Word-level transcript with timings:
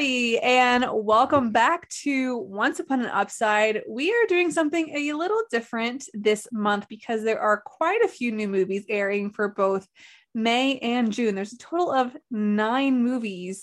everybody, 0.00 0.38
and 0.38 0.86
welcome 0.90 1.52
back 1.52 1.86
to 1.90 2.38
Once 2.38 2.80
Upon 2.80 3.02
an 3.02 3.10
Upside. 3.10 3.82
We 3.86 4.10
are 4.10 4.26
doing 4.28 4.50
something 4.50 4.96
a 4.96 5.12
little 5.12 5.42
different 5.50 6.08
this 6.14 6.48
month 6.50 6.88
because 6.88 7.22
there 7.22 7.38
are 7.38 7.60
quite 7.66 8.02
a 8.02 8.08
few 8.08 8.32
new 8.32 8.48
movies 8.48 8.86
airing 8.88 9.30
for 9.30 9.48
both 9.48 9.86
May 10.34 10.78
and 10.78 11.12
June. 11.12 11.34
There's 11.34 11.52
a 11.52 11.58
total 11.58 11.92
of 11.92 12.16
nine 12.30 13.04
movies 13.04 13.62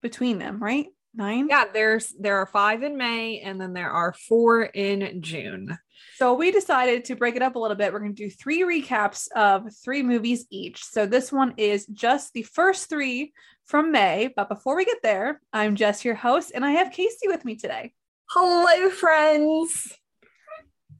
between 0.00 0.38
them, 0.38 0.62
right? 0.62 0.86
Nine? 1.14 1.48
Yeah, 1.50 1.66
there's 1.70 2.14
there 2.18 2.38
are 2.38 2.46
five 2.46 2.82
in 2.82 2.96
May 2.96 3.40
and 3.40 3.60
then 3.60 3.74
there 3.74 3.90
are 3.90 4.14
four 4.14 4.62
in 4.62 5.20
June. 5.20 5.76
So 6.20 6.34
we 6.34 6.50
decided 6.50 7.06
to 7.06 7.16
break 7.16 7.34
it 7.34 7.40
up 7.40 7.54
a 7.54 7.58
little 7.58 7.78
bit. 7.78 7.94
We're 7.94 8.00
going 8.00 8.14
to 8.14 8.24
do 8.24 8.28
three 8.28 8.60
recaps 8.60 9.26
of 9.34 9.74
three 9.82 10.02
movies 10.02 10.44
each. 10.50 10.84
So 10.84 11.06
this 11.06 11.32
one 11.32 11.54
is 11.56 11.86
just 11.86 12.34
the 12.34 12.42
first 12.42 12.90
three 12.90 13.32
from 13.64 13.90
May. 13.90 14.28
But 14.36 14.50
before 14.50 14.76
we 14.76 14.84
get 14.84 14.98
there, 15.02 15.40
I'm 15.54 15.76
Jess, 15.76 16.04
your 16.04 16.14
host, 16.14 16.52
and 16.54 16.62
I 16.62 16.72
have 16.72 16.92
Kaycee 16.92 17.28
with 17.28 17.46
me 17.46 17.56
today. 17.56 17.94
Hello, 18.28 18.90
friends. 18.90 19.96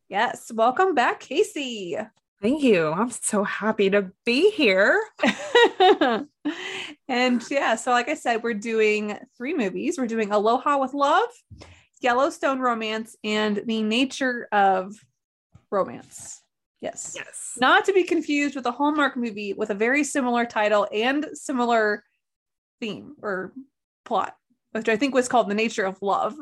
Yes, 0.08 0.50
welcome 0.54 0.94
back, 0.94 1.20
Kaycee. 1.20 2.08
Thank 2.40 2.62
you. 2.62 2.90
I'm 2.90 3.10
so 3.10 3.44
happy 3.44 3.90
to 3.90 4.12
be 4.24 4.50
here. 4.52 5.02
and 7.08 7.44
yeah, 7.50 7.74
so 7.76 7.90
like 7.90 8.08
I 8.08 8.14
said, 8.14 8.42
we're 8.42 8.54
doing 8.54 9.18
three 9.36 9.52
movies. 9.52 9.98
We're 9.98 10.06
doing 10.06 10.32
Aloha 10.32 10.78
with 10.78 10.94
Love, 10.94 11.28
Yellowstone 12.00 12.60
Romance, 12.60 13.16
and 13.22 13.62
The 13.66 13.82
Nature 13.82 14.48
of 14.50 14.94
Romance. 15.70 16.42
Yes. 16.80 17.14
Yes. 17.14 17.52
Not 17.60 17.84
to 17.86 17.92
be 17.92 18.04
confused 18.04 18.56
with 18.56 18.66
a 18.66 18.72
Hallmark 18.72 19.16
movie 19.16 19.52
with 19.52 19.70
a 19.70 19.74
very 19.74 20.02
similar 20.02 20.46
title 20.46 20.88
and 20.92 21.26
similar 21.34 22.02
theme 22.80 23.14
or 23.22 23.52
plot, 24.04 24.34
which 24.72 24.88
I 24.88 24.96
think 24.96 25.14
was 25.14 25.28
called 25.28 25.48
The 25.48 25.54
Nature 25.54 25.84
of 25.84 26.00
Love. 26.00 26.34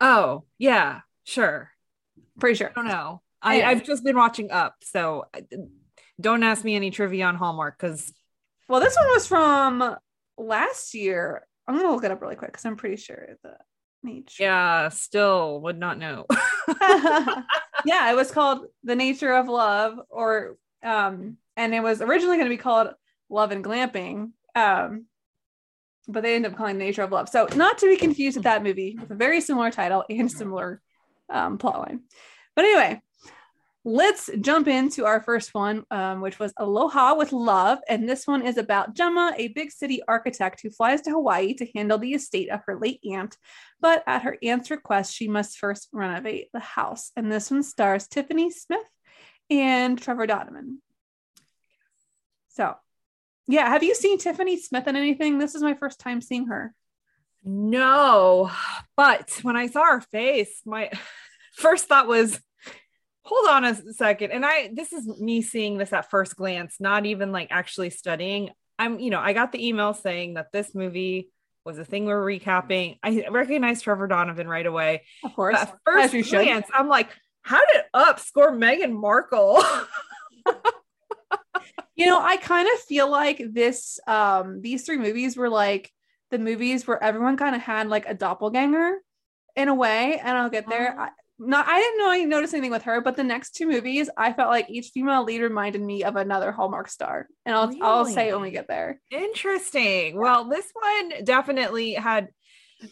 Oh, 0.00 0.44
yeah, 0.58 1.00
sure. 1.24 1.70
Pretty 2.38 2.56
sure. 2.56 2.70
I 2.70 2.72
don't 2.72 2.88
know. 2.88 3.22
I, 3.40 3.62
I've 3.62 3.84
just 3.84 4.04
been 4.04 4.16
watching 4.16 4.50
Up, 4.50 4.74
so 4.82 5.26
uh, 5.34 5.40
don't 6.20 6.42
ask 6.42 6.64
me 6.64 6.74
any 6.74 6.90
trivia 6.90 7.26
on 7.26 7.36
Hallmark 7.36 7.78
because. 7.78 8.12
Well, 8.68 8.80
this 8.80 8.96
one 8.96 9.08
was 9.08 9.26
from 9.26 9.96
last 10.36 10.94
year. 10.94 11.46
I'm 11.66 11.76
gonna 11.76 11.92
look 11.92 12.04
it 12.04 12.10
up 12.10 12.20
really 12.20 12.36
quick 12.36 12.52
because 12.52 12.64
I'm 12.64 12.76
pretty 12.76 12.96
sure 12.96 13.36
the 13.42 13.56
nature. 14.02 14.42
Yeah, 14.42 14.88
still 14.88 15.60
would 15.62 15.78
not 15.78 15.98
know. 15.98 16.26
yeah, 17.84 18.10
it 18.10 18.16
was 18.16 18.30
called 18.30 18.66
The 18.84 18.96
Nature 18.96 19.32
of 19.32 19.48
Love, 19.48 19.98
or 20.08 20.56
um, 20.82 21.36
and 21.56 21.74
it 21.74 21.82
was 21.82 22.00
originally 22.00 22.36
going 22.36 22.48
to 22.48 22.56
be 22.56 22.62
called 22.62 22.88
Love 23.30 23.52
and 23.52 23.64
Glamping, 23.64 24.30
um, 24.54 25.06
but 26.06 26.22
they 26.22 26.34
ended 26.34 26.52
up 26.52 26.58
calling 26.58 26.78
The 26.78 26.84
Nature 26.84 27.02
of 27.02 27.12
Love. 27.12 27.28
So 27.28 27.48
not 27.54 27.78
to 27.78 27.86
be 27.86 27.96
confused 27.96 28.36
with 28.36 28.44
that 28.44 28.62
movie 28.62 28.96
with 29.00 29.10
a 29.10 29.14
very 29.14 29.40
similar 29.40 29.70
title 29.70 30.04
and 30.08 30.30
similar 30.30 30.80
um, 31.30 31.58
plotline. 31.58 32.00
But 32.54 32.64
anyway, 32.64 33.00
let's 33.88 34.28
jump 34.42 34.68
into 34.68 35.06
our 35.06 35.20
first 35.22 35.54
one, 35.54 35.82
um, 35.90 36.20
which 36.20 36.38
was 36.38 36.52
Aloha 36.58 37.14
with 37.14 37.32
Love. 37.32 37.78
And 37.88 38.06
this 38.06 38.26
one 38.26 38.46
is 38.46 38.58
about 38.58 38.94
Gemma, 38.94 39.32
a 39.36 39.48
big 39.48 39.72
city 39.72 40.02
architect 40.06 40.60
who 40.62 40.68
flies 40.68 41.00
to 41.02 41.10
Hawaii 41.10 41.54
to 41.54 41.66
handle 41.74 41.96
the 41.96 42.12
estate 42.12 42.50
of 42.50 42.60
her 42.66 42.78
late 42.78 43.00
aunt. 43.10 43.38
But 43.80 44.04
at 44.06 44.22
her 44.22 44.36
aunt's 44.42 44.70
request, 44.70 45.14
she 45.14 45.26
must 45.26 45.56
first 45.56 45.88
renovate 45.90 46.50
the 46.52 46.60
house. 46.60 47.12
And 47.16 47.32
this 47.32 47.50
one 47.50 47.62
stars 47.62 48.06
Tiffany 48.06 48.50
Smith 48.50 48.86
and 49.48 49.98
Trevor 49.98 50.26
Donovan. 50.26 50.82
So, 52.50 52.74
yeah, 53.46 53.70
have 53.70 53.82
you 53.82 53.94
seen 53.94 54.18
Tiffany 54.18 54.60
Smith 54.60 54.86
in 54.86 54.96
anything? 54.96 55.38
This 55.38 55.54
is 55.54 55.62
my 55.62 55.72
first 55.72 55.98
time 55.98 56.20
seeing 56.20 56.48
her. 56.48 56.74
No, 57.42 58.50
but 58.98 59.38
when 59.40 59.56
I 59.56 59.68
saw 59.68 59.84
her 59.84 60.02
face, 60.02 60.60
my 60.66 60.90
first 61.54 61.86
thought 61.86 62.06
was, 62.06 62.38
hold 63.28 63.48
on 63.48 63.64
a 63.64 63.74
second. 63.92 64.32
And 64.32 64.44
I, 64.44 64.70
this 64.72 64.92
is 64.92 65.06
me 65.06 65.42
seeing 65.42 65.76
this 65.76 65.92
at 65.92 66.10
first 66.10 66.34
glance, 66.36 66.76
not 66.80 67.04
even 67.04 67.30
like 67.30 67.48
actually 67.50 67.90
studying. 67.90 68.50
I'm, 68.78 68.98
you 68.98 69.10
know, 69.10 69.20
I 69.20 69.34
got 69.34 69.52
the 69.52 69.66
email 69.66 69.92
saying 69.92 70.34
that 70.34 70.50
this 70.50 70.74
movie 70.74 71.28
was 71.62 71.78
a 71.78 71.84
thing 71.84 72.06
we 72.06 72.12
are 72.12 72.22
recapping. 72.22 72.98
I 73.02 73.26
recognized 73.30 73.84
Trevor 73.84 74.06
Donovan 74.06 74.48
right 74.48 74.64
away. 74.64 75.02
Of 75.22 75.34
course. 75.34 75.58
But 75.58 75.98
at 75.98 76.10
first 76.10 76.30
glance, 76.30 76.66
I'm 76.72 76.88
like, 76.88 77.10
how 77.42 77.60
did 77.72 77.82
Up 77.92 78.18
score 78.18 78.52
Meghan 78.52 78.92
Markle? 78.92 79.62
you 81.94 82.06
know, 82.06 82.18
I 82.18 82.38
kind 82.38 82.66
of 82.72 82.80
feel 82.80 83.10
like 83.10 83.42
this, 83.52 84.00
um, 84.06 84.62
these 84.62 84.86
three 84.86 84.96
movies 84.96 85.36
were 85.36 85.50
like 85.50 85.92
the 86.30 86.38
movies 86.38 86.86
where 86.86 87.02
everyone 87.02 87.36
kind 87.36 87.54
of 87.54 87.60
had 87.60 87.88
like 87.88 88.08
a 88.08 88.14
doppelganger 88.14 88.94
in 89.54 89.68
a 89.68 89.74
way. 89.74 90.18
And 90.18 90.38
I'll 90.38 90.48
get 90.48 90.66
there. 90.66 91.12
Not 91.38 91.66
I 91.68 91.78
didn't 91.78 91.98
know 91.98 92.10
I 92.10 92.24
noticed 92.24 92.54
anything 92.54 92.70
with 92.70 92.82
her, 92.82 93.00
but 93.00 93.16
the 93.16 93.24
next 93.24 93.54
two 93.54 93.68
movies, 93.68 94.10
I 94.16 94.32
felt 94.32 94.50
like 94.50 94.68
each 94.68 94.88
female 94.88 95.24
lead 95.24 95.40
reminded 95.40 95.82
me 95.82 96.02
of 96.02 96.16
another 96.16 96.50
Hallmark 96.50 96.88
star. 96.88 97.28
And 97.46 97.54
I'll 97.54 97.68
really? 97.68 97.80
I'll 97.80 98.04
say 98.06 98.32
when 98.32 98.42
we 98.42 98.50
get 98.50 98.66
there. 98.66 99.00
Interesting. 99.10 100.18
Well, 100.18 100.48
this 100.48 100.66
one 100.72 101.24
definitely 101.24 101.94
had 101.94 102.28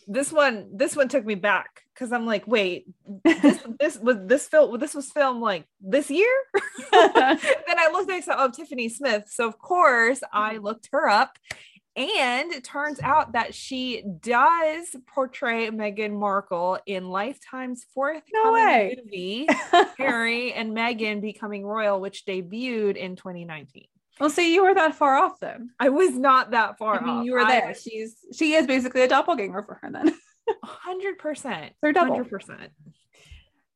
this 0.06 0.32
one 0.32 0.68
this 0.72 0.96
one 0.96 1.08
took 1.08 1.24
me 1.24 1.34
back 1.34 1.82
because 1.94 2.12
I'm 2.12 2.26
like, 2.26 2.46
wait, 2.46 2.86
this 3.24 3.58
this 3.80 3.98
was 3.98 4.16
this 4.26 4.48
film 4.48 4.78
this 4.78 4.94
was 4.94 5.10
filmed 5.10 5.40
like 5.40 5.64
this 5.80 6.10
year. 6.10 6.32
then 6.92 7.38
I 7.78 7.90
looked 7.92 8.10
I 8.10 8.20
saw 8.20 8.36
oh 8.38 8.50
Tiffany 8.50 8.88
Smith. 8.88 9.24
So 9.28 9.46
of 9.48 9.58
course 9.58 10.20
I 10.32 10.54
mm-hmm. 10.54 10.64
looked 10.64 10.88
her 10.92 11.08
up 11.08 11.38
and 11.96 12.52
it 12.52 12.62
turns 12.62 13.00
out 13.00 13.32
that 13.32 13.54
she 13.54 14.02
does 14.20 14.94
portray 15.06 15.70
Meghan 15.70 16.12
Markle 16.12 16.78
in 16.84 17.08
Lifetime's 17.08 17.86
fourth 17.94 18.22
no 18.32 18.52
way. 18.52 18.98
movie, 19.02 19.48
Harry 19.98 20.52
and 20.52 20.76
Meghan 20.76 21.22
Becoming 21.22 21.64
Royal, 21.64 22.00
which 22.00 22.26
debuted 22.26 22.96
in 22.96 23.16
2019. 23.16 23.86
Well, 24.20 24.30
see, 24.30 24.54
you 24.54 24.64
were 24.64 24.74
that 24.74 24.94
far 24.94 25.16
off 25.16 25.40
then. 25.40 25.70
I 25.78 25.88
was 25.88 26.12
not 26.12 26.50
that 26.52 26.78
far 26.78 27.00
I 27.00 27.04
mean, 27.04 27.16
off. 27.16 27.24
You 27.24 27.32
were 27.32 27.44
there. 27.44 27.68
I, 27.68 27.72
She's 27.72 28.16
she 28.34 28.54
is 28.54 28.66
basically 28.66 29.02
a 29.02 29.08
doppelganger 29.08 29.62
for 29.62 29.74
her 29.82 29.90
then. 29.90 30.14
Hundred 30.62 31.18
percent. 31.18 31.72
They're 31.82 31.92
double. 31.92 32.14
Hundred 32.14 32.30
percent. 32.30 32.72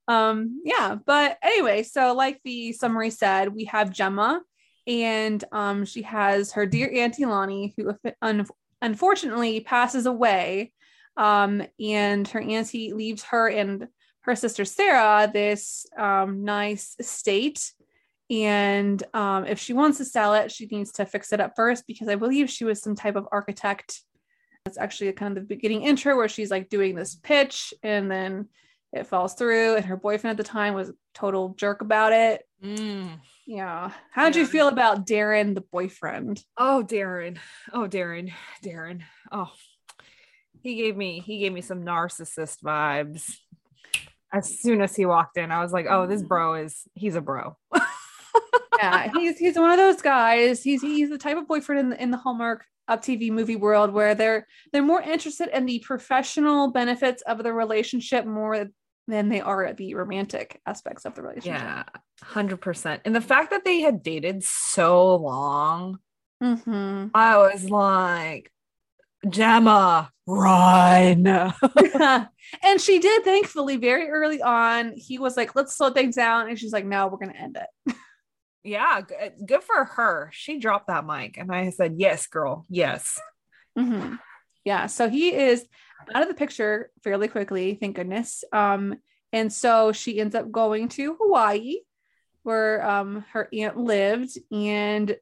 Um, 0.08 0.60
yeah, 0.64 0.97
but 1.06 1.38
anyway, 1.42 1.84
so 1.84 2.14
like 2.14 2.41
the 2.42 2.72
summary 2.72 3.10
said, 3.10 3.54
we 3.54 3.64
have 3.66 3.92
Gemma, 3.92 4.42
and 4.90 5.44
um, 5.52 5.84
she 5.84 6.02
has 6.02 6.50
her 6.52 6.66
dear 6.66 6.90
Auntie 6.92 7.24
Lonnie, 7.24 7.72
who 7.76 7.94
un- 8.20 8.46
unfortunately 8.82 9.60
passes 9.60 10.04
away. 10.04 10.72
Um, 11.16 11.62
and 11.78 12.26
her 12.28 12.40
auntie 12.40 12.92
leaves 12.92 13.22
her 13.24 13.48
and 13.48 13.86
her 14.22 14.34
sister 14.34 14.64
Sarah 14.64 15.30
this 15.32 15.86
um, 15.96 16.44
nice 16.44 16.96
estate. 16.98 17.72
And 18.30 19.00
um, 19.14 19.46
if 19.46 19.60
she 19.60 19.72
wants 19.72 19.98
to 19.98 20.04
sell 20.04 20.34
it, 20.34 20.50
she 20.50 20.66
needs 20.66 20.90
to 20.92 21.06
fix 21.06 21.32
it 21.32 21.40
up 21.40 21.52
first 21.54 21.86
because 21.86 22.08
I 22.08 22.16
believe 22.16 22.50
she 22.50 22.64
was 22.64 22.82
some 22.82 22.96
type 22.96 23.16
of 23.16 23.28
architect. 23.30 24.02
That's 24.64 24.78
actually 24.78 25.12
kind 25.12 25.36
of 25.36 25.44
the 25.44 25.54
beginning 25.54 25.82
intro 25.82 26.16
where 26.16 26.28
she's 26.28 26.50
like 26.50 26.68
doing 26.68 26.96
this 26.96 27.14
pitch 27.14 27.72
and 27.84 28.10
then 28.10 28.48
it 28.92 29.06
falls 29.06 29.34
through. 29.34 29.76
And 29.76 29.84
her 29.84 29.96
boyfriend 29.96 30.38
at 30.38 30.44
the 30.44 30.50
time 30.50 30.74
was 30.74 30.88
a 30.90 30.94
total 31.14 31.50
jerk 31.50 31.80
about 31.80 32.12
it. 32.12 32.44
Mm. 32.62 33.20
Yeah. 33.50 33.91
How 34.12 34.27
did 34.27 34.37
yeah. 34.37 34.43
you 34.43 34.47
feel 34.47 34.69
about 34.69 35.05
Darren, 35.05 35.56
the 35.56 35.61
boyfriend? 35.61 36.41
Oh, 36.56 36.84
Darren. 36.87 37.38
Oh, 37.72 37.88
Darren. 37.88 38.33
Darren. 38.65 39.03
Oh, 39.33 39.50
he 40.62 40.77
gave 40.77 40.97
me 40.97 41.19
he 41.19 41.41
gave 41.41 41.52
me 41.52 41.61
some 41.61 41.82
narcissist 41.82 42.62
vibes. 42.62 43.29
As 44.32 44.61
soon 44.61 44.81
as 44.81 44.94
he 44.94 45.05
walked 45.05 45.37
in, 45.37 45.50
I 45.50 45.62
was 45.62 45.73
like, 45.73 45.87
"Oh, 45.91 46.06
this 46.06 46.23
bro 46.23 46.55
is 46.55 46.82
he's 46.94 47.17
a 47.17 47.20
bro." 47.20 47.56
yeah, 48.79 49.11
he's 49.17 49.37
he's 49.37 49.58
one 49.58 49.73
of 49.73 49.79
those 49.79 50.00
guys. 50.00 50.62
He's 50.62 50.81
he's 50.81 51.11
the 51.11 51.19
type 51.19 51.37
of 51.37 51.49
boyfriend 51.49 51.81
in 51.81 51.91
the, 51.91 52.00
in 52.00 52.11
the 52.12 52.19
Hallmark 52.19 52.64
up 52.87 53.03
TV 53.03 53.32
movie 53.32 53.56
world 53.56 53.93
where 53.93 54.14
they're 54.14 54.46
they're 54.73 54.81
more 54.81 55.03
interested 55.03 55.49
in 55.53 55.67
the 55.67 55.81
professional 55.81 56.70
benefits 56.70 57.23
of 57.23 57.43
the 57.43 57.53
relationship 57.53 58.25
more 58.26 58.69
than 59.10 59.28
they 59.28 59.40
are 59.40 59.64
at 59.64 59.76
the 59.76 59.94
romantic 59.94 60.60
aspects 60.66 61.04
of 61.04 61.14
the 61.14 61.22
relationship. 61.22 61.60
Yeah, 61.60 61.84
100%. 62.24 63.00
And 63.04 63.14
the 63.14 63.20
fact 63.20 63.50
that 63.50 63.64
they 63.64 63.80
had 63.80 64.02
dated 64.02 64.42
so 64.42 65.16
long, 65.16 65.98
mm-hmm. 66.42 67.08
I 67.14 67.38
was 67.38 67.68
like, 67.68 68.50
Gemma, 69.28 70.10
run. 70.26 71.26
and 72.62 72.80
she 72.80 72.98
did, 72.98 73.24
thankfully, 73.24 73.76
very 73.76 74.08
early 74.08 74.42
on. 74.42 74.94
He 74.96 75.18
was 75.18 75.36
like, 75.36 75.54
let's 75.54 75.76
slow 75.76 75.90
things 75.90 76.16
down. 76.16 76.48
And 76.48 76.58
she's 76.58 76.72
like, 76.72 76.86
no, 76.86 77.06
we're 77.06 77.18
going 77.18 77.32
to 77.32 77.40
end 77.40 77.58
it. 77.60 77.94
yeah, 78.64 79.00
good, 79.00 79.32
good 79.46 79.62
for 79.62 79.84
her. 79.84 80.30
She 80.32 80.58
dropped 80.58 80.88
that 80.88 81.06
mic. 81.06 81.36
And 81.36 81.52
I 81.52 81.70
said, 81.70 81.94
yes, 81.98 82.26
girl, 82.26 82.66
yes. 82.68 83.20
Mm-hmm. 83.78 84.14
Yeah. 84.64 84.86
So 84.86 85.08
he 85.08 85.34
is 85.34 85.66
out 86.14 86.23
of 86.23 86.29
the 86.29 86.35
picture 86.35 86.91
fairly 87.02 87.29
quickly, 87.29 87.75
thank 87.75 87.97
goodness. 87.97 88.44
Um, 88.52 88.97
and 89.32 89.52
so 89.52 89.93
she 89.93 90.20
ends 90.20 90.35
up 90.35 90.50
going 90.50 90.88
to 90.91 91.17
Hawaii, 91.20 91.76
where 92.43 92.85
um, 92.88 93.25
her 93.32 93.49
aunt 93.52 93.76
lived, 93.76 94.37
and 94.50 95.17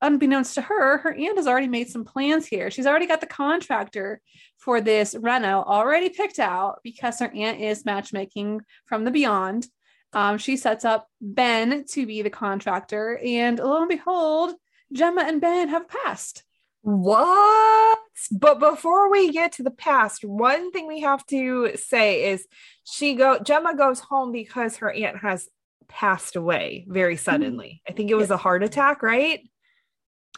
unbeknownst 0.00 0.54
to 0.54 0.62
her, 0.62 0.98
her 0.98 1.12
aunt 1.12 1.36
has 1.36 1.46
already 1.46 1.66
made 1.66 1.88
some 1.88 2.04
plans 2.04 2.46
here. 2.46 2.70
She's 2.70 2.86
already 2.86 3.06
got 3.06 3.20
the 3.20 3.26
contractor 3.26 4.20
for 4.56 4.80
this 4.80 5.16
reno 5.18 5.62
already 5.62 6.10
picked 6.10 6.38
out 6.38 6.80
because 6.84 7.18
her 7.18 7.32
aunt 7.34 7.60
is 7.60 7.84
matchmaking 7.84 8.60
from 8.86 9.04
the 9.04 9.10
beyond. 9.10 9.66
Um, 10.12 10.38
she 10.38 10.56
sets 10.56 10.84
up 10.84 11.08
Ben 11.20 11.84
to 11.90 12.06
be 12.06 12.22
the 12.22 12.30
contractor, 12.30 13.18
and 13.22 13.58
lo 13.58 13.80
and 13.80 13.88
behold, 13.88 14.54
Gemma 14.92 15.22
and 15.22 15.40
Ben 15.40 15.68
have 15.68 15.88
passed. 15.88 16.44
What? 16.82 17.98
But 18.30 18.58
before 18.58 19.10
we 19.10 19.32
get 19.32 19.52
to 19.52 19.62
the 19.62 19.70
past, 19.70 20.24
one 20.24 20.70
thing 20.72 20.86
we 20.86 21.00
have 21.00 21.24
to 21.26 21.72
say 21.76 22.30
is 22.30 22.46
she 22.84 23.14
go 23.14 23.38
Gemma 23.38 23.76
goes 23.76 24.00
home 24.00 24.32
because 24.32 24.76
her 24.78 24.92
aunt 24.92 25.18
has 25.18 25.48
passed 25.88 26.36
away 26.36 26.84
very 26.88 27.14
hmm. 27.14 27.20
suddenly. 27.20 27.82
I 27.88 27.92
think 27.92 28.10
it 28.10 28.16
was 28.16 28.30
a 28.30 28.36
heart 28.36 28.62
attack, 28.62 29.02
right? 29.02 29.40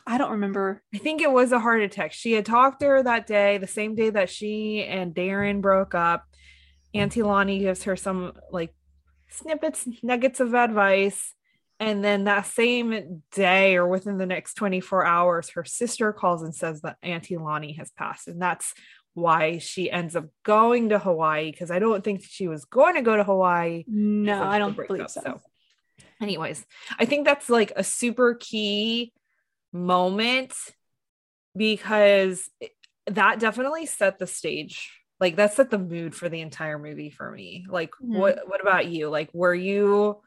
I 0.06 0.19
don't 0.19 0.32
remember. 0.32 0.82
I 0.94 0.98
think 0.98 1.20
it 1.20 1.31
was 1.31 1.52
a 1.52 1.60
heart 1.60 1.82
attack. 1.82 2.12
She 2.12 2.32
had 2.32 2.46
talked 2.46 2.81
to 2.81 2.86
her 2.86 3.02
that 3.02 3.26
day, 3.26 3.58
the 3.58 3.66
same 3.66 3.94
day 3.94 4.10
that 4.10 4.31
she 4.31 4.84
and 4.84 5.14
Darren 5.14 5.60
broke 5.60 5.94
up. 5.94 6.25
Auntie 6.94 7.22
Lonnie 7.22 7.60
gives 7.60 7.84
her 7.84 7.96
some 7.96 8.32
like 8.50 8.75
snippets, 9.28 9.86
nuggets 10.02 10.40
of 10.40 10.54
advice. 10.54 11.34
And 11.81 12.05
then 12.05 12.25
that 12.25 12.47
same 12.47 13.23
day 13.32 13.77
or 13.77 13.88
within 13.88 14.19
the 14.19 14.27
next 14.27 14.55
24 14.55 15.06
hours, 15.06 15.50
her 15.50 15.65
sister 15.65 16.12
calls 16.12 16.43
and 16.43 16.55
says 16.55 16.82
that 16.82 16.99
Auntie 17.03 17.38
Lonnie 17.38 17.73
has 17.73 17.91
passed. 17.91 18.29
And 18.29 18.41
that's 18.41 18.75
why 19.15 19.59
she 19.59 19.91
ends 19.91 20.15
up 20.15 20.27
going 20.44 20.91
to 20.91 20.99
Hawaii 20.99 21.50
because 21.50 21.71
I 21.71 21.79
don't 21.79 22.05
think 22.05 22.23
she 22.23 22.49
was 22.49 22.67
going 22.67 22.97
to 22.97 23.03
go 23.03 23.17
to 23.17 23.25
Hawaii. 23.25 23.85
No, 23.88 24.43
I 24.43 24.59
don't 24.59 24.77
believe 24.77 25.11
so. 25.11 25.23
so. 25.25 25.41
Anyways, 26.21 26.65
I 26.99 27.06
think 27.06 27.25
that's 27.25 27.49
like 27.49 27.73
a 27.75 27.82
super 27.82 28.35
key 28.35 29.15
moment 29.73 30.53
because 31.56 32.49
that 33.06 33.41
definitely 33.41 33.87
set 33.87 34.19
the 34.19 34.27
stage 34.27 34.91
like 35.19 35.37
that 35.37 35.53
set 35.53 35.71
the 35.71 35.79
mood 35.79 36.15
for 36.15 36.29
the 36.29 36.41
entire 36.41 36.79
movie 36.79 37.11
for 37.11 37.31
me 37.31 37.67
like 37.69 37.91
mm-hmm. 37.91 38.19
what 38.19 38.49
what 38.49 38.61
about 38.61 38.87
you 38.87 39.09
like 39.09 39.31
were 39.32 39.55
you 39.55 40.21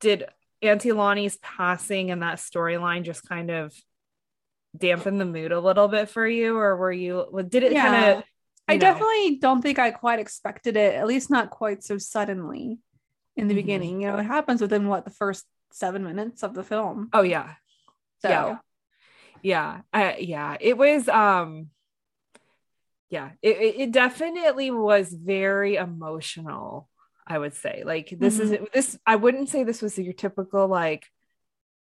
did 0.00 0.24
auntie 0.64 0.92
lonnie's 0.92 1.36
passing 1.38 2.10
and 2.10 2.22
that 2.22 2.38
storyline 2.38 3.02
just 3.02 3.28
kind 3.28 3.50
of 3.50 3.74
dampen 4.76 5.18
the 5.18 5.24
mood 5.24 5.52
a 5.52 5.60
little 5.60 5.88
bit 5.88 6.08
for 6.08 6.26
you 6.26 6.56
or 6.56 6.76
were 6.76 6.92
you 6.92 7.26
did 7.48 7.62
it 7.62 7.72
yeah. 7.72 7.82
kind 7.82 8.18
of 8.18 8.24
i 8.68 8.74
know? 8.74 8.80
definitely 8.80 9.36
don't 9.36 9.62
think 9.62 9.78
i 9.78 9.90
quite 9.90 10.18
expected 10.18 10.76
it 10.76 10.94
at 10.94 11.06
least 11.06 11.30
not 11.30 11.50
quite 11.50 11.82
so 11.84 11.96
suddenly 11.96 12.78
in 13.36 13.46
the 13.46 13.54
mm-hmm. 13.54 13.60
beginning 13.60 14.00
you 14.00 14.08
know 14.08 14.18
it 14.18 14.24
happens 14.24 14.60
within 14.60 14.88
what 14.88 15.04
the 15.04 15.10
first 15.10 15.44
seven 15.72 16.04
minutes 16.04 16.42
of 16.42 16.54
the 16.54 16.64
film 16.64 17.08
oh 17.12 17.22
yeah 17.22 17.54
so 18.20 18.28
yeah 18.28 18.58
yeah 19.42 19.80
uh, 19.92 20.14
yeah 20.18 20.56
it 20.60 20.76
was 20.76 21.08
um 21.08 21.68
yeah 23.10 23.30
it, 23.42 23.74
it 23.78 23.92
definitely 23.92 24.70
was 24.70 25.12
very 25.12 25.76
emotional 25.76 26.88
i 27.26 27.38
would 27.38 27.54
say 27.54 27.82
like 27.84 28.14
this 28.18 28.38
mm-hmm. 28.38 28.64
is 28.64 28.68
this 28.72 28.98
i 29.06 29.16
wouldn't 29.16 29.48
say 29.48 29.64
this 29.64 29.82
was 29.82 29.98
your 29.98 30.12
typical 30.12 30.66
like 30.66 31.06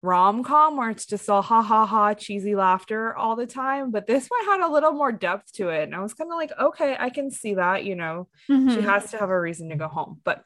rom-com 0.02 0.76
where 0.76 0.88
it's 0.88 1.04
just 1.04 1.28
all 1.28 1.42
ha 1.42 1.60
ha 1.60 1.84
ha 1.84 2.14
cheesy 2.14 2.54
laughter 2.54 3.14
all 3.14 3.36
the 3.36 3.46
time 3.46 3.90
but 3.90 4.06
this 4.06 4.28
one 4.28 4.44
had 4.46 4.66
a 4.66 4.72
little 4.72 4.92
more 4.92 5.12
depth 5.12 5.52
to 5.52 5.68
it 5.68 5.84
and 5.84 5.94
i 5.94 6.00
was 6.00 6.14
kind 6.14 6.30
of 6.32 6.36
like 6.36 6.52
okay 6.58 6.96
i 6.98 7.10
can 7.10 7.30
see 7.30 7.54
that 7.54 7.84
you 7.84 7.94
know 7.94 8.26
mm-hmm. 8.48 8.74
she 8.74 8.80
has 8.80 9.10
to 9.10 9.18
have 9.18 9.28
a 9.28 9.40
reason 9.40 9.68
to 9.68 9.76
go 9.76 9.88
home 9.88 10.18
but 10.24 10.42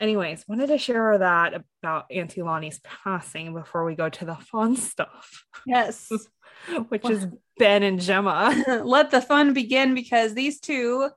anyways 0.00 0.46
wanted 0.48 0.68
to 0.68 0.78
share 0.78 1.18
that 1.18 1.62
about 1.82 2.06
auntie 2.10 2.42
lonnie's 2.42 2.80
passing 2.80 3.52
before 3.52 3.84
we 3.84 3.94
go 3.94 4.08
to 4.08 4.24
the 4.24 4.36
fun 4.36 4.76
stuff 4.76 5.44
yes 5.66 6.10
which 6.88 7.08
is 7.08 7.26
Ben 7.58 7.82
and 7.82 8.00
Gemma. 8.00 8.64
Let 8.84 9.10
the 9.10 9.20
fun 9.20 9.52
begin 9.52 9.94
because 9.94 10.34
these 10.34 10.60
two, 10.60 11.08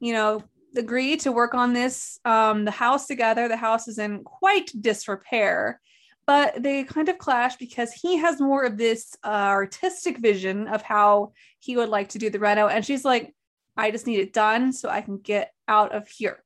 you 0.00 0.12
know, 0.12 0.42
agree 0.78 1.16
to 1.18 1.32
work 1.32 1.54
on 1.54 1.72
this 1.72 2.18
um 2.24 2.64
the 2.64 2.70
house 2.70 3.06
together. 3.06 3.48
The 3.48 3.56
house 3.56 3.88
is 3.88 3.98
in 3.98 4.24
quite 4.24 4.70
disrepair, 4.80 5.80
but 6.26 6.62
they 6.62 6.84
kind 6.84 7.08
of 7.08 7.18
clash 7.18 7.56
because 7.56 7.92
he 7.92 8.16
has 8.18 8.40
more 8.40 8.64
of 8.64 8.76
this 8.76 9.16
uh, 9.24 9.28
artistic 9.28 10.18
vision 10.18 10.68
of 10.68 10.82
how 10.82 11.32
he 11.60 11.76
would 11.76 11.88
like 11.88 12.10
to 12.10 12.18
do 12.18 12.30
the 12.30 12.38
reno 12.38 12.68
and 12.68 12.84
she's 12.84 13.04
like 13.04 13.34
I 13.76 13.90
just 13.90 14.06
need 14.06 14.20
it 14.20 14.32
done 14.32 14.72
so 14.72 14.88
I 14.88 15.02
can 15.02 15.18
get 15.18 15.52
out 15.68 15.94
of 15.94 16.08
here. 16.08 16.42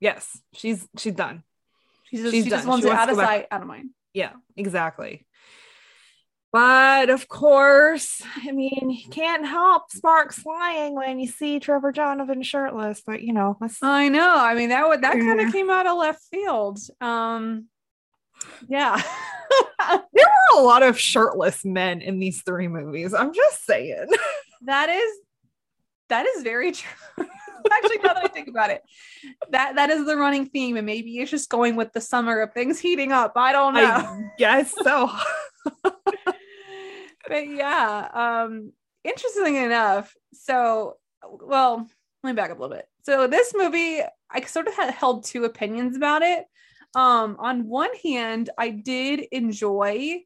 Yes, 0.00 0.40
she's 0.54 0.88
she's 0.96 1.12
done. 1.12 1.42
She's 2.04 2.22
just, 2.22 2.32
she's 2.32 2.44
she 2.44 2.50
done. 2.50 2.58
just 2.58 2.68
wants 2.68 2.86
she 2.86 2.90
it 2.90 2.96
out 2.96 3.10
of 3.10 3.16
sight, 3.16 3.46
out 3.50 3.60
of 3.60 3.68
mind. 3.68 3.90
Yeah, 4.14 4.32
exactly. 4.56 5.26
But 6.52 7.10
of 7.10 7.28
course, 7.28 8.20
I 8.44 8.50
mean, 8.50 8.90
you 8.90 9.08
can't 9.10 9.46
help 9.46 9.90
sparks 9.92 10.40
flying 10.40 10.96
when 10.96 11.20
you 11.20 11.28
see 11.28 11.60
Trevor 11.60 11.92
Donovan 11.92 12.42
shirtless. 12.42 13.02
But 13.06 13.22
you 13.22 13.32
know, 13.32 13.56
I 13.82 14.08
know. 14.08 14.34
I 14.36 14.54
mean, 14.54 14.70
that 14.70 14.88
would 14.88 15.02
that 15.02 15.16
yeah. 15.16 15.22
kind 15.22 15.40
of 15.40 15.52
came 15.52 15.70
out 15.70 15.86
of 15.86 15.96
left 15.96 16.22
field. 16.30 16.80
Um, 17.00 17.66
yeah, 18.68 19.00
there 19.88 20.00
were 20.52 20.58
a 20.58 20.62
lot 20.62 20.82
of 20.82 20.98
shirtless 20.98 21.64
men 21.64 22.00
in 22.00 22.18
these 22.18 22.42
three 22.42 22.68
movies. 22.68 23.14
I'm 23.14 23.32
just 23.32 23.64
saying. 23.64 24.06
that 24.62 24.88
is 24.88 25.12
that 26.08 26.26
is 26.26 26.42
very 26.42 26.72
true. 26.72 26.90
Actually, 27.72 27.98
now 27.98 28.14
that 28.14 28.24
I 28.24 28.28
think 28.28 28.48
about 28.48 28.70
it, 28.70 28.82
that 29.50 29.76
that 29.76 29.90
is 29.90 30.04
the 30.04 30.16
running 30.16 30.46
theme, 30.46 30.76
and 30.76 30.86
maybe 30.86 31.18
it's 31.18 31.30
just 31.30 31.48
going 31.48 31.76
with 31.76 31.92
the 31.92 32.00
summer 32.00 32.40
of 32.40 32.52
things 32.54 32.80
heating 32.80 33.12
up. 33.12 33.34
I 33.36 33.52
don't 33.52 33.74
know. 33.74 33.82
I 33.84 34.30
guess 34.36 34.74
so 34.82 35.10
but 37.30 37.48
yeah, 37.48 38.08
um, 38.12 38.72
interesting 39.04 39.54
enough. 39.54 40.12
So, 40.34 40.96
well, 41.22 41.86
let 42.24 42.30
me 42.30 42.34
back 42.34 42.50
up 42.50 42.58
a 42.58 42.60
little 42.60 42.76
bit. 42.76 42.86
So 43.04 43.28
this 43.28 43.54
movie, 43.56 44.00
I 44.30 44.40
sort 44.42 44.66
of 44.66 44.74
had 44.74 44.92
held 44.92 45.24
two 45.24 45.44
opinions 45.44 45.96
about 45.96 46.22
it. 46.22 46.44
Um, 46.96 47.36
on 47.38 47.68
one 47.68 47.90
hand, 48.02 48.50
I 48.58 48.70
did 48.70 49.20
enjoy 49.30 50.22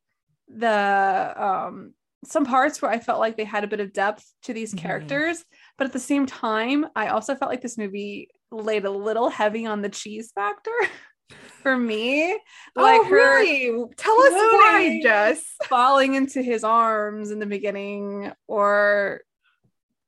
the 0.49 1.35
um 1.37 1.95
some 2.25 2.47
parts 2.47 2.81
where 2.81 2.91
I 2.91 2.99
felt 3.01 3.21
like 3.21 3.37
they 3.37 3.45
had 3.45 3.65
a 3.65 3.69
bit 3.69 3.81
of 3.81 3.93
depth 3.93 4.25
to 4.45 4.55
these 4.55 4.75
mm-hmm. 4.75 4.87
characters, 4.87 5.45
but 5.77 5.87
at 5.87 5.93
the 5.93 5.99
same 5.99 6.25
time, 6.25 6.87
I 6.97 7.09
also 7.09 7.35
felt 7.35 7.51
like 7.51 7.61
this 7.61 7.77
movie 7.77 8.31
laid 8.51 8.87
a 8.87 8.91
little 8.91 9.29
heavy 9.29 9.67
on 9.67 9.83
the 9.83 9.91
cheese 9.91 10.33
factor. 10.35 10.71
for 11.63 11.77
me. 11.77 12.33
Like 12.77 13.01
oh, 13.01 13.05
her 13.05 13.15
really? 13.15 13.85
Tell 13.97 14.21
us 14.21 14.33
why, 14.33 15.01
Jess. 15.03 15.43
Falling 15.65 16.15
into 16.15 16.43
his 16.43 16.63
arms 16.63 17.31
in 17.31 17.39
the 17.39 17.47
beginning, 17.47 18.33
or 18.47 19.23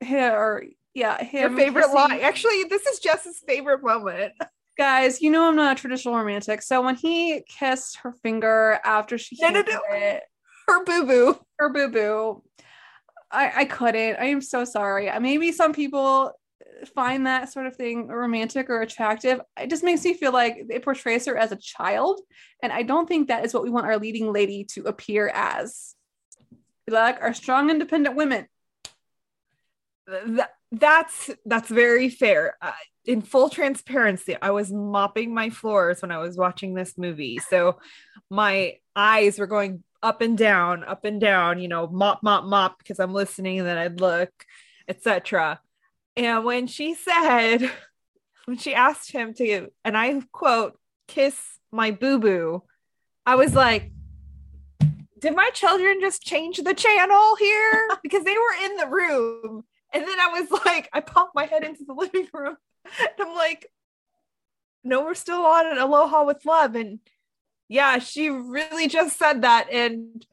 or 0.09 0.65
yeah, 0.95 1.23
him. 1.23 1.53
Your 1.53 1.59
favorite 1.59 1.83
kissing. 1.83 1.97
line. 1.97 2.21
Actually, 2.21 2.65
this 2.65 2.87
is 2.87 3.01
Jess's 3.01 3.43
favorite 3.47 3.83
moment. 3.83 4.33
Guys, 4.79 5.23
you 5.23 5.31
know 5.31 5.49
I'm 5.49 5.57
not 5.57 5.79
a 5.79 5.81
traditional 5.81 6.17
romantic. 6.17 6.61
So 6.61 6.83
when 6.83 6.97
he 6.97 7.43
kissed 7.49 7.99
her 7.99 8.13
finger 8.23 8.79
after 8.85 9.17
she 9.17 9.37
no, 9.41 9.49
no, 9.49 9.63
no. 9.63 9.81
It, 9.91 10.23
her 10.69 10.85
boo 10.85 11.07
boo, 11.07 11.41
her 11.59 11.73
boo 11.73 11.89
boo, 11.89 12.43
I 13.31 13.53
I 13.57 13.65
couldn't. 13.65 14.17
I 14.17 14.27
am 14.27 14.43
so 14.43 14.65
sorry. 14.65 15.11
Maybe 15.19 15.53
some 15.53 15.73
people 15.73 16.33
find 16.95 17.27
that 17.27 17.53
sort 17.53 17.67
of 17.67 17.77
thing 17.77 18.09
romantic 18.09 18.71
or 18.71 18.81
attractive. 18.81 19.41
It 19.61 19.71
just 19.71 19.85
makes 19.85 20.05
me 20.05 20.15
feel 20.15 20.33
like 20.33 20.67
it 20.69 20.83
portrays 20.85 21.27
her 21.27 21.37
as 21.37 21.53
a 21.53 21.57
child. 21.57 22.21
And 22.63 22.73
I 22.73 22.83
don't 22.83 23.09
think 23.09 23.29
that 23.29 23.45
is 23.45 23.55
what 23.55 23.63
we 23.63 23.71
want 23.71 23.87
our 23.87 23.99
leading 23.99 24.33
lady 24.33 24.65
to 24.73 24.85
appear 24.85 25.31
as. 25.35 25.95
Like 26.89 27.21
our 27.21 27.35
strong, 27.35 27.71
independent 27.71 28.17
women. 28.17 28.47
That, 30.07 30.51
that's 30.71 31.31
that's 31.45 31.69
very 31.69 32.09
fair. 32.09 32.57
Uh, 32.63 32.73
in 33.05 33.23
full 33.23 33.49
transparency, 33.49 34.37
I 34.41 34.51
was 34.51 34.73
mopping 34.73 35.35
my 35.35 35.51
floors 35.51 36.03
when 36.03 36.11
I 36.11 36.19
was 36.19 36.37
watching 36.37 36.75
this 36.75 36.97
movie. 36.97 37.39
So 37.39 37.79
my 38.31 38.75
eyes 38.95 39.39
were 39.39 39.47
going 39.47 39.83
up 40.03 40.21
and 40.21 40.37
down, 40.37 40.85
up 40.85 41.05
and 41.05 41.21
down, 41.21 41.61
you 41.61 41.69
know, 41.69 41.87
mop, 41.89 42.23
mop, 42.23 42.45
mop, 42.45 42.79
because 42.79 43.01
I'm 43.01 43.13
listening 43.13 43.59
and 43.59 43.67
then 43.67 43.79
I'd 43.79 44.01
look, 44.01 44.31
etc. 44.89 45.61
And 46.17 46.45
when 46.45 46.67
she 46.67 46.95
said, 46.95 47.71
when 48.47 48.57
she 48.57 48.75
asked 48.75 49.13
him 49.13 49.35
to, 49.35 49.69
and 49.85 49.97
I 49.97 50.21
quote, 50.33 50.79
kiss 51.09 51.39
my 51.71 51.91
boo 51.91 52.19
boo, 52.19 52.63
I 53.25 53.35
was 53.35 53.55
like, 53.55 53.91
did 55.19 55.35
my 55.35 55.51
children 55.53 55.99
just 56.01 56.23
change 56.23 56.59
the 56.59 56.75
channel 56.75 57.37
here? 57.37 57.89
because 58.03 58.25
they 58.25 58.35
were 58.35 58.65
in 58.65 58.77
the 58.77 58.87
room. 58.87 59.65
And 59.93 60.07
then 60.07 60.21
I 60.21 60.41
was 60.41 60.51
like, 60.65 60.89
I 60.93 61.01
popped 61.01 61.35
my 61.35 61.47
head 61.47 61.65
into 61.65 61.85
the 61.85 61.95
living 61.95 62.29
room. 62.33 62.57
And 63.01 63.09
I'm 63.21 63.35
like, 63.35 63.71
no, 64.85 65.03
we're 65.03 65.15
still 65.15 65.45
on 65.45 65.77
Aloha 65.77 66.25
with 66.25 66.45
Love. 66.45 66.77
And 66.77 67.01
yeah, 67.69 67.99
she 67.99 68.31
really 68.31 68.89
just 68.89 69.19
said 69.19 69.43
that. 69.43 69.69
And 69.73 70.25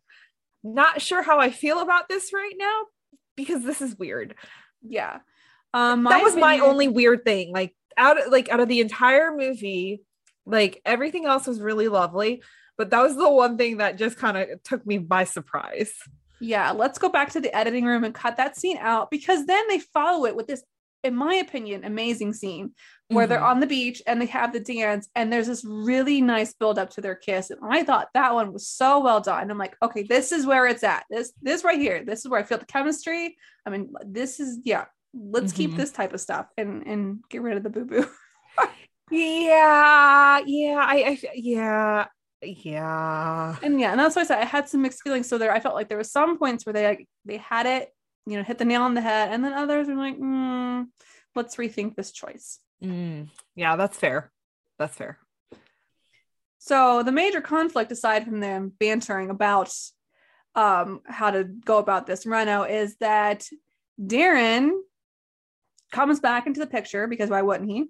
not 0.64 1.02
sure 1.02 1.24
how 1.24 1.40
I 1.40 1.50
feel 1.50 1.82
about 1.82 2.08
this 2.08 2.32
right 2.34 2.54
now 2.58 2.84
because 3.36 3.64
this 3.64 3.82
is 3.82 3.98
weird. 3.98 4.36
Yeah. 4.82 5.20
Um, 5.74 6.04
that 6.04 6.22
was 6.24 6.34
opinion- 6.34 6.60
my 6.60 6.66
only 6.66 6.88
weird 6.88 7.24
thing. 7.26 7.52
Like 7.54 7.76
out 7.98 8.20
of 8.22 8.32
like 8.32 8.50
out 8.50 8.60
of 8.60 8.68
the 8.68 8.80
entire 8.80 9.36
movie, 9.36 10.02
like 10.46 10.82
everything 10.86 11.26
else 11.26 11.48
was 11.48 11.60
really 11.62 11.88
lovely. 11.88 12.42
but 12.76 12.90
that 12.90 13.02
was 13.04 13.16
the 13.16 13.30
one 13.30 13.56
thing 13.56 13.78
that 13.78 14.00
just 14.00 14.18
kind 14.18 14.36
of 14.36 14.48
took 14.64 14.84
me 14.86 14.98
by 14.98 15.24
surprise. 15.26 15.94
Yeah, 16.42 16.72
let's 16.72 16.98
go 16.98 17.08
back 17.08 17.30
to 17.34 17.40
the 17.40 17.56
editing 17.56 17.86
room 17.86 18.04
and 18.04 18.16
cut 18.16 18.38
that 18.38 18.58
scene 18.58 18.78
out 18.80 19.12
because 19.12 19.46
then 19.46 19.64
they 19.70 19.78
follow 19.78 20.26
it 20.26 20.36
with 20.36 20.48
this, 20.48 20.64
in 21.04 21.16
my 21.16 21.36
opinion, 21.36 21.84
amazing 21.86 22.34
scene 22.34 22.72
where 23.10 23.28
they're 23.28 23.40
Mhm. 23.40 23.52
on 23.52 23.60
the 23.60 23.68
beach 23.68 24.02
and 24.08 24.20
they 24.20 24.26
have 24.26 24.54
the 24.54 24.60
dance 24.60 25.08
and 25.16 25.32
there's 25.32 25.46
this 25.46 25.64
really 25.64 26.20
nice 26.20 26.54
build 26.56 26.80
up 26.80 26.90
to 26.96 27.02
their 27.02 27.14
kiss. 27.16 27.52
And 27.52 27.60
I 27.64 27.84
thought 27.84 28.08
that 28.16 28.34
one 28.34 28.52
was 28.52 28.68
so 28.68 29.00
well 29.02 29.22
done. 29.22 29.52
I'm 29.52 29.58
like, 29.60 29.78
okay, 29.84 30.02
this 30.02 30.32
is 30.32 30.48
where 30.48 30.66
it's 30.66 30.84
at. 30.84 31.06
This 31.12 31.32
this 31.44 31.64
right 31.64 31.80
here. 31.80 32.04
This 32.04 32.22
is 32.26 32.28
where 32.28 32.40
I 32.40 32.44
feel 32.44 32.58
the 32.58 32.66
chemistry. 32.66 33.38
I 33.68 33.70
mean, 33.70 33.94
this 34.04 34.40
is 34.40 34.60
yeah. 34.64 34.86
Let's 35.14 35.54
keep 35.54 35.72
Mhm. 35.72 35.78
this 35.78 35.92
type 35.92 36.14
of 36.14 36.22
stuff 36.22 36.48
and 36.58 36.86
and 36.88 37.24
get 37.30 37.42
rid 37.42 37.58
of 37.58 37.64
the 37.64 37.70
boo 37.70 37.86
boo. 37.86 38.08
Yeah, 39.12 40.40
yeah, 40.46 40.78
I, 40.80 40.96
I 41.24 41.32
yeah, 41.36 42.06
yeah. 42.42 43.58
And 43.62 43.80
yeah, 43.80 43.92
and 43.92 44.00
that's 44.00 44.16
why 44.16 44.24
I 44.24 44.26
said 44.26 44.40
I 44.40 44.46
had 44.46 44.68
some 44.68 44.82
mixed 44.82 45.04
feelings. 45.04 45.28
So 45.28 45.38
there, 45.38 45.52
I 45.54 45.60
felt 45.60 45.76
like 45.76 45.88
there 45.88 45.98
was 46.00 46.12
some 46.12 46.40
points 46.40 46.66
where 46.66 46.74
they 46.74 46.88
like 46.88 47.08
they 47.26 47.38
had 47.38 47.68
it, 47.68 47.94
you 48.26 48.38
know, 48.38 48.44
hit 48.44 48.58
the 48.58 48.66
nail 48.66 48.82
on 48.82 48.96
the 48.96 49.02
head, 49.02 49.32
and 49.32 49.44
then 49.44 49.54
others 49.54 49.88
were 49.88 49.96
like, 49.96 50.18
mm, 50.18 50.88
let's 51.36 51.58
rethink 51.58 51.96
this 51.96 52.12
choice. 52.12 52.60
Mm, 52.84 53.30
yeah, 53.56 53.76
that's 53.76 53.98
fair. 53.98 54.32
That's 54.80 54.96
fair. 54.96 55.20
So 56.58 57.04
the 57.04 57.12
major 57.12 57.42
conflict, 57.42 57.92
aside 57.92 58.24
from 58.24 58.40
them 58.40 58.72
bantering 58.80 59.30
about 59.30 59.72
um 60.56 61.02
how 61.06 61.30
to 61.30 61.44
go 61.44 61.78
about 61.78 62.08
this 62.08 62.26
Reno, 62.26 62.64
is 62.64 62.96
that 62.98 63.48
Darren 64.02 64.72
comes 65.94 66.20
back 66.20 66.48
into 66.48 66.60
the 66.60 66.68
picture 66.68 67.08
because 67.08 67.30
why 67.30 67.42
wouldn't 67.42 67.70
he? 67.70 67.86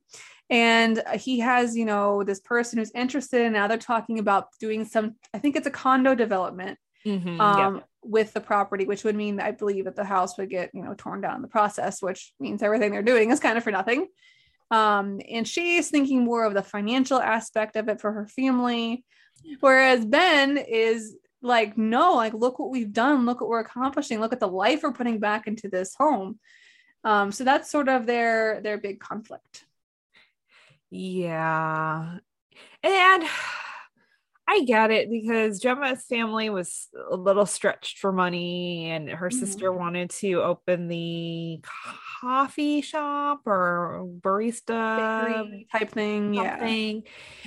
And 0.49 1.01
he 1.15 1.39
has, 1.39 1.75
you 1.75 1.85
know, 1.85 2.23
this 2.23 2.39
person 2.39 2.77
who's 2.77 2.91
interested, 2.91 3.41
and 3.41 3.53
now 3.53 3.67
they're 3.67 3.77
talking 3.77 4.19
about 4.19 4.49
doing 4.59 4.85
some. 4.85 5.15
I 5.33 5.39
think 5.39 5.55
it's 5.55 5.67
a 5.67 5.71
condo 5.71 6.13
development 6.13 6.77
Mhm, 7.05 7.39
um, 7.41 7.83
with 8.03 8.33
the 8.33 8.41
property, 8.41 8.85
which 8.85 9.03
would 9.03 9.15
mean 9.15 9.39
I 9.39 9.51
believe 9.51 9.85
that 9.85 9.95
the 9.95 10.05
house 10.05 10.37
would 10.37 10.49
get 10.49 10.69
you 10.73 10.83
know 10.83 10.93
torn 10.95 11.21
down 11.21 11.37
in 11.37 11.41
the 11.41 11.47
process, 11.47 12.01
which 12.01 12.33
means 12.39 12.61
everything 12.61 12.91
they're 12.91 13.01
doing 13.01 13.31
is 13.31 13.39
kind 13.39 13.57
of 13.57 13.63
for 13.63 13.71
nothing. 13.71 14.07
Um, 14.71 15.19
and 15.29 15.47
she's 15.47 15.89
thinking 15.89 16.23
more 16.23 16.45
of 16.45 16.53
the 16.53 16.63
financial 16.63 17.19
aspect 17.19 17.75
of 17.75 17.89
it 17.89 18.01
for 18.01 18.11
her 18.11 18.27
family, 18.27 19.05
whereas 19.59 20.05
Ben 20.05 20.57
is 20.57 21.15
like, 21.41 21.77
no, 21.77 22.15
like 22.15 22.33
look 22.33 22.57
what 22.59 22.71
we've 22.71 22.93
done, 22.93 23.25
look 23.25 23.41
what 23.41 23.49
we're 23.49 23.59
accomplishing, 23.59 24.19
look 24.19 24.33
at 24.33 24.39
the 24.39 24.47
life 24.47 24.81
we're 24.83 24.93
putting 24.93 25.19
back 25.19 25.45
into 25.47 25.67
this 25.67 25.93
home. 25.95 26.39
Um, 27.03 27.31
so 27.31 27.43
that's 27.43 27.69
sort 27.69 27.89
of 27.89 28.05
their 28.05 28.61
their 28.61 28.77
big 28.77 28.99
conflict. 28.99 29.65
Yeah. 30.89 32.17
And 32.83 33.23
I 34.47 34.63
get 34.65 34.91
it 34.91 35.09
because 35.09 35.59
Gemma's 35.59 36.03
family 36.03 36.49
was 36.49 36.89
a 37.09 37.15
little 37.15 37.45
stretched 37.45 37.97
for 37.99 38.11
money, 38.11 38.91
and 38.91 39.09
her 39.09 39.29
Mhm. 39.29 39.33
sister 39.33 39.71
wanted 39.71 40.09
to 40.11 40.43
open 40.43 40.87
the 40.87 41.61
coffee 42.21 42.81
shop 42.81 43.41
or 43.47 44.05
barista 44.21 45.37
Bakery 45.45 45.67
type 45.71 45.89
thing, 45.91 46.33
yeah. 46.33 46.57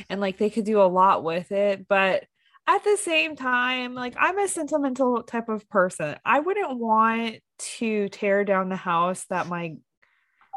and 0.09 0.21
like 0.21 0.39
they 0.39 0.51
could 0.51 0.65
do 0.65 0.81
a 0.81 0.85
lot 0.89 1.23
with 1.23 1.53
it. 1.53 1.87
But 1.87 2.25
at 2.66 2.82
the 2.85 2.96
same 2.96 3.37
time, 3.37 3.94
like 3.94 4.14
I'm 4.18 4.38
a 4.38 4.49
sentimental 4.49 5.23
type 5.23 5.49
of 5.49 5.68
person. 5.68 6.16
I 6.25 6.40
wouldn't 6.40 6.78
want 6.78 7.37
to 7.76 8.08
tear 8.08 8.44
down 8.44 8.68
the 8.68 8.76
house 8.76 9.25
that 9.30 9.46
my 9.49 9.76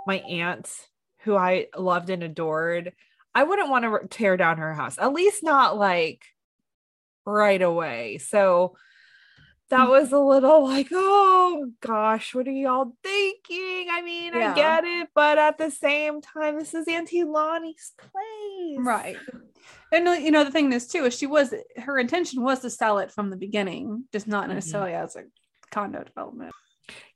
my 0.07 0.17
aunt, 0.17 0.69
who 1.19 1.35
I 1.35 1.67
loved 1.77 2.09
and 2.09 2.23
adored, 2.23 2.93
I 3.35 3.43
wouldn't 3.43 3.69
want 3.69 3.85
to 3.85 4.07
tear 4.07 4.37
down 4.37 4.57
her 4.57 4.73
house. 4.73 4.97
At 4.97 5.13
least 5.13 5.43
not 5.43 5.77
like 5.77 6.23
right 7.25 7.61
away. 7.61 8.17
So 8.17 8.75
that 9.69 9.87
Mm. 9.87 9.89
was 9.89 10.11
a 10.11 10.19
little 10.19 10.63
like, 10.63 10.87
oh 10.91 11.71
gosh, 11.79 12.33
what 12.33 12.47
are 12.47 12.51
y'all 12.51 12.93
thinking? 13.03 13.87
I 13.91 14.01
mean, 14.03 14.33
Yeah. 14.33 14.51
I 14.51 14.55
get 14.55 14.83
it, 14.83 15.09
but 15.13 15.37
at 15.37 15.59
the 15.59 15.69
same 15.69 16.21
time, 16.21 16.57
this 16.57 16.73
is 16.73 16.87
Auntie 16.87 17.23
Lonnie's 17.23 17.93
place. 17.97 18.79
Right. 18.79 19.19
And 19.91 20.07
uh, 20.07 20.11
you 20.11 20.31
know 20.31 20.43
the 20.43 20.51
thing 20.51 20.71
is 20.73 20.87
too 20.87 21.05
is 21.05 21.17
she 21.17 21.25
was 21.27 21.53
her 21.77 21.97
intention 21.97 22.43
was 22.43 22.59
to 22.59 22.69
sell 22.69 22.99
it 22.99 23.11
from 23.11 23.29
the 23.29 23.35
beginning, 23.37 24.05
just 24.11 24.27
not 24.27 24.47
Mhm. 24.49 24.53
necessarily 24.55 24.93
as 24.93 25.15
a 25.15 25.23
condo 25.71 26.03
development. 26.03 26.53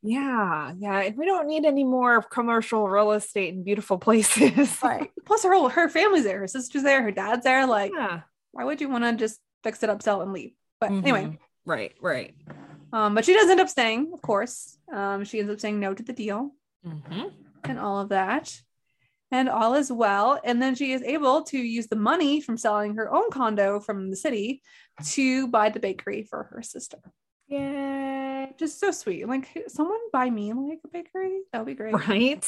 Yeah, 0.01 0.73
yeah. 0.77 0.99
And 1.01 1.17
we 1.17 1.25
don't 1.25 1.47
need 1.47 1.65
any 1.65 1.83
more 1.83 2.21
commercial 2.21 2.87
real 2.87 3.11
estate 3.11 3.53
in 3.53 3.63
beautiful 3.63 3.97
places. 4.07 4.77
Right. 4.83 5.11
Plus 5.25 5.43
her 5.43 5.53
whole 5.53 5.69
her 5.69 5.89
family's 5.89 6.23
there, 6.25 6.39
her 6.39 6.47
sister's 6.47 6.83
there, 6.83 7.01
her 7.01 7.11
dad's 7.11 7.43
there. 7.43 7.65
Like, 7.65 7.91
yeah. 7.95 8.21
why 8.51 8.63
would 8.65 8.81
you 8.81 8.89
want 8.89 9.03
to 9.03 9.13
just 9.15 9.39
fix 9.63 9.81
it 9.83 9.89
up, 9.89 10.01
sell 10.01 10.21
and 10.21 10.33
leave? 10.33 10.53
But 10.79 10.91
anyway, 10.91 11.23
Mhm. 11.25 11.37
Right, 11.65 11.93
right. 12.01 12.35
um, 12.91 13.15
but 13.15 13.23
she 13.25 13.33
does 13.33 13.49
end 13.49 13.61
up 13.61 13.69
staying, 13.69 14.11
of 14.13 14.21
course. 14.21 14.77
Um, 14.91 15.23
she 15.23 15.39
ends 15.39 15.51
up 15.51 15.59
saying 15.59 15.79
no 15.79 15.93
to 15.93 16.03
the 16.03 16.11
deal 16.13 16.51
Mhm. 16.85 17.31
and 17.63 17.79
all 17.79 18.01
of 18.01 18.09
that. 18.09 18.61
And 19.33 19.49
all 19.49 19.73
is 19.73 19.91
well. 19.91 20.39
And 20.43 20.61
then 20.61 20.75
she 20.75 20.91
is 20.93 21.01
able 21.01 21.41
to 21.45 21.57
use 21.57 21.87
the 21.87 21.95
money 21.95 22.39
from 22.39 22.55
selling 22.55 22.95
her 22.95 23.11
own 23.11 23.31
condo 23.31 23.79
from 23.79 24.09
the 24.11 24.15
city 24.15 24.61
to 25.05 25.47
buy 25.47 25.69
the 25.69 25.79
bakery 25.79 26.21
for 26.23 26.43
her 26.51 26.61
sister. 26.61 26.99
Yay. 27.47 28.53
just 28.59 28.79
so 28.79 28.91
sweet. 28.91 29.27
Like 29.27 29.47
someone 29.67 29.99
buy 30.11 30.29
me 30.29 30.53
like 30.53 30.79
a 30.85 30.87
bakery. 30.87 31.41
That 31.51 31.59
would 31.59 31.67
be 31.67 31.73
great. 31.73 31.93
Right. 32.07 32.45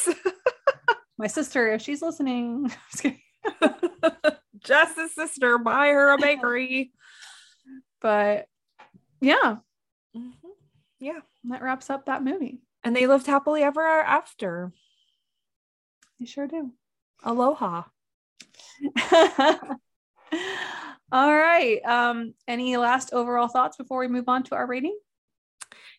My 1.18 1.28
sister, 1.28 1.72
if 1.74 1.82
she's 1.82 2.02
listening, 2.02 2.72
just. 2.92 3.16
Jess's 4.60 5.12
sister, 5.16 5.58
buy 5.58 5.88
her 5.88 6.10
a 6.14 6.18
bakery. 6.18 6.92
but 8.02 8.46
yeah, 9.22 9.58
Mhm. 10.16 10.34
Yeah. 11.00 11.20
that 11.46 11.62
wraps 11.62 11.90
up 11.90 12.06
that 12.06 12.24
movie. 12.24 12.60
And 12.84 12.96
they 12.96 13.08
lived 13.08 13.26
happily 13.28 13.64
ever 13.64 13.82
after. 13.82 14.72
They 16.20 16.26
sure 16.26 16.48
do. 16.48 16.72
Aloha. 17.24 17.84
All 21.12 21.36
right. 21.36 21.80
Um, 21.86 22.34
any 22.48 22.78
last 22.78 23.14
overall 23.14 23.48
thoughts 23.48 23.78
before 23.78 24.00
we 24.00 24.08
move 24.08 24.28
on 24.28 24.44
to 24.44 24.56
our 24.56 24.68
rating? 24.68 24.98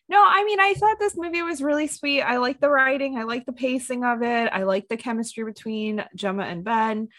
No, 0.09 0.23
I 0.25 0.43
mean, 0.45 0.59
I 0.59 0.73
thought 0.73 0.99
this 0.99 1.17
movie 1.17 1.41
was 1.41 1.61
really 1.61 1.87
sweet. 1.87 2.21
I 2.21 2.37
like 2.37 2.61
the 2.61 2.69
writing, 2.69 3.17
I 3.17 3.23
like 3.23 3.45
the 3.45 3.51
pacing 3.51 4.05
of 4.05 4.21
it, 4.21 4.49
I 4.53 4.63
like 4.63 4.87
the 4.87 4.95
chemistry 4.95 5.43
between 5.43 6.03
Gemma 6.15 6.43
and 6.43 6.63
Ben. 6.63 7.09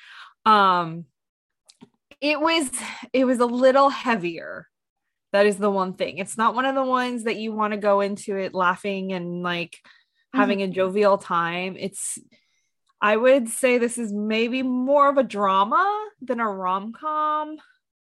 Um, 0.46 1.04
it 2.20 2.40
was 2.40 2.70
it 3.12 3.26
was 3.26 3.40
a 3.40 3.46
little 3.46 3.90
heavier. 3.90 4.66
That 5.32 5.46
is 5.46 5.58
the 5.58 5.70
one 5.70 5.94
thing. 5.94 6.16
It's 6.16 6.38
not 6.38 6.54
one 6.54 6.64
of 6.64 6.74
the 6.74 6.84
ones 6.84 7.24
that 7.24 7.36
you 7.36 7.52
want 7.52 7.74
to 7.74 7.78
go 7.78 8.00
into 8.00 8.36
it 8.36 8.54
laughing 8.54 9.12
and 9.12 9.42
like 9.42 9.76
having 10.32 10.62
a 10.62 10.68
jovial 10.68 11.18
time. 11.18 11.76
It's 11.78 12.18
I 13.00 13.16
would 13.16 13.48
say 13.48 13.78
this 13.78 13.98
is 13.98 14.12
maybe 14.12 14.62
more 14.62 15.08
of 15.08 15.18
a 15.18 15.22
drama 15.22 16.08
than 16.20 16.40
a 16.40 16.50
rom-com 16.50 17.56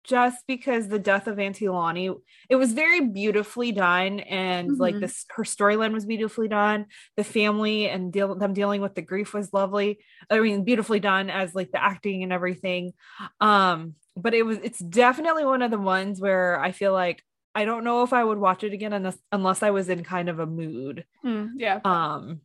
just 0.05 0.43
because 0.47 0.87
the 0.87 0.97
death 0.97 1.27
of 1.27 1.37
Auntie 1.37 1.69
Lonnie, 1.69 2.09
it 2.49 2.55
was 2.55 2.73
very 2.73 3.01
beautifully 3.01 3.71
done, 3.71 4.21
and 4.21 4.79
like 4.79 4.95
Mhm. 4.95 5.01
this, 5.01 5.25
her 5.31 5.43
storyline 5.43 5.93
was 5.93 6.05
beautifully 6.05 6.47
done. 6.47 6.87
The 7.17 7.23
family 7.23 7.87
and 7.89 8.11
deal 8.11 8.33
them 8.33 8.53
dealing 8.53 8.81
with 8.81 8.95
the 8.95 9.03
grief 9.03 9.33
was 9.33 9.53
lovely. 9.53 9.99
I 10.29 10.39
mean, 10.39 10.63
beautifully 10.63 10.99
done 10.99 11.29
as 11.29 11.53
like 11.53 11.71
the 11.71 11.83
acting 11.83 12.23
and 12.23 12.33
everything. 12.33 12.93
Um, 13.39 13.95
but 14.15 14.33
it 14.33 14.43
was 14.43 14.57
it's 14.63 14.79
definitely 14.79 15.45
one 15.45 15.61
of 15.61 15.69
the 15.69 15.77
ones 15.77 16.19
where 16.19 16.59
I 16.59 16.71
feel 16.71 16.93
like 16.93 17.23
I 17.53 17.65
don't 17.65 17.83
know 17.83 18.01
if 18.03 18.13
I 18.13 18.23
would 18.23 18.37
watch 18.39 18.63
it 18.63 18.73
again 18.73 18.93
unless 18.93 19.17
unless 19.31 19.61
I 19.63 19.69
was 19.71 19.89
in 19.89 20.03
kind 20.03 20.29
of 20.29 20.39
a 20.39 20.45
mood 20.47 21.05
Mm, 21.23 21.51
yeah. 21.57 21.79
um 21.85 22.41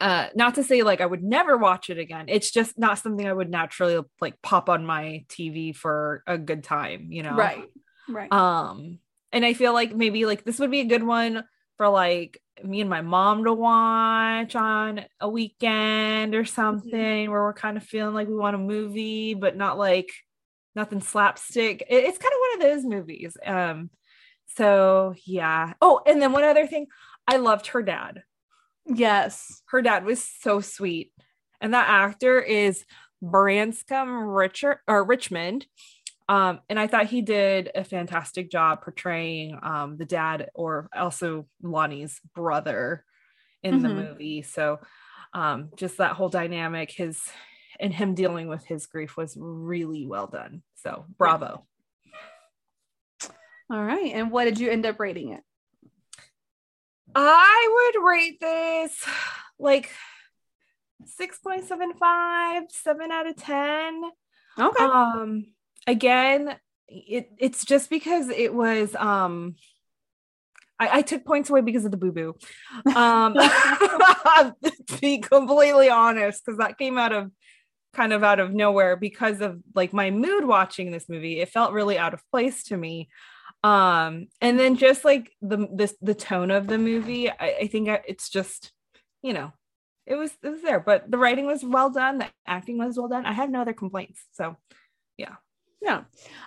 uh 0.00 0.28
not 0.34 0.54
to 0.54 0.64
say 0.64 0.82
like 0.82 1.00
i 1.00 1.06
would 1.06 1.22
never 1.22 1.56
watch 1.58 1.90
it 1.90 1.98
again. 1.98 2.26
It's 2.28 2.50
just 2.50 2.78
not 2.78 2.98
something 2.98 3.26
i 3.26 3.32
would 3.32 3.50
naturally 3.50 4.00
like 4.20 4.40
pop 4.42 4.68
on 4.68 4.86
my 4.86 5.24
tv 5.28 5.74
for 5.76 6.22
a 6.26 6.38
good 6.38 6.64
time 6.64 7.08
you 7.10 7.22
know? 7.22 7.34
Right. 7.36 7.64
Right. 8.08 8.32
um 8.32 8.98
and 9.32 9.44
i 9.44 9.52
feel 9.54 9.72
like 9.72 9.94
maybe 9.94 10.24
like 10.26 10.44
this 10.44 10.58
would 10.58 10.70
be 10.70 10.80
a 10.80 10.86
good 10.86 11.02
one 11.02 11.44
for 11.76 11.88
like 11.88 12.40
me 12.62 12.80
and 12.80 12.88
my 12.88 13.00
mom 13.02 13.44
to 13.44 13.52
watch 13.52 14.54
on 14.54 15.04
a 15.20 15.28
weekend 15.28 16.34
or 16.34 16.44
something 16.44 17.30
where 17.30 17.42
we're 17.42 17.52
kind 17.52 17.76
of 17.76 17.82
feeling 17.82 18.14
like 18.14 18.28
we 18.28 18.36
want 18.36 18.54
a 18.54 18.58
movie 18.58 19.34
but 19.34 19.56
not 19.56 19.76
like 19.76 20.08
nothing 20.76 21.00
slapstick. 21.00 21.82
It- 21.88 22.04
it's 22.04 22.18
kind 22.18 22.32
of 22.32 22.40
one 22.40 22.54
of 22.54 22.76
those 22.76 22.84
movies 22.88 23.36
um 23.44 23.90
so 24.56 25.14
yeah. 25.24 25.72
Oh 25.80 26.00
and 26.06 26.22
then 26.22 26.32
one 26.32 26.44
other 26.44 26.66
thing 26.66 26.86
i 27.26 27.36
loved 27.36 27.66
her 27.68 27.82
dad 27.82 28.22
yes. 28.86 29.62
her 29.66 29.82
dad 29.82 30.04
was 30.04 30.22
so 30.22 30.60
sweet. 30.60 31.12
And 31.60 31.74
that 31.74 31.88
actor 31.88 32.40
is 32.40 32.84
Branscombe 33.22 34.24
Richard 34.28 34.78
or 34.86 35.04
Richmond. 35.04 35.66
Um, 36.28 36.60
and 36.68 36.78
I 36.78 36.86
thought 36.86 37.06
he 37.06 37.20
did 37.22 37.70
a 37.74 37.84
fantastic 37.84 38.50
job 38.50 38.82
portraying 38.82 39.58
um, 39.62 39.96
the 39.96 40.04
dad 40.06 40.48
or 40.54 40.88
also 40.96 41.46
Lonnie's 41.62 42.20
brother 42.34 43.04
in 43.62 43.82
the 43.82 43.88
Mhm. 43.88 44.08
movie. 44.08 44.42
So 44.42 44.80
um, 45.32 45.70
just 45.76 45.98
that 45.98 46.12
whole 46.12 46.28
dynamic, 46.28 46.90
his 46.90 47.28
and 47.80 47.92
him 47.92 48.14
dealing 48.14 48.46
with 48.48 48.64
his 48.64 48.86
grief 48.86 49.16
was 49.16 49.36
really 49.38 50.06
well 50.06 50.28
done. 50.28 50.62
So 50.76 51.06
bravo. 51.18 51.66
All 53.70 53.82
right. 53.82 54.12
And 54.12 54.30
what 54.30 54.44
did 54.44 54.58
you 54.60 54.70
end 54.70 54.86
up 54.86 55.00
rating 55.00 55.30
it? 55.32 55.42
I 57.14 57.92
would 57.94 58.04
rate 58.04 58.40
this 58.40 59.04
like 59.58 59.90
6.75, 61.20 62.70
7 62.70 63.12
out 63.12 63.26
of 63.26 63.36
10. 63.36 64.02
Okay. 64.58 64.84
Um 64.84 65.46
again, 65.86 66.56
it 66.88 67.30
it's 67.38 67.64
just 67.64 67.90
because 67.90 68.28
it 68.28 68.54
was 68.54 68.94
um 68.94 69.56
I, 70.78 70.98
I 70.98 71.02
took 71.02 71.24
points 71.24 71.50
away 71.50 71.60
because 71.60 71.84
of 71.84 71.90
the 71.90 71.96
boo 71.96 72.12
boo. 72.12 72.34
Um 72.94 73.34
to 73.34 74.54
be 75.00 75.18
completely 75.18 75.90
honest, 75.90 76.44
because 76.44 76.58
that 76.58 76.78
came 76.78 76.98
out 76.98 77.12
of 77.12 77.30
kind 77.94 78.12
of 78.12 78.24
out 78.24 78.40
of 78.40 78.52
nowhere 78.52 78.96
because 78.96 79.40
of 79.40 79.60
like 79.74 79.92
my 79.92 80.10
mood 80.10 80.44
watching 80.44 80.90
this 80.90 81.08
movie. 81.08 81.40
It 81.40 81.48
felt 81.48 81.72
really 81.72 81.98
out 81.98 82.14
of 82.14 82.22
place 82.30 82.64
to 82.64 82.76
me. 82.76 83.08
Um, 83.64 84.26
and 84.42 84.60
then 84.60 84.76
just 84.76 85.06
like 85.06 85.32
the 85.40 85.66
this 85.72 85.94
the 86.02 86.14
tone 86.14 86.50
of 86.50 86.66
the 86.66 86.76
movie, 86.76 87.30
I, 87.30 87.56
I 87.62 87.66
think 87.66 87.88
it's 88.06 88.28
just, 88.28 88.70
you 89.22 89.32
know, 89.32 89.52
it 90.06 90.16
was 90.16 90.30
it 90.42 90.50
was 90.50 90.60
there, 90.60 90.80
but 90.80 91.10
the 91.10 91.16
writing 91.16 91.46
was 91.46 91.64
well 91.64 91.88
done, 91.88 92.18
the 92.18 92.28
acting 92.46 92.76
was 92.76 92.98
well 92.98 93.08
done. 93.08 93.24
I 93.24 93.32
have 93.32 93.48
no 93.48 93.62
other 93.62 93.72
complaints. 93.72 94.22
So 94.32 94.56
yeah. 95.16 95.36
Yeah. 95.80 96.02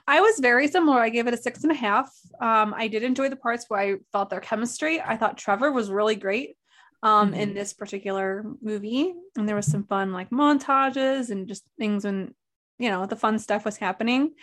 I 0.08 0.22
was 0.22 0.40
very 0.40 0.68
similar. 0.68 1.00
I 1.00 1.10
gave 1.10 1.26
it 1.26 1.34
a 1.34 1.38
six 1.38 1.64
and 1.64 1.72
a 1.72 1.76
half. 1.76 2.12
Um, 2.40 2.76
I 2.78 2.88
did 2.88 3.02
enjoy 3.02 3.30
the 3.30 3.36
parts 3.36 3.66
where 3.68 3.80
I 3.80 3.96
felt 4.12 4.30
their 4.30 4.40
chemistry. 4.40 5.02
I 5.02 5.18
thought 5.18 5.40
Trevor 5.40 5.72
was 5.72 5.90
really 5.90 6.16
great 6.16 6.56
um 7.02 7.32
mm-hmm. 7.32 7.40
in 7.40 7.54
this 7.56 7.74
particular 7.74 8.46
movie. 8.62 9.16
And 9.36 9.50
there 9.50 9.56
was 9.56 9.66
some 9.66 9.86
fun 9.86 10.14
like 10.14 10.30
montages 10.30 11.32
and 11.32 11.48
just 11.48 11.64
things 11.80 12.06
when 12.06 12.36
you 12.78 12.92
know 12.92 13.08
the 13.08 13.16
fun 13.16 13.40
stuff 13.40 13.66
was 13.66 13.78
happening. 13.78 14.34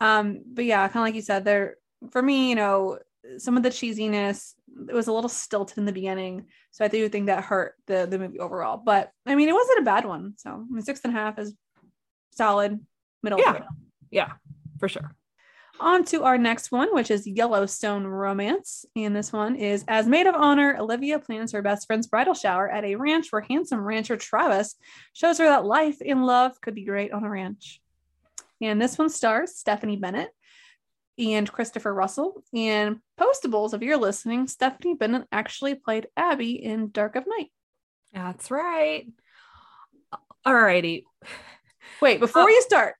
Um, 0.00 0.42
but 0.46 0.64
yeah, 0.64 0.88
kind 0.88 1.02
of 1.02 1.02
like 1.02 1.14
you 1.14 1.22
said, 1.22 1.44
there 1.44 1.76
for 2.10 2.22
me, 2.22 2.50
you 2.50 2.54
know, 2.54 2.98
some 3.38 3.56
of 3.56 3.62
the 3.62 3.70
cheesiness 3.70 4.54
it 4.88 4.94
was 4.94 5.06
a 5.06 5.12
little 5.12 5.28
stilted 5.28 5.78
in 5.78 5.84
the 5.84 5.92
beginning. 5.92 6.46
So 6.70 6.84
i 6.84 6.88
do 6.88 7.08
think 7.08 7.26
that 7.26 7.44
hurt 7.44 7.74
the 7.86 8.06
the 8.08 8.18
movie 8.18 8.40
overall. 8.40 8.76
But 8.76 9.12
i 9.26 9.34
mean 9.34 9.48
it 9.48 9.54
wasn't 9.54 9.80
a 9.80 9.84
bad 9.84 10.04
one. 10.04 10.34
So 10.36 10.50
I 10.50 10.72
mean, 10.72 10.82
six 10.82 11.00
and 11.04 11.14
a 11.14 11.18
half 11.18 11.38
is 11.38 11.54
solid 12.30 12.80
middle 13.22 13.38
yeah. 13.38 13.60
yeah 14.10 14.32
for 14.78 14.88
sure. 14.88 15.14
On 15.80 16.04
to 16.06 16.22
our 16.24 16.38
next 16.38 16.70
one 16.70 16.94
which 16.94 17.10
is 17.10 17.26
yellowstone 17.26 18.06
romance. 18.06 18.84
And 18.96 19.14
this 19.14 19.32
one 19.32 19.56
is 19.56 19.84
as 19.88 20.06
maid 20.06 20.26
of 20.26 20.34
honor 20.34 20.76
olivia 20.78 21.18
plans 21.18 21.52
her 21.52 21.62
best 21.62 21.86
friend's 21.86 22.06
bridal 22.06 22.34
shower 22.34 22.68
at 22.68 22.84
a 22.84 22.96
ranch 22.96 23.30
where 23.30 23.42
handsome 23.42 23.80
rancher 23.80 24.16
travis 24.16 24.74
shows 25.12 25.38
her 25.38 25.44
that 25.44 25.64
life 25.64 26.00
in 26.00 26.22
love 26.22 26.60
could 26.60 26.74
be 26.74 26.84
great 26.84 27.12
on 27.12 27.24
a 27.24 27.30
ranch. 27.30 27.80
And 28.60 28.80
this 28.80 28.96
one 28.96 29.10
stars 29.10 29.54
stephanie 29.56 29.96
bennett 29.96 30.30
and 31.18 31.50
Christopher 31.50 31.92
Russell. 31.92 32.42
And 32.54 33.00
postables, 33.18 33.74
if 33.74 33.82
you're 33.82 33.96
listening, 33.96 34.46
Stephanie 34.46 34.94
Bennett 34.94 35.26
actually 35.30 35.74
played 35.74 36.08
Abby 36.16 36.52
in 36.52 36.90
Dark 36.90 37.16
of 37.16 37.24
Night. 37.26 37.50
That's 38.12 38.50
right. 38.50 39.06
All 40.44 40.54
righty. 40.54 41.06
Wait, 42.00 42.20
before 42.20 42.42
oh. 42.42 42.48
you 42.48 42.58
uh, 42.58 42.66
start. 42.66 42.94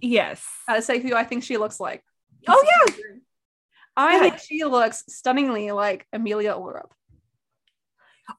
Yes. 0.00 0.44
I 0.68 0.80
say 0.80 1.00
who 1.00 1.14
I 1.14 1.24
think 1.24 1.44
she 1.44 1.56
looks 1.56 1.80
like. 1.80 2.02
Oh, 2.46 2.64
yeah. 2.88 2.94
I 3.96 4.18
think 4.18 4.38
she 4.38 4.64
looks 4.64 5.04
stunningly 5.08 5.70
like 5.70 6.06
Amelia 6.12 6.54
Ullerup. 6.54 6.90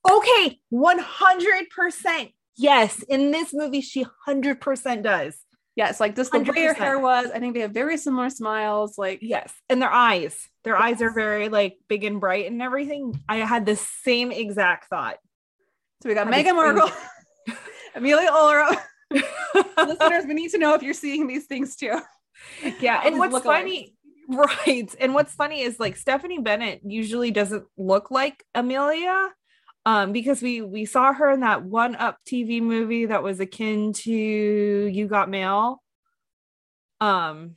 Okay, 0.10 0.60
100%. 0.74 2.34
Yes, 2.58 3.04
in 3.04 3.32
this 3.32 3.54
movie, 3.54 3.82
she 3.82 4.06
100% 4.28 5.04
does. 5.04 5.38
Yes, 5.76 6.00
like 6.00 6.16
just 6.16 6.32
the 6.32 6.40
100%. 6.40 6.56
way 6.56 6.64
her 6.64 6.74
hair 6.74 7.00
was. 7.00 7.28
I 7.34 7.40
think 7.40 7.54
they 7.54 7.60
have 7.60 7.72
very 7.72 7.98
similar 7.98 8.30
smiles. 8.30 8.98
Like 8.98 9.20
yes, 9.22 9.54
and 9.70 9.82
their 9.82 9.92
eyes, 9.92 10.48
their 10.64 10.76
yes. 10.76 10.84
eyes 10.84 11.02
are 11.02 11.14
very 11.14 11.50
like 11.50 11.78
big 11.90 12.06
and 12.06 12.22
bright 12.22 12.50
and 12.50 12.62
everything. 12.62 13.20
I 13.28 13.38
had 13.38 13.66
the 13.66 13.76
same 13.76 14.32
exact 14.32 14.90
thought. 14.90 15.18
So 16.02 16.10
we 16.10 16.16
got 16.16 16.28
Meghan 16.28 16.56
Markle, 16.56 16.90
Amelia 17.96 18.30
Ullerup. 18.30 18.82
Listeners, 19.78 20.26
we 20.26 20.34
need 20.34 20.52
to 20.52 20.58
know 20.58 20.74
if 20.76 20.82
you're 20.82 20.94
seeing 20.94 21.28
these 21.28 21.46
things 21.46 21.76
too. 21.76 22.00
Yeah, 22.80 23.02
and 23.06 23.20
what's 23.20 23.40
funny, 23.40 23.96
right? 24.30 24.94
And 25.00 25.14
what's 25.14 25.34
funny 25.34 25.62
is 25.62 25.80
like 25.80 25.98
Stephanie 25.98 26.40
Bennett 26.40 26.82
usually 26.86 27.32
doesn't 27.32 27.66
look 27.78 28.12
like 28.12 28.44
Amelia 28.54 29.30
um, 29.86 30.12
because 30.12 30.42
we 30.42 30.62
we 30.62 30.86
saw 30.86 31.14
her 31.14 31.32
in 31.32 31.42
that 31.42 31.64
one 31.64 31.96
up 31.96 32.18
TV 32.26 32.62
movie 32.62 33.06
that 33.06 33.24
was 33.24 33.40
akin 33.40 33.94
to 33.94 34.12
You 34.12 35.08
Got 35.08 35.30
Mail. 35.30 35.82
Um, 37.00 37.56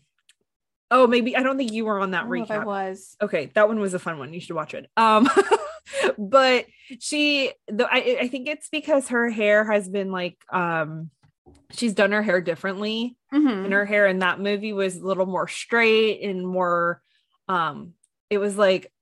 oh, 0.91 1.07
maybe 1.07 1.37
I 1.37 1.43
don't 1.43 1.57
think 1.57 1.73
you 1.73 1.85
were 1.85 2.01
on 2.01 2.11
that 2.11 2.27
recap. 2.27 2.51
I 2.51 2.64
was 2.64 3.17
okay. 3.21 3.51
That 3.55 3.69
one 3.69 3.81
was 3.81 3.95
a 3.95 3.99
fun 3.99 4.19
one. 4.19 4.33
You 4.33 4.41
should 4.41 4.57
watch 4.57 4.75
it. 4.75 4.88
Um, 4.97 5.29
but 6.19 6.67
she, 7.01 7.53
the 7.67 7.87
I, 7.91 8.19
I 8.23 8.29
think 8.29 8.49
it's 8.49 8.69
because 8.69 9.09
her 9.09 9.31
hair 9.31 9.71
has 9.71 9.88
been 9.88 10.12
like 10.12 10.37
um, 10.53 11.11
she's 11.73 11.95
done 11.95 12.12
her 12.12 12.23
hair 12.23 12.41
differently, 12.41 13.17
mm-hmm. 13.33 13.64
and 13.64 13.73
her 13.73 13.87
hair 13.87 14.07
in 14.07 14.19
that 14.19 14.38
movie 14.38 14.73
was 14.73 14.97
a 14.97 15.07
little 15.07 15.27
more 15.27 15.49
straight 15.49 16.23
and 16.23 16.47
more 16.47 17.01
um, 17.49 17.95
it 18.31 18.38
was 18.38 18.57
like 18.57 18.93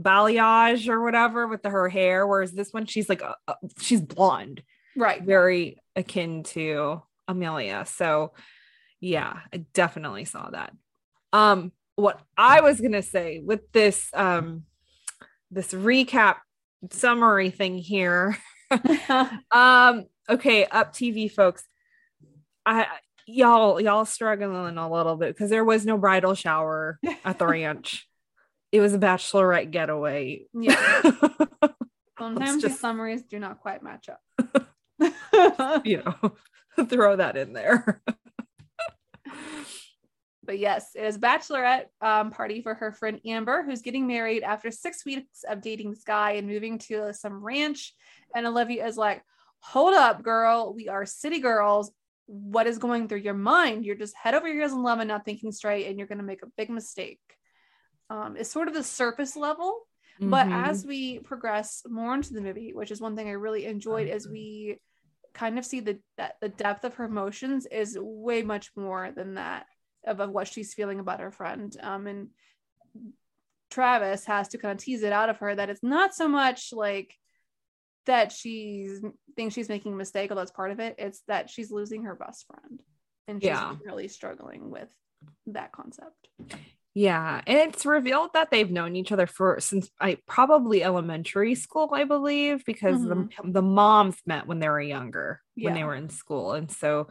balayage 0.00 0.88
or 0.88 1.02
whatever 1.02 1.46
with 1.46 1.62
the, 1.62 1.70
her 1.70 1.88
hair 1.88 2.26
whereas 2.26 2.52
this 2.52 2.72
one 2.72 2.86
she's 2.86 3.08
like 3.08 3.22
uh, 3.22 3.34
uh, 3.48 3.54
she's 3.80 4.00
blonde. 4.00 4.62
Right. 4.96 5.22
Very 5.22 5.78
akin 5.96 6.42
to 6.44 7.02
amelia. 7.28 7.84
So 7.86 8.32
yeah 9.00 9.40
i 9.52 9.58
definitely 9.72 10.24
saw 10.24 10.50
that. 10.50 10.72
Um 11.32 11.72
what 11.96 12.20
i 12.36 12.60
was 12.60 12.80
gonna 12.80 13.02
say 13.02 13.40
with 13.40 13.70
this 13.72 14.08
um 14.14 14.64
this 15.50 15.72
recap 15.72 16.36
summary 16.90 17.50
thing 17.50 17.76
here 17.76 18.38
um 19.50 20.06
okay 20.28 20.64
up 20.66 20.92
tv 20.92 21.30
folks. 21.30 21.64
I 22.64 22.86
y'all 23.26 23.80
y'all 23.80 24.04
struggling 24.04 24.76
a 24.76 24.90
little 24.90 25.16
bit 25.16 25.34
because 25.34 25.50
there 25.50 25.64
was 25.64 25.86
no 25.86 25.96
bridal 25.96 26.34
shower 26.34 26.98
at 27.24 27.38
the 27.38 27.46
ranch 27.48 28.08
it 28.72 28.80
was 28.80 28.94
a 28.94 28.98
bachelorette 28.98 29.70
getaway. 29.70 30.42
Yeah. 30.52 31.02
Sometimes 32.18 32.62
just, 32.62 32.74
the 32.74 32.80
summaries 32.80 33.22
do 33.22 33.38
not 33.38 33.60
quite 33.60 33.82
match 33.82 34.08
up. 34.08 34.20
you 35.84 36.02
know, 36.02 36.32
throw 36.86 37.16
that 37.16 37.36
in 37.36 37.52
there. 37.52 38.02
but 40.44 40.58
yes, 40.58 40.90
it 40.94 41.04
is 41.04 41.18
bachelorette 41.18 41.86
um, 42.02 42.30
party 42.30 42.60
for 42.60 42.74
her 42.74 42.92
friend 42.92 43.20
Amber, 43.26 43.62
who's 43.62 43.80
getting 43.80 44.06
married 44.06 44.42
after 44.42 44.70
six 44.70 45.04
weeks 45.04 45.44
of 45.48 45.62
dating 45.62 45.90
this 45.90 46.04
guy 46.04 46.32
and 46.32 46.46
moving 46.46 46.78
to 46.78 47.14
some 47.14 47.42
ranch. 47.42 47.94
And 48.36 48.46
Olivia 48.46 48.86
is 48.86 48.98
like, 48.98 49.24
"Hold 49.60 49.94
up, 49.94 50.22
girl. 50.22 50.74
We 50.74 50.88
are 50.88 51.06
city 51.06 51.40
girls. 51.40 51.90
What 52.26 52.66
is 52.66 52.78
going 52.78 53.08
through 53.08 53.20
your 53.20 53.34
mind? 53.34 53.84
You're 53.86 53.96
just 53.96 54.14
head 54.14 54.34
over 54.34 54.46
heels 54.46 54.72
in 54.72 54.82
love 54.82 55.00
and 55.00 55.08
not 55.08 55.24
thinking 55.24 55.52
straight, 55.52 55.86
and 55.86 55.98
you're 55.98 56.06
going 56.06 56.18
to 56.18 56.24
make 56.24 56.42
a 56.42 56.52
big 56.56 56.68
mistake." 56.68 57.18
Um, 58.10 58.36
is 58.36 58.50
sort 58.50 58.68
of 58.68 58.74
the 58.74 58.82
surface 58.82 59.36
level. 59.36 59.86
Mm-hmm. 60.20 60.30
But 60.30 60.48
as 60.48 60.84
we 60.84 61.20
progress 61.20 61.82
more 61.88 62.14
into 62.14 62.34
the 62.34 62.42
movie, 62.42 62.72
which 62.74 62.90
is 62.90 63.00
one 63.00 63.16
thing 63.16 63.28
I 63.28 63.32
really 63.32 63.64
enjoyed, 63.64 64.08
as 64.08 64.28
we 64.28 64.78
kind 65.32 65.58
of 65.58 65.64
see 65.64 65.80
the 65.80 65.98
that 66.18 66.34
the 66.40 66.48
depth 66.48 66.84
of 66.84 66.94
her 66.94 67.04
emotions 67.04 67.64
is 67.64 67.96
way 67.98 68.42
much 68.42 68.70
more 68.76 69.12
than 69.16 69.36
that 69.36 69.66
of, 70.04 70.20
of 70.20 70.30
what 70.30 70.48
she's 70.48 70.74
feeling 70.74 71.00
about 71.00 71.20
her 71.20 71.30
friend. 71.30 71.74
Um, 71.80 72.06
and 72.06 72.28
Travis 73.70 74.26
has 74.26 74.48
to 74.48 74.58
kind 74.58 74.72
of 74.72 74.84
tease 74.84 75.04
it 75.04 75.12
out 75.12 75.30
of 75.30 75.38
her 75.38 75.54
that 75.54 75.70
it's 75.70 75.82
not 75.82 76.14
so 76.14 76.28
much 76.28 76.70
like 76.72 77.14
that 78.06 78.32
she 78.32 78.88
thinks 79.36 79.54
she's 79.54 79.68
making 79.68 79.92
a 79.92 79.96
mistake, 79.96 80.30
although 80.30 80.40
that's 80.40 80.50
part 80.50 80.72
of 80.72 80.80
it. 80.80 80.96
It's 80.98 81.22
that 81.28 81.48
she's 81.48 81.70
losing 81.70 82.04
her 82.04 82.14
best 82.14 82.46
friend, 82.46 82.82
and 83.28 83.40
she's 83.40 83.48
yeah. 83.48 83.76
really 83.84 84.08
struggling 84.08 84.70
with 84.70 84.88
that 85.46 85.72
concept. 85.72 86.28
Yeah, 86.94 87.40
and 87.46 87.72
it's 87.72 87.86
revealed 87.86 88.30
that 88.34 88.50
they've 88.50 88.70
known 88.70 88.96
each 88.96 89.12
other 89.12 89.28
for 89.28 89.60
since 89.60 89.88
I 90.00 90.18
probably 90.26 90.82
elementary 90.82 91.54
school, 91.54 91.90
I 91.92 92.02
believe, 92.04 92.64
because 92.64 93.00
mm-hmm. 93.00 93.46
the 93.46 93.52
the 93.52 93.62
moms 93.62 94.16
met 94.26 94.48
when 94.48 94.58
they 94.58 94.68
were 94.68 94.80
younger, 94.80 95.40
yeah. 95.54 95.66
when 95.66 95.74
they 95.74 95.84
were 95.84 95.94
in 95.94 96.08
school, 96.08 96.52
and 96.52 96.70
so 96.70 97.08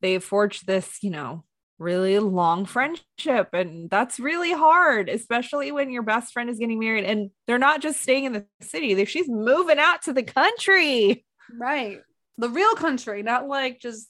they 0.00 0.20
forged 0.20 0.66
this, 0.66 0.98
you 1.02 1.10
know, 1.10 1.44
really 1.80 2.20
long 2.20 2.66
friendship, 2.66 3.48
and 3.52 3.90
that's 3.90 4.20
really 4.20 4.52
hard, 4.52 5.08
especially 5.08 5.72
when 5.72 5.90
your 5.90 6.04
best 6.04 6.32
friend 6.32 6.48
is 6.48 6.58
getting 6.58 6.78
married, 6.78 7.04
and 7.04 7.30
they're 7.48 7.58
not 7.58 7.82
just 7.82 8.00
staying 8.00 8.26
in 8.26 8.32
the 8.32 8.46
city; 8.60 8.94
they, 8.94 9.06
she's 9.06 9.28
moving 9.28 9.80
out 9.80 10.02
to 10.02 10.12
the 10.12 10.22
country, 10.22 11.24
right? 11.52 11.98
The 12.38 12.48
real 12.48 12.74
country, 12.74 13.24
not 13.24 13.48
like 13.48 13.80
just 13.80 14.08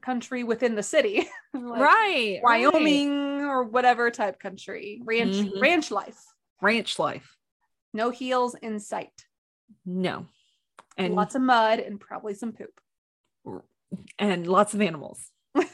country 0.00 0.42
within 0.42 0.74
the 0.74 0.82
city, 0.82 1.28
like 1.54 1.80
right? 1.80 2.40
Wyoming 2.42 3.10
right. 3.10 3.27
Or 3.58 3.64
whatever 3.64 4.10
type 4.10 4.38
country, 4.38 5.00
ranch 5.04 5.34
mm-hmm. 5.34 5.60
ranch 5.60 5.90
life, 5.90 6.20
ranch 6.60 6.98
life. 6.98 7.36
No 7.92 8.10
heels 8.10 8.54
in 8.54 8.80
sight. 8.80 9.24
No, 9.84 10.26
and 10.96 11.14
lots 11.14 11.34
of 11.34 11.42
mud 11.42 11.80
and 11.80 12.00
probably 12.00 12.34
some 12.34 12.52
poop, 12.52 13.62
and 14.18 14.46
lots 14.46 14.74
of 14.74 14.80
animals. 14.80 15.30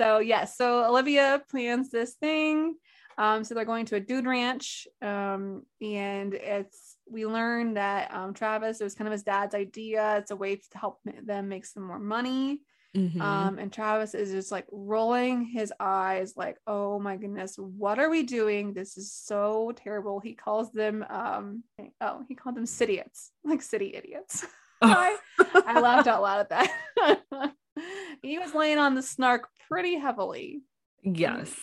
So 0.00 0.18
yes, 0.18 0.56
so 0.56 0.84
Olivia 0.86 1.42
plans 1.50 1.90
this 1.90 2.14
thing. 2.14 2.76
Um, 3.18 3.44
so 3.44 3.54
they're 3.54 3.66
going 3.66 3.84
to 3.86 3.96
a 3.96 4.00
dude 4.00 4.24
ranch, 4.24 4.88
um, 5.02 5.64
and 5.82 6.32
it's 6.32 6.96
we 7.06 7.26
learn 7.26 7.74
that 7.74 8.10
um, 8.14 8.32
Travis 8.32 8.80
it 8.80 8.84
was 8.84 8.94
kind 8.94 9.08
of 9.08 9.12
his 9.12 9.24
dad's 9.24 9.54
idea. 9.54 10.16
It's 10.16 10.30
a 10.30 10.36
way 10.36 10.56
to 10.56 10.78
help 10.78 11.00
them 11.04 11.50
make 11.50 11.66
some 11.66 11.82
more 11.82 11.98
money. 11.98 12.62
Mhm. 12.96 13.20
Um, 13.20 13.58
and 13.58 13.72
Travis 13.72 14.14
is 14.14 14.32
just 14.32 14.50
like 14.50 14.66
rolling 14.72 15.44
his 15.44 15.72
eyes, 15.78 16.36
like, 16.36 16.56
"Oh 16.66 16.98
my 16.98 17.16
goodness, 17.16 17.56
what 17.56 18.00
are 18.00 18.10
we 18.10 18.24
doing? 18.24 18.72
This 18.72 18.96
is 18.96 19.12
so 19.12 19.72
terrible." 19.76 20.18
He 20.18 20.34
calls 20.34 20.72
them, 20.72 21.04
um, 21.08 21.62
oh, 22.00 22.24
he 22.28 22.34
called 22.34 22.56
them 22.56 22.66
city 22.66 22.94
idiots, 22.94 23.30
like 23.44 23.62
city 23.62 23.94
idiots. 23.94 24.44
I, 24.82 25.16
I 25.38 25.78
laughed 25.80 26.08
out 26.08 26.22
loud 26.22 26.40
at 26.40 26.48
that. 26.48 27.54
he 28.22 28.38
was 28.38 28.54
laying 28.54 28.78
on 28.78 28.94
the 28.94 29.02
snark 29.02 29.48
pretty 29.68 29.96
heavily. 29.96 30.62
yes. 31.02 31.54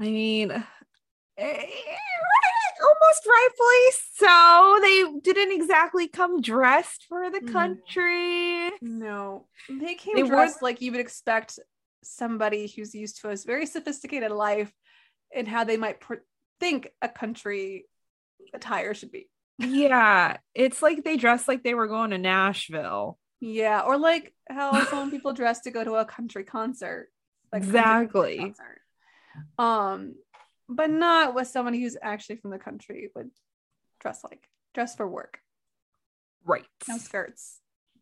I 0.00 0.04
mean, 0.04 0.50
eh, 1.36 1.66
almost 3.00 3.26
rightfully 3.26 3.90
so. 4.14 4.78
They 4.82 5.20
didn't 5.32 5.52
exactly 5.60 6.08
come 6.08 6.40
dressed 6.40 7.06
for 7.08 7.30
the 7.30 7.40
Mhm. 7.40 7.52
country. 7.52 8.70
No, 8.80 9.48
they 9.68 9.94
came 9.94 10.16
They 10.16 10.22
were- 10.22 10.28
dressed 10.30 10.62
like 10.62 10.80
you 10.80 10.92
would 10.92 11.00
expect 11.00 11.58
somebody 12.02 12.66
who's 12.68 12.94
used 12.94 13.20
to 13.20 13.30
a 13.30 13.36
very 13.36 13.66
sophisticated 13.66 14.30
life 14.30 14.72
and 15.34 15.46
how 15.46 15.64
they 15.64 15.76
might 15.76 16.00
pr- 16.00 16.24
think 16.58 16.90
a 17.02 17.08
country 17.08 17.86
attire 18.54 18.94
should 18.94 19.12
be. 19.12 19.28
Yeah, 19.58 20.38
it's 20.54 20.80
like 20.82 21.04
they 21.04 21.16
dressed 21.16 21.46
like 21.48 21.62
they 21.62 21.74
were 21.74 21.86
going 21.88 22.10
to 22.10 22.18
Nashville. 22.18 23.18
Yeah, 23.40 23.82
or 23.82 23.96
like 23.98 24.34
how 24.48 24.84
some 24.86 25.10
people 25.10 25.32
dress 25.32 25.60
to 25.62 25.70
go 25.70 25.84
to 25.84 25.94
a 25.94 26.04
country 26.04 26.44
concert. 26.44 27.10
Like 27.52 27.62
a 27.62 27.66
country 27.66 27.78
Exactly. 27.80 28.38
concert. 28.38 28.80
Um, 29.58 30.14
but 30.70 30.90
not 30.90 31.34
what 31.34 31.46
somebody 31.48 31.80
who's 31.82 31.96
actually 32.00 32.36
from 32.36 32.50
the 32.50 32.58
country 32.58 33.10
would 33.14 33.30
dress 34.00 34.22
like. 34.24 34.48
Dress 34.74 34.94
for 34.94 35.06
work. 35.06 35.40
Right. 36.44 36.64
No 36.88 36.96
skirts. 36.98 37.58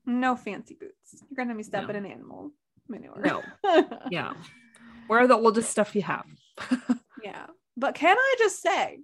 No 0.07 0.37
fancy 0.37 0.77
boots. 0.79 1.23
You're 1.29 1.37
gonna 1.45 1.57
be 1.57 1.63
stepping 1.63 1.95
No. 1.95 1.99
in 1.99 2.07
animal 2.07 2.51
manure. 2.89 3.21
No. 3.21 3.43
Yeah. 4.11 4.35
Wear 5.09 5.27
the 5.27 5.35
oldest 5.37 5.71
stuff 5.71 5.95
you 5.97 6.03
have. 6.03 6.27
yeah. 7.23 7.47
But 7.77 7.95
can 7.95 8.17
I 8.19 8.35
just 8.39 8.61
say, 8.61 8.99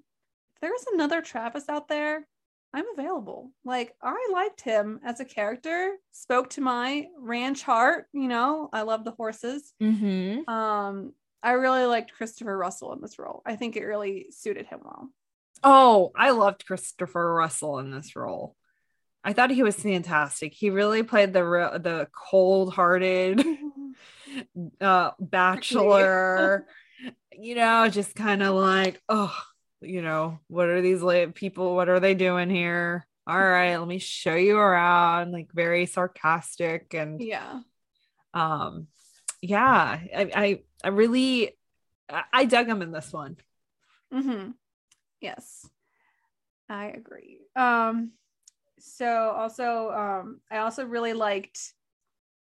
if 0.55 0.61
there's 0.61 0.85
another 0.93 1.23
Travis 1.23 1.69
out 1.69 1.89
there, 1.89 2.27
I'm 2.75 2.85
available. 2.99 3.53
Like 3.65 3.95
I 4.03 4.29
liked 4.33 4.61
him 4.61 5.01
as 5.05 5.21
a 5.21 5.25
character, 5.25 5.93
spoke 6.13 6.51
to 6.51 6.61
my 6.61 7.07
ranch 7.19 7.63
heart, 7.63 8.07
you 8.13 8.29
know, 8.29 8.69
I 8.73 8.83
love 8.83 9.05
the 9.05 9.13
horses. 9.13 9.73
mm-hmm. 9.83 10.49
Um, 10.53 11.13
I 11.45 11.53
really 11.53 11.85
liked 11.85 12.15
Christopher 12.15 12.57
Russell 12.57 12.95
in 12.95 13.03
this 13.03 13.19
role. 13.19 13.43
I 13.45 13.57
think 13.57 13.77
it 13.77 13.85
really 13.85 14.29
suited 14.31 14.67
him 14.67 14.81
well. 14.83 15.11
Oh, 15.63 16.11
I 16.17 16.31
loved 16.31 16.67
Christopher 16.67 17.35
Russell 17.35 17.79
in 17.79 17.91
this 17.91 18.17
role. 18.17 18.57
I 19.23 19.35
thought 19.35 19.51
he 19.51 19.63
was 19.63 19.77
fantastic. 19.77 20.55
He 20.55 20.71
really 20.71 21.03
played 21.03 21.33
the 21.33 21.45
re- 21.45 21.79
the 21.79 22.09
cold-hearted 22.13 23.45
uh 24.81 25.11
bachelor. 25.21 26.67
you 27.39 27.55
know, 27.55 27.89
just 27.89 28.15
kind 28.15 28.43
of 28.43 28.55
like, 28.55 29.03
oh, 29.09 29.37
you 29.83 30.01
know, 30.01 30.41
what 30.49 30.69
are 30.69 30.81
these 30.81 31.03
people? 31.35 31.75
What 31.75 31.89
are 31.91 32.01
they 32.01 32.15
doing 32.15 32.49
here? 32.49 33.07
All 33.27 33.39
right, 33.39 33.77
let 33.77 33.89
me 33.89 33.99
show 33.99 34.35
you 34.35 34.57
around. 34.57 35.33
Like 35.33 35.49
very 35.53 35.87
sarcastic 35.87 36.95
and 36.95 37.21
yeah. 37.21 37.61
um, 38.33 38.89
yeah, 39.41 39.99
I 40.17 40.31
I, 40.35 40.61
I 40.85 40.89
really 40.89 41.57
I, 42.33 42.45
dug 42.45 42.69
him 42.69 42.83
in 42.83 42.93
this 42.93 43.13
one. 43.13 43.37
Mm-hmm. 44.13 44.51
Yes, 45.21 45.67
I 46.69 46.87
agree. 46.89 47.39
Um, 47.57 48.13
so 48.79 49.07
also, 49.07 49.91
um, 49.91 50.41
I 50.51 50.59
also 50.59 50.85
really 50.85 51.15
liked 51.15 51.59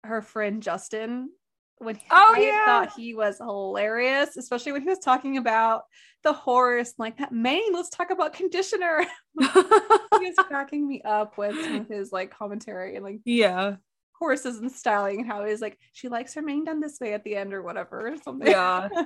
her 0.02 0.20
friend 0.20 0.62
Justin 0.62 1.30
when 1.78 1.98
Oh, 2.10 2.34
I 2.36 2.40
yeah. 2.40 2.64
thought 2.64 2.92
he 2.96 3.14
was 3.14 3.38
hilarious, 3.38 4.36
especially 4.36 4.72
when 4.72 4.82
he 4.82 4.88
was 4.88 4.98
talking 4.98 5.36
about 5.36 5.84
the 6.24 6.32
horse, 6.32 6.94
like 6.98 7.18
that 7.18 7.32
mane. 7.32 7.72
Let's 7.72 7.90
talk 7.90 8.10
about 8.10 8.32
conditioner. 8.32 9.04
he 9.38 9.46
was 9.46 10.34
cracking 10.48 10.88
me 10.88 11.02
up 11.02 11.38
with 11.38 11.88
his 11.88 12.12
like 12.12 12.36
commentary 12.36 12.96
and 12.96 13.04
like 13.04 13.20
yeah. 13.24 13.76
Horses 14.22 14.58
and 14.58 14.70
styling 14.70 15.20
and 15.20 15.26
how 15.26 15.44
he's 15.44 15.60
like 15.60 15.78
she 15.92 16.08
likes 16.08 16.34
her 16.34 16.42
mane 16.42 16.64
done 16.64 16.80
this 16.80 16.98
way 17.00 17.12
at 17.12 17.24
the 17.24 17.36
end 17.36 17.52
or 17.52 17.62
whatever 17.62 18.12
or 18.12 18.16
something. 18.16 18.48
Yeah. 18.48 18.88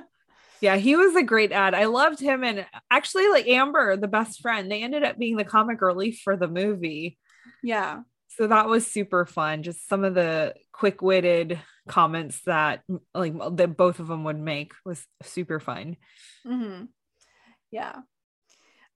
Yeah, 0.59 0.77
he 0.77 0.95
was 0.95 1.15
a 1.15 1.21
great 1.21 1.51
ad. 1.51 1.75
I 1.75 1.85
loved 1.85 2.19
him. 2.19 2.43
And 2.43 2.65
actually, 2.89 3.29
like 3.29 3.47
Amber, 3.47 3.95
the 3.95 4.07
best 4.07 4.41
friend, 4.41 4.71
they 4.71 4.81
ended 4.81 5.03
up 5.03 5.17
being 5.19 5.37
the 5.37 5.43
comic 5.45 5.81
relief 5.81 6.21
for 6.23 6.35
the 6.35 6.47
movie. 6.47 7.19
yeah. 7.61 7.99
So 8.29 8.47
that 8.47 8.67
was 8.67 8.85
super 8.85 9.27
fun. 9.27 9.61
Just 9.63 9.87
some 9.87 10.03
of 10.03 10.15
the 10.15 10.55
quick 10.71 11.01
witted 11.01 11.59
comments 11.87 12.41
that, 12.45 12.81
like, 13.13 13.33
that 13.57 13.77
both 13.77 13.99
of 13.99 14.07
them 14.07 14.23
would 14.23 14.39
make 14.39 14.73
was 14.83 15.05
super 15.23 15.59
fun. 15.59 15.95
hmm 16.43 16.85
Yeah. 17.71 17.97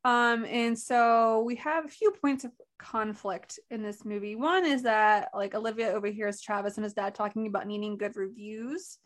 Um, 0.04 0.46
and 0.46 0.78
so 0.78 1.44
we 1.44 1.56
have 1.58 1.86
a 1.86 1.90
few 1.90 2.12
points 2.12 2.44
of 2.44 2.52
conflict 2.80 3.60
in 3.70 3.84
this 3.84 4.04
movie. 4.04 4.36
One 4.36 4.66
is 4.66 4.84
that 4.84 5.30
like 5.34 5.54
Olivia 5.54 5.92
overhears 5.92 6.42
Travis 6.42 6.78
and 6.78 6.84
his 6.84 6.94
dad 6.94 7.14
talking 7.14 7.48
about 7.48 7.68
needing 7.68 7.98
good 7.98 8.16
reviews. 8.16 8.98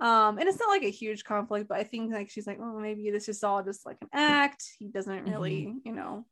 Um, 0.00 0.38
and 0.38 0.48
it's 0.48 0.60
not 0.60 0.68
like 0.68 0.84
a 0.84 0.90
huge 0.90 1.24
conflict, 1.24 1.68
but 1.68 1.78
I 1.78 1.84
think 1.84 2.12
like 2.12 2.30
she's 2.30 2.46
like, 2.46 2.58
oh, 2.60 2.78
maybe 2.78 3.10
this 3.10 3.28
is 3.28 3.42
all 3.42 3.62
just 3.62 3.84
like 3.84 3.98
an 4.00 4.08
act. 4.12 4.64
He 4.78 4.88
doesn't 4.88 5.28
really, 5.28 5.74
you 5.84 5.92
know, 5.92 6.24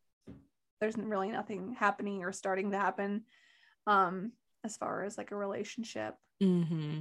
there's 0.80 0.96
really 0.96 1.30
nothing 1.30 1.74
happening 1.78 2.22
or 2.22 2.32
starting 2.32 2.70
to 2.70 2.78
happen. 2.78 3.24
Um, 3.86 4.32
as 4.66 4.76
far 4.76 5.04
as 5.04 5.16
like 5.16 5.30
a 5.30 5.36
relationship. 5.36 6.14
Mm-hmm. 6.42 7.00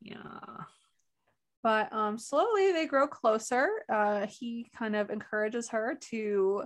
Yeah. 0.00 0.64
But 1.62 1.92
um 1.92 2.18
slowly 2.18 2.72
they 2.72 2.86
grow 2.86 3.06
closer 3.06 3.68
uh 3.92 4.26
he 4.26 4.70
kind 4.76 4.96
of 4.96 5.10
encourages 5.10 5.68
her 5.68 5.96
to 6.00 6.64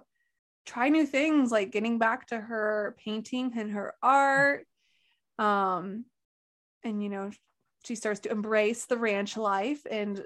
try 0.66 0.88
new 0.88 1.06
things 1.06 1.50
like 1.50 1.72
getting 1.72 1.98
back 1.98 2.26
to 2.26 2.40
her 2.40 2.96
painting 3.04 3.52
and 3.56 3.72
her 3.72 3.94
art 4.02 4.66
um 5.38 6.04
and 6.84 7.02
you 7.02 7.08
know 7.08 7.30
she 7.84 7.94
starts 7.94 8.20
to 8.20 8.30
embrace 8.30 8.86
the 8.86 8.96
ranch 8.96 9.36
life 9.36 9.82
and 9.90 10.24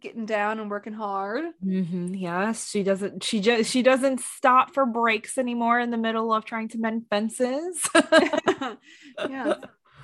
getting 0.00 0.24
down 0.26 0.58
and 0.60 0.70
working 0.70 0.94
hard 0.94 1.44
Mm-hmm. 1.64 2.14
Yes, 2.14 2.70
she 2.70 2.82
doesn't. 2.82 3.24
She 3.24 3.40
just 3.40 3.70
she 3.70 3.82
doesn't 3.82 4.20
stop 4.20 4.72
for 4.74 4.86
breaks 4.86 5.36
anymore 5.38 5.80
in 5.80 5.90
the 5.90 5.96
middle 5.96 6.32
of 6.32 6.44
trying 6.44 6.68
to 6.68 6.78
mend 6.78 7.06
fences. 7.08 7.88
yeah 9.28 9.54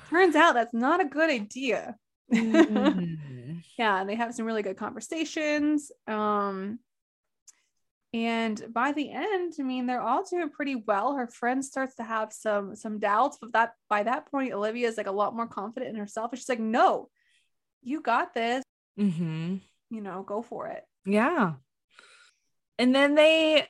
turns 0.09 0.35
out 0.35 0.55
that's 0.55 0.73
not 0.73 0.99
a 0.99 1.05
good 1.05 1.29
idea 1.29 1.95
Mhm. 2.31 3.17
Yeah 3.77 3.99
and 3.99 4.09
they 4.09 4.15
have 4.15 4.33
some 4.33 4.45
really 4.45 4.63
good 4.63 4.77
conversations 4.77 5.91
um 6.07 6.79
and 8.13 8.63
by 8.71 8.91
the 8.91 9.11
end 9.11 9.53
i 9.59 9.63
mean 9.63 9.85
they're 9.85 10.01
all 10.01 10.23
doing 10.23 10.49
pretty 10.49 10.75
well 10.75 11.15
her 11.15 11.27
friend 11.27 11.63
starts 11.63 11.95
to 11.95 12.03
have 12.03 12.31
some 12.31 12.75
some 12.75 12.99
doubts 12.99 13.37
but 13.41 13.53
that 13.53 13.73
by 13.89 14.03
that 14.03 14.29
point 14.29 14.53
olivia 14.53 14.87
is 14.87 14.97
like 14.97 15.07
a 15.07 15.11
lot 15.11 15.35
more 15.35 15.47
confident 15.47 15.91
in 15.91 15.99
herself 15.99 16.31
and 16.31 16.39
she's 16.39 16.49
like 16.49 16.59
no 16.59 17.09
you 17.81 18.01
got 18.01 18.33
this 18.33 18.63
mm-hmm. 18.99 19.55
you 19.89 20.01
know 20.01 20.23
go 20.23 20.41
for 20.41 20.67
it 20.67 20.83
Yeah. 21.05 21.53
And 22.79 22.93
then 22.93 23.15
they, 23.15 23.67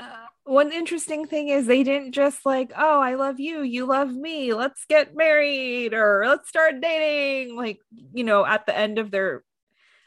uh, 0.00 0.26
one 0.44 0.72
interesting 0.72 1.26
thing 1.26 1.48
is 1.48 1.66
they 1.66 1.82
didn't 1.82 2.12
just 2.12 2.44
like, 2.44 2.72
oh, 2.76 3.00
I 3.00 3.14
love 3.14 3.38
you, 3.38 3.62
you 3.62 3.86
love 3.86 4.10
me, 4.10 4.54
let's 4.54 4.84
get 4.86 5.14
married 5.14 5.94
or 5.94 6.24
let's 6.26 6.48
start 6.48 6.80
dating. 6.80 7.56
Like, 7.56 7.78
you 8.12 8.24
know, 8.24 8.44
at 8.44 8.66
the 8.66 8.76
end 8.76 8.98
of 8.98 9.10
their, 9.10 9.44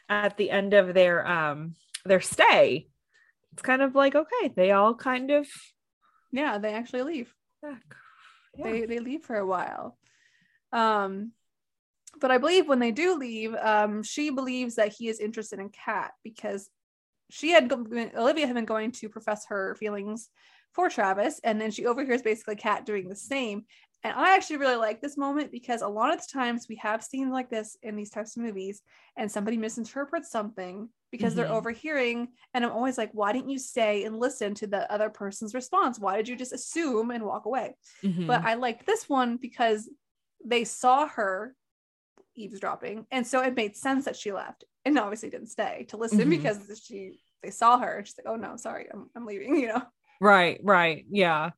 at 0.08 0.36
the 0.36 0.50
end 0.50 0.74
of 0.74 0.92
their, 0.92 1.26
um, 1.26 1.74
their 2.04 2.20
stay, 2.20 2.88
it's 3.52 3.62
kind 3.62 3.82
of 3.82 3.94
like, 3.94 4.14
okay, 4.14 4.52
they 4.54 4.72
all 4.72 4.94
kind 4.94 5.30
of, 5.30 5.46
yeah 6.34 6.58
they 6.58 6.74
actually 6.74 7.02
leave 7.02 7.32
yeah. 7.62 7.76
they 8.58 8.86
they 8.86 8.98
leave 8.98 9.22
for 9.22 9.36
a 9.36 9.46
while 9.46 9.96
um 10.72 11.30
but 12.20 12.32
i 12.32 12.38
believe 12.38 12.66
when 12.66 12.80
they 12.80 12.90
do 12.90 13.16
leave 13.16 13.54
um 13.54 14.02
she 14.02 14.30
believes 14.30 14.74
that 14.74 14.92
he 14.92 15.08
is 15.08 15.20
interested 15.20 15.60
in 15.60 15.70
kat 15.70 16.10
because 16.24 16.68
she 17.30 17.50
had 17.50 17.70
olivia 17.72 18.46
had 18.46 18.54
been 18.54 18.64
going 18.64 18.90
to 18.92 19.08
profess 19.08 19.46
her 19.46 19.74
feelings 19.76 20.30
for 20.72 20.88
travis 20.88 21.40
and 21.44 21.60
then 21.60 21.70
she 21.70 21.86
overhears 21.86 22.22
basically 22.22 22.56
kat 22.56 22.84
doing 22.84 23.08
the 23.08 23.16
same 23.16 23.64
and 24.02 24.12
i 24.14 24.34
actually 24.34 24.56
really 24.56 24.76
like 24.76 25.00
this 25.00 25.16
moment 25.16 25.50
because 25.52 25.82
a 25.82 25.88
lot 25.88 26.12
of 26.12 26.20
the 26.20 26.28
times 26.32 26.66
we 26.68 26.76
have 26.76 27.02
scenes 27.02 27.32
like 27.32 27.48
this 27.48 27.76
in 27.82 27.96
these 27.96 28.10
types 28.10 28.36
of 28.36 28.42
movies 28.42 28.82
and 29.16 29.30
somebody 29.30 29.56
misinterprets 29.56 30.30
something 30.30 30.88
because 31.10 31.34
they're 31.34 31.46
Mhm. 31.46 31.50
overhearing 31.50 32.28
and 32.52 32.64
i'm 32.64 32.72
always 32.72 32.98
like 32.98 33.10
why 33.12 33.32
didn't 33.32 33.50
you 33.50 33.58
stay 33.58 34.04
and 34.04 34.18
listen 34.18 34.52
to 34.54 34.66
the 34.66 34.90
other 34.92 35.10
person's 35.10 35.54
response 35.54 35.98
why 35.98 36.16
did 36.16 36.28
you 36.28 36.36
just 36.36 36.52
assume 36.52 37.10
and 37.10 37.24
walk 37.24 37.46
away 37.46 37.74
Mhm. 38.02 38.26
but 38.26 38.42
I 38.44 38.54
liked 38.54 38.86
this 38.86 39.08
one 39.08 39.36
because 39.36 39.88
they 40.44 40.64
saw 40.64 41.06
her 41.08 41.54
eavesdropping. 42.36 43.06
And 43.10 43.26
so 43.26 43.40
it 43.42 43.54
made 43.54 43.76
sense 43.76 44.04
that 44.06 44.16
she 44.16 44.32
left 44.32 44.64
and 44.84 44.98
obviously 44.98 45.30
didn't 45.30 45.48
stay 45.48 45.86
to 45.88 45.96
listen 45.96 46.18
Mhm. 46.20 46.30
because 46.30 46.82
she 46.84 47.20
they 47.42 47.50
saw 47.50 47.78
her 47.78 47.98
and 47.98 48.06
she's 48.06 48.16
like, 48.18 48.26
oh 48.32 48.36
no, 48.36 48.56
sorry, 48.56 48.88
I'm, 48.92 49.10
I'm 49.14 49.26
leaving, 49.26 49.56
you 49.60 49.68
know. 49.68 49.82
Right, 50.20 50.60
right. 50.62 51.04
Yeah. 51.10 51.50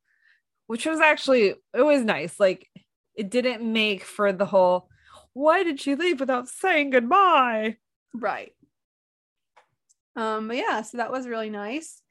Which 0.67 0.85
was 0.85 0.99
actually 0.99 1.55
it 1.73 1.81
was 1.81 2.03
nice. 2.03 2.39
Like 2.39 2.67
it 3.15 3.29
didn't 3.29 3.63
make 3.63 4.03
for 4.03 4.31
the 4.33 4.45
whole 4.45 4.89
why 5.33 5.63
did 5.63 5.79
she 5.79 5.95
leave 5.95 6.19
without 6.19 6.47
saying 6.47 6.89
goodbye? 6.89 7.77
Right. 8.13 8.53
Um, 10.15 10.47
but 10.47 10.57
yeah, 10.57 10.81
so 10.81 10.97
that 10.97 11.11
was 11.11 11.27
really 11.27 11.49
nice. 11.49 12.01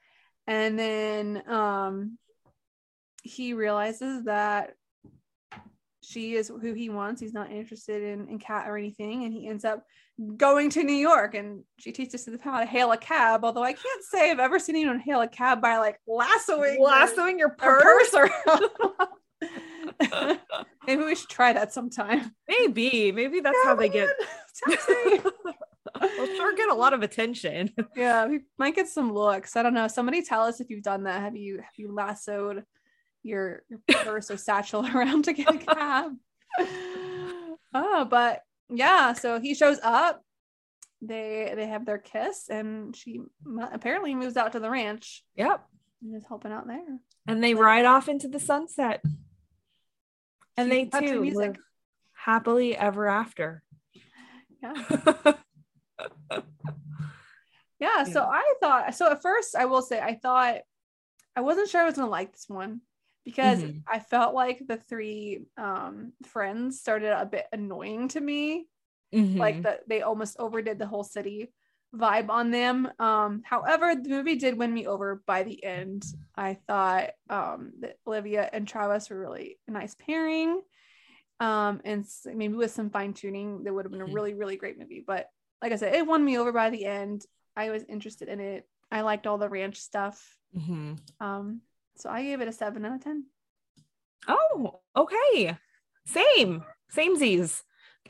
And 0.46 0.78
then 0.78 1.42
um 1.50 2.18
he 3.22 3.52
realizes 3.52 4.24
that 4.24 4.74
she 6.06 6.34
is 6.34 6.48
who 6.48 6.72
he 6.72 6.88
wants. 6.88 7.20
He's 7.20 7.34
not 7.34 7.50
interested 7.50 8.02
in, 8.02 8.28
in 8.28 8.38
Kat 8.38 8.68
or 8.68 8.76
anything, 8.76 9.24
and 9.24 9.32
he 9.32 9.48
ends 9.48 9.64
up 9.64 9.84
going 10.36 10.70
to 10.70 10.84
New 10.84 10.94
York 10.94 11.34
and 11.34 11.62
she 11.78 11.92
teaches 11.92 12.26
him 12.26 12.38
how 12.38 12.60
to 12.60 12.66
hail 12.66 12.92
a 12.92 12.96
cab. 12.96 13.44
Although 13.44 13.64
I 13.64 13.72
can't 13.72 14.04
say 14.04 14.30
I've 14.30 14.38
ever 14.38 14.58
seen 14.58 14.76
anyone 14.76 15.00
hail 15.00 15.20
a 15.20 15.28
cab 15.28 15.60
by 15.60 15.78
like 15.78 15.98
lassoing 16.06 16.80
Lassoing 16.80 17.38
your 17.38 17.50
purse. 17.50 18.10
purse 18.10 18.30
around. 18.46 18.70
Maybe 20.86 21.02
we 21.02 21.14
should 21.16 21.28
try 21.28 21.52
that 21.52 21.72
sometime. 21.72 22.32
Maybe, 22.48 23.10
maybe 23.10 23.40
that's 23.40 23.58
how 23.64 23.74
they 23.74 23.88
get. 23.88 24.08
They'll 24.66 24.76
sure 26.36 26.54
get 26.54 26.68
a 26.68 26.74
lot 26.74 26.92
of 26.92 27.02
attention. 27.02 27.72
Yeah, 27.96 28.26
we 28.26 28.40
might 28.58 28.74
get 28.76 28.88
some 28.88 29.12
looks. 29.12 29.56
I 29.56 29.62
don't 29.62 29.74
know. 29.74 29.88
Somebody 29.88 30.22
tell 30.22 30.42
us 30.42 30.60
if 30.60 30.70
you've 30.70 30.82
done 30.82 31.04
that. 31.04 31.20
Have 31.20 31.36
you 31.36 31.56
have 31.56 31.74
you 31.76 31.92
lassoed 31.92 32.64
your, 33.26 33.62
your 33.68 33.80
purse 34.04 34.30
or 34.30 34.36
satchel 34.36 34.86
around 34.96 35.24
to 35.26 35.32
get 35.32 35.54
a 35.54 35.58
cab? 35.58 36.12
oh, 37.74 38.06
but 38.08 38.42
yeah, 38.70 39.12
so 39.12 39.40
he 39.40 39.54
shows 39.54 39.78
up. 39.82 40.22
They 41.02 41.52
they 41.54 41.66
have 41.66 41.84
their 41.84 41.98
kiss, 41.98 42.48
and 42.48 42.96
she 42.96 43.20
apparently 43.70 44.14
moves 44.14 44.36
out 44.36 44.52
to 44.52 44.60
the 44.60 44.70
ranch 44.70 45.22
Yep. 45.36 45.62
and 46.02 46.16
is 46.16 46.24
helping 46.26 46.52
out 46.52 46.66
there. 46.66 46.80
And 47.26 47.44
they 47.44 47.52
ride 47.54 47.84
off 47.84 48.08
into 48.08 48.28
the 48.28 48.40
sunset. 48.40 49.02
And 50.56 50.72
they 50.72 50.86
Cue 50.86 50.90
country 50.90 51.10
too 51.10 51.20
music. 51.20 51.38
live 51.38 51.56
happily 52.14 52.74
ever 52.76 53.06
after. 53.08 53.62
Yeah. 54.62 54.72
Yeah, 57.78 58.04
so 58.04 58.22
I 58.22 58.54
thought 58.60 58.94
so 58.94 59.10
at 59.12 59.20
first 59.20 59.54
I 59.54 59.66
will 59.66 59.82
say 59.82 60.00
I 60.00 60.14
thought 60.14 60.56
I 61.36 61.42
wasn't 61.42 61.68
sure 61.68 61.82
I 61.82 61.84
was 61.84 61.94
gonna 61.96 62.08
like 62.08 62.32
this 62.32 62.46
one 62.48 62.80
because 63.26 63.62
Mhm. 63.62 63.82
I 63.86 63.98
felt 63.98 64.34
like 64.34 64.62
the 64.66 64.78
three 64.78 65.42
um 65.58 66.14
friends 66.24 66.80
started 66.80 67.12
a 67.12 67.26
bit 67.26 67.46
annoying 67.52 68.08
to 68.10 68.20
me. 68.20 68.68
Like 69.38 69.56
Mhm. 69.56 69.62
that 69.64 69.88
they 69.88 70.00
almost 70.02 70.36
overdid 70.38 70.78
the 70.78 70.86
whole 70.86 71.04
city 71.04 71.52
vibe 71.94 72.30
on 72.30 72.50
them. 72.52 72.88
Um 72.98 73.42
however, 73.44 73.94
the 73.94 74.08
movie 74.08 74.36
did 74.36 74.56
win 74.56 74.72
me 74.72 74.86
over 74.86 75.22
by 75.26 75.42
the 75.42 75.62
end. 75.62 76.04
I 76.36 76.54
thought 76.54 77.10
um 77.28 77.72
that 77.80 77.96
Olivia 78.06 78.48
and 78.52 78.66
Travis 78.66 79.10
were 79.10 79.20
really 79.20 79.58
a 79.68 79.72
nice 79.72 79.94
pairing. 79.94 80.62
Um 81.40 81.80
and 81.84 82.06
maybe 82.26 82.54
with 82.54 82.70
some 82.70 82.90
fine 82.90 83.12
tuning, 83.12 83.64
that 83.64 83.74
would 83.74 83.84
have 83.84 83.92
been 83.92 84.00
a 84.00 84.06
Mhm. 84.06 84.14
really, 84.14 84.34
really 84.34 84.56
great 84.56 84.78
movie. 84.78 85.04
But 85.06 85.28
like 85.62 85.72
I 85.72 85.76
said, 85.76 85.94
it 85.94 86.06
won 86.06 86.24
me 86.24 86.38
over 86.38 86.52
by 86.52 86.70
the 86.70 86.86
end. 86.86 87.26
I 87.56 87.70
was 87.70 87.84
interested 87.88 88.28
in 88.28 88.40
it. 88.40 88.68
I 88.90 89.00
liked 89.02 89.26
all 89.26 89.38
the 89.38 89.48
ranch 89.48 89.78
stuff. 89.78 90.38
Mhm. 90.54 90.96
Um, 91.20 91.62
so 91.96 92.10
I 92.10 92.22
gave 92.22 92.40
it 92.40 92.48
a 92.48 92.52
seven 92.52 92.84
out 92.84 92.96
of 92.96 93.04
ten. 93.04 93.26
Oh, 94.28 94.80
okay. 94.96 95.56
Same. 96.06 96.64
Samesies. 96.94 97.62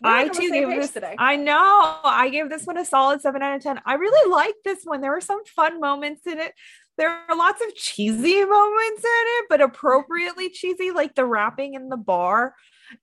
We're 0.03 0.11
I 0.11 0.29
too 0.29 0.51
gave 0.51 0.68
this. 0.68 0.92
today. 0.92 1.16
I 1.18 1.37
know. 1.37 1.99
I 2.05 2.29
gave 2.29 2.51
this 2.51 2.64
one 2.64 2.77
a 2.77 2.85
solid 2.85 3.20
seven 3.22 3.42
out 3.42 3.57
of 3.57 3.62
ten. 3.62 3.81
I 3.87 3.94
really 3.94 4.31
liked 4.31 4.59
this 4.64 4.85
one. 4.85 5.01
There 5.01 5.11
were 5.12 5.20
some 5.20 5.44
fun 5.44 5.81
moments 5.81 6.27
in 6.27 6.38
it. 6.38 6.53
There 6.99 7.11
are 7.11 7.37
lots 7.37 7.62
of 7.66 7.75
cheesy 7.75 8.44
moments 8.44 9.05
in 9.05 9.05
it, 9.05 9.46
but 9.49 9.61
appropriately 9.61 10.51
cheesy, 10.51 10.90
like 10.90 11.14
the 11.14 11.25
rapping 11.25 11.75
in 11.75 11.88
the 11.88 11.96
bar 11.96 12.55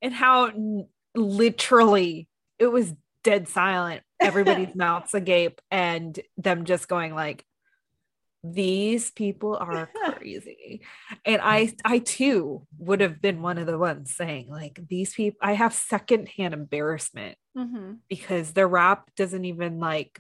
and 0.02 0.14
how 0.14 0.46
n- 0.48 0.88
literally 1.16 2.28
it 2.60 2.68
was 2.68 2.94
dead 3.24 3.48
silent. 3.48 4.02
Everybody's 4.20 4.76
mouths 4.76 5.14
agape, 5.14 5.62
and 5.72 6.20
them 6.38 6.66
just 6.66 6.88
going 6.88 7.14
like, 7.14 7.46
"These 8.44 9.12
people 9.12 9.56
are 9.56 9.90
crazy." 10.14 10.82
and 11.26 11.42
I, 11.42 11.74
I 11.86 12.00
too 12.00 12.68
would 12.78 13.02
have 13.02 13.22
been 13.22 13.42
one 13.42 13.58
of 13.58 13.68
the 13.68 13.78
ones 13.78 14.16
saying 14.16 14.50
like, 14.50 14.80
"These 14.90 15.14
people." 15.14 15.40
I 15.42 15.54
have 15.54 15.74
secondhand 15.74 16.54
embarrassment 16.54 17.38
Mhm. 17.58 18.00
because 18.10 18.54
the 18.54 18.68
rap 18.68 19.10
doesn't 19.16 19.46
even 19.46 19.80
like 19.80 20.20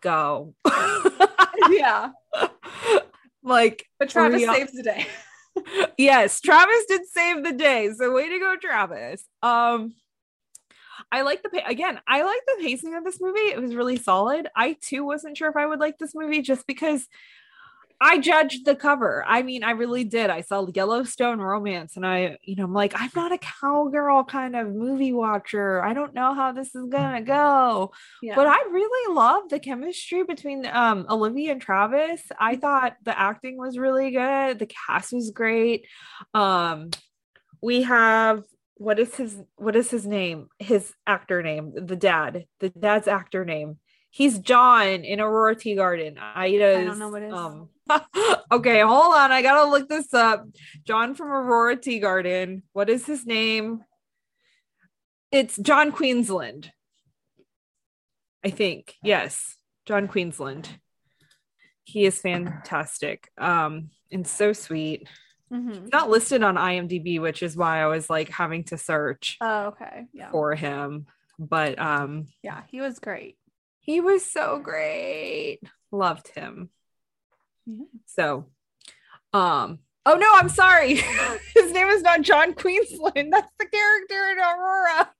go. 0.00 0.54
yeah, 1.70 2.10
like 3.42 3.84
but 3.98 4.08
Travis 4.10 4.42
Real- 4.42 4.52
saves 4.54 4.72
the 4.72 4.82
day. 4.82 5.06
yes, 5.98 6.40
Travis 6.40 6.84
did 6.86 7.02
save 7.06 7.42
the 7.44 7.52
day. 7.52 7.90
So 7.96 8.12
way 8.12 8.28
to 8.28 8.38
go, 8.38 8.56
Travis. 8.60 9.24
Um 9.42 9.94
I 11.12 11.22
like 11.22 11.42
the 11.42 11.62
again, 11.66 12.00
I 12.06 12.22
like 12.22 12.40
the 12.46 12.62
pacing 12.62 12.94
of 12.94 13.04
this 13.04 13.20
movie. 13.20 13.38
It 13.38 13.60
was 13.60 13.74
really 13.74 13.96
solid. 13.96 14.48
I 14.56 14.76
too 14.80 15.04
wasn't 15.04 15.36
sure 15.36 15.48
if 15.48 15.56
I 15.56 15.66
would 15.66 15.80
like 15.80 15.98
this 15.98 16.14
movie 16.14 16.42
just 16.42 16.66
because 16.66 17.06
I 18.00 18.18
judged 18.18 18.66
the 18.66 18.76
cover. 18.76 19.24
I 19.26 19.42
mean, 19.42 19.64
I 19.64 19.70
really 19.70 20.04
did. 20.04 20.28
I 20.28 20.42
saw 20.42 20.66
Yellowstone 20.74 21.40
Romance 21.40 21.96
and 21.96 22.06
I, 22.06 22.36
you 22.42 22.54
know, 22.56 22.64
I'm 22.64 22.74
like, 22.74 22.92
I'm 22.94 23.10
not 23.16 23.32
a 23.32 23.38
cowgirl 23.38 24.24
kind 24.24 24.54
of 24.54 24.68
movie 24.68 25.14
watcher. 25.14 25.82
I 25.82 25.94
don't 25.94 26.12
know 26.12 26.34
how 26.34 26.52
this 26.52 26.74
is 26.74 26.86
gonna 26.90 27.22
go. 27.22 27.92
Yeah, 28.20 28.34
But 28.34 28.48
I 28.48 28.58
really 28.70 29.14
love 29.14 29.48
the 29.48 29.58
chemistry 29.58 30.24
between 30.24 30.66
um, 30.66 31.06
Olivia 31.08 31.52
and 31.52 31.62
Travis. 31.62 32.20
I 32.38 32.56
thought 32.56 32.96
the 33.02 33.18
acting 33.18 33.56
was 33.56 33.78
really 33.78 34.10
good. 34.10 34.58
The 34.58 34.66
cast 34.66 35.12
was 35.12 35.30
great. 35.30 35.86
Um, 36.34 36.90
we 37.62 37.82
have 37.82 38.42
what 38.76 38.98
is 38.98 39.14
his 39.14 39.36
what 39.56 39.76
is 39.76 39.90
his 39.90 40.06
name? 40.06 40.48
His 40.58 40.92
actor 41.06 41.42
name, 41.42 41.72
the 41.74 41.96
dad, 41.96 42.46
the 42.60 42.70
dad's 42.70 43.08
actor 43.08 43.44
name. 43.44 43.78
He's 44.10 44.38
John 44.38 45.04
in 45.04 45.20
Aurora 45.20 45.56
Teagarden. 45.56 46.16
Ida's, 46.18 46.78
I 46.78 46.84
don't 46.84 46.98
know 46.98 47.08
what 47.08 47.22
it 47.22 47.26
is. 47.26 47.34
Um, 47.34 47.68
okay, 48.52 48.80
hold 48.80 49.14
on. 49.14 49.32
I 49.32 49.42
gotta 49.42 49.68
look 49.68 49.88
this 49.88 50.12
up. 50.14 50.46
John 50.84 51.14
from 51.14 51.28
Aurora 51.28 51.76
Teagarden. 51.76 52.62
What 52.72 52.88
is 52.88 53.06
his 53.06 53.26
name? 53.26 53.80
It's 55.30 55.56
John 55.56 55.92
Queensland. 55.92 56.70
I 58.44 58.50
think. 58.50 58.94
Yes. 59.02 59.56
John 59.86 60.08
Queensland. 60.08 60.68
He 61.84 62.04
is 62.04 62.20
fantastic. 62.20 63.28
Um, 63.38 63.90
and 64.10 64.26
so 64.26 64.52
sweet. 64.52 65.08
Mhm. 65.52 65.92
Not 65.92 66.10
listed 66.10 66.42
on 66.42 66.56
IMDb, 66.56 67.20
which 67.20 67.42
is 67.42 67.56
why 67.56 67.80
I 67.82 67.86
was 67.86 68.10
like 68.10 68.28
having 68.28 68.64
to 68.64 68.76
search 68.78 69.36
Oh, 69.40 69.66
okay. 69.66 70.06
Yeah, 70.12 70.30
for 70.30 70.54
him. 70.54 71.06
But 71.38 71.78
um 71.78 72.26
yeah, 72.42 72.62
he 72.68 72.80
was 72.80 72.98
great. 72.98 73.36
he 73.80 74.00
was 74.00 74.24
so 74.24 74.58
great. 74.58 75.60
Loved 75.92 76.28
him. 76.34 76.70
Yeah. 77.66 77.84
So 78.06 78.46
um 79.32 79.78
oh 80.04 80.14
no, 80.14 80.28
I'm 80.34 80.48
sorry. 80.48 80.94
His 81.54 81.72
name 81.72 81.88
is 81.88 82.02
not 82.02 82.22
John 82.22 82.54
Queensland. 82.54 83.32
That's 83.32 83.52
the 83.58 83.66
character 83.66 84.28
in 84.32 84.38
Aurora. 84.38 85.10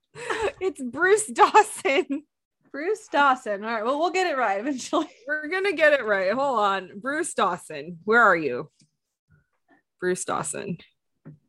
It's 0.61 0.83
Bruce 0.83 1.27
Dawson. 1.27 2.23
Bruce 2.73 3.07
Dawson. 3.13 3.65
All 3.65 3.71
right, 3.75 3.85
well, 3.85 3.99
we'll 3.99 4.11
get 4.11 4.27
it 4.27 4.37
right 4.37 4.61
eventually. 4.61 5.09
We're 5.27 5.49
gonna 5.49 5.73
get 5.75 5.93
it 5.93 6.05
right. 6.05 6.33
Hold 6.33 6.59
on. 6.59 6.99
Bruce 7.01 7.33
Dawson. 7.35 7.99
Where 8.05 8.23
are 8.23 8.37
you? 8.37 8.71
Bruce 10.01 10.25
Dawson. 10.25 10.79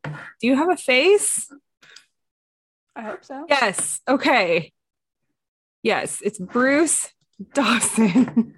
Do 0.04 0.12
you 0.42 0.56
have 0.56 0.70
a 0.70 0.78
face? 0.78 1.52
I 2.96 3.02
hope 3.02 3.24
so. 3.24 3.46
Yes. 3.50 4.02
Okay. 4.08 4.72
Yes, 5.84 6.20
it's 6.24 6.40
Bruce 6.40 7.12
Dawson. 7.54 8.56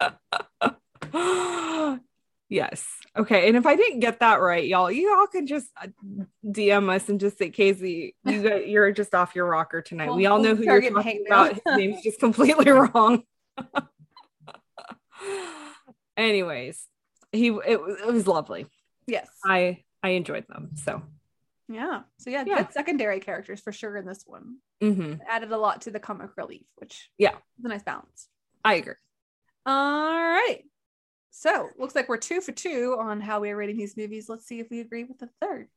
yes. 2.48 2.86
Okay. 3.16 3.48
And 3.48 3.56
if 3.56 3.66
I 3.66 3.76
didn't 3.76 4.00
get 4.00 4.20
that 4.20 4.40
right, 4.40 4.66
y'all, 4.66 4.90
you 4.90 5.14
all 5.16 5.26
can 5.26 5.46
just 5.46 5.68
uh, 5.80 5.86
DM 6.44 6.94
us 6.94 7.08
and 7.08 7.20
just 7.20 7.38
say, 7.38 7.50
Kaycee, 7.50 8.14
you 8.24 8.42
got, 8.42 8.68
you're 8.68 8.92
just 8.92 9.14
off 9.14 9.34
your 9.34 9.46
rocker 9.46 9.82
tonight. 9.82 10.08
We'll- 10.08 10.16
we 10.16 10.26
all 10.26 10.42
know 10.42 10.54
who 10.54 10.64
you're 10.64 10.90
talking 10.90 11.24
about. 11.26 11.54
His 11.54 11.62
name's 11.76 12.02
just 12.02 12.20
completely 12.20 12.70
wrong. 12.70 13.22
Anyways, 16.16 16.86
he 17.32 17.48
it, 17.48 17.80
it 17.80 18.12
was 18.12 18.26
lovely. 18.26 18.66
Yes. 19.10 19.28
I 19.44 19.82
I 20.02 20.10
enjoyed 20.10 20.46
them. 20.48 20.70
So 20.76 21.02
yeah. 21.68 22.02
So 22.18 22.30
yeah, 22.30 22.44
Yeah. 22.46 22.62
good 22.62 22.72
secondary 22.72 23.20
characters 23.20 23.60
for 23.60 23.72
sure 23.72 23.96
in 23.96 24.06
this 24.06 24.24
one. 24.26 24.56
mhm, 24.82 25.20
Added 25.28 25.52
a 25.52 25.56
lot 25.58 25.82
to 25.82 25.90
the 25.90 26.00
comic 26.00 26.30
relief, 26.36 26.66
which 26.76 27.10
Yeah. 27.18 27.36
is 27.58 27.64
a 27.64 27.68
nice 27.68 27.82
balance. 27.82 28.28
I 28.64 28.74
agree. 28.74 28.94
All 29.66 29.74
right. 30.18 30.62
So 31.30 31.68
looks 31.78 31.94
like 31.94 32.08
we're 32.08 32.16
two 32.16 32.40
for 32.40 32.52
two 32.52 32.96
on 32.98 33.20
how 33.20 33.40
we 33.40 33.50
are 33.50 33.56
rating 33.56 33.76
these 33.76 33.96
movies. 33.96 34.28
Let's 34.28 34.46
see 34.46 34.58
if 34.60 34.68
we 34.70 34.80
agree 34.80 35.04
with 35.04 35.18
the 35.18 35.28
third. 35.40 35.68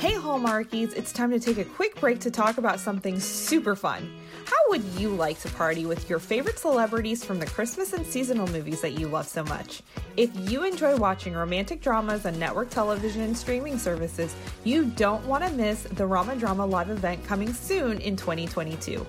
Hey, 0.00 0.14
Hallmarkies, 0.14 0.96
it's 0.96 1.12
time 1.12 1.30
to 1.30 1.38
take 1.38 1.58
a 1.58 1.64
quick 1.66 2.00
break 2.00 2.20
to 2.20 2.30
talk 2.30 2.56
about 2.56 2.80
something 2.80 3.20
super 3.20 3.76
fun. 3.76 4.10
How 4.46 4.56
would 4.70 4.82
you 4.98 5.10
like 5.10 5.38
to 5.40 5.50
party 5.50 5.84
with 5.84 6.08
your 6.08 6.18
favorite 6.18 6.58
celebrities 6.58 7.22
from 7.22 7.38
the 7.38 7.44
Christmas 7.44 7.92
and 7.92 8.06
seasonal 8.06 8.46
movies 8.46 8.80
that 8.80 8.98
you 8.98 9.08
love 9.08 9.28
so 9.28 9.44
much? 9.44 9.82
If 10.16 10.30
you 10.50 10.64
enjoy 10.64 10.96
watching 10.96 11.34
romantic 11.34 11.82
dramas 11.82 12.24
on 12.24 12.38
network 12.38 12.70
television 12.70 13.20
and 13.20 13.36
streaming 13.36 13.76
services, 13.76 14.34
you 14.64 14.86
don't 14.86 15.22
want 15.26 15.44
to 15.44 15.50
miss 15.50 15.82
the 15.82 16.08
RomaDrama 16.08 16.66
live 16.66 16.88
event 16.88 17.22
coming 17.26 17.52
soon 17.52 18.00
in 18.00 18.16
2022. 18.16 19.04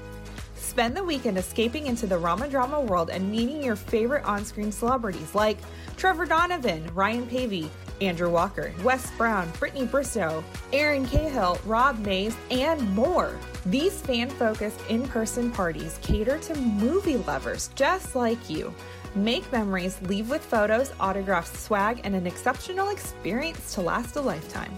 Spend 0.56 0.98
the 0.98 1.04
weekend 1.06 1.38
escaping 1.38 1.88
into 1.88 2.06
the 2.06 2.20
RomaDrama 2.20 2.86
world 2.86 3.10
and 3.10 3.32
meeting 3.32 3.64
your 3.64 3.78
favorite 3.78 4.26
on 4.26 4.44
screen 4.44 4.74
celebrities 4.74 5.34
like 5.36 5.58
Trevor 5.96 6.26
Donovan, 6.26 6.86
Ryan 6.94 7.28
Paevey, 7.28 7.70
Andrew 8.02 8.30
Walker, 8.30 8.74
Wes 8.84 9.10
Brown, 9.12 9.50
Brittany 9.60 9.86
Bristow, 9.86 10.44
Erin 10.74 11.06
Cahill, 11.06 11.60
Rob 11.66 12.00
Mayes, 12.00 12.36
and 12.50 12.82
more. 12.96 13.38
These 13.68 14.02
fan 14.02 14.30
focused 14.30 14.82
in 14.90 15.08
person 15.08 15.52
parties 15.52 16.00
cater 16.02 16.38
to 16.40 16.56
movie 16.56 17.18
lovers 17.18 17.70
just 17.76 18.16
like 18.16 18.50
you. 18.50 18.74
Make 19.14 19.50
memories, 19.52 20.02
leave 20.04 20.30
with 20.30 20.44
photos, 20.44 20.92
autographs, 21.00 21.58
swag, 21.60 22.02
and 22.04 22.16
an 22.16 22.26
exceptional 22.26 22.90
experience 22.90 23.74
to 23.76 23.82
last 23.82 24.16
a 24.16 24.22
lifetime. 24.22 24.74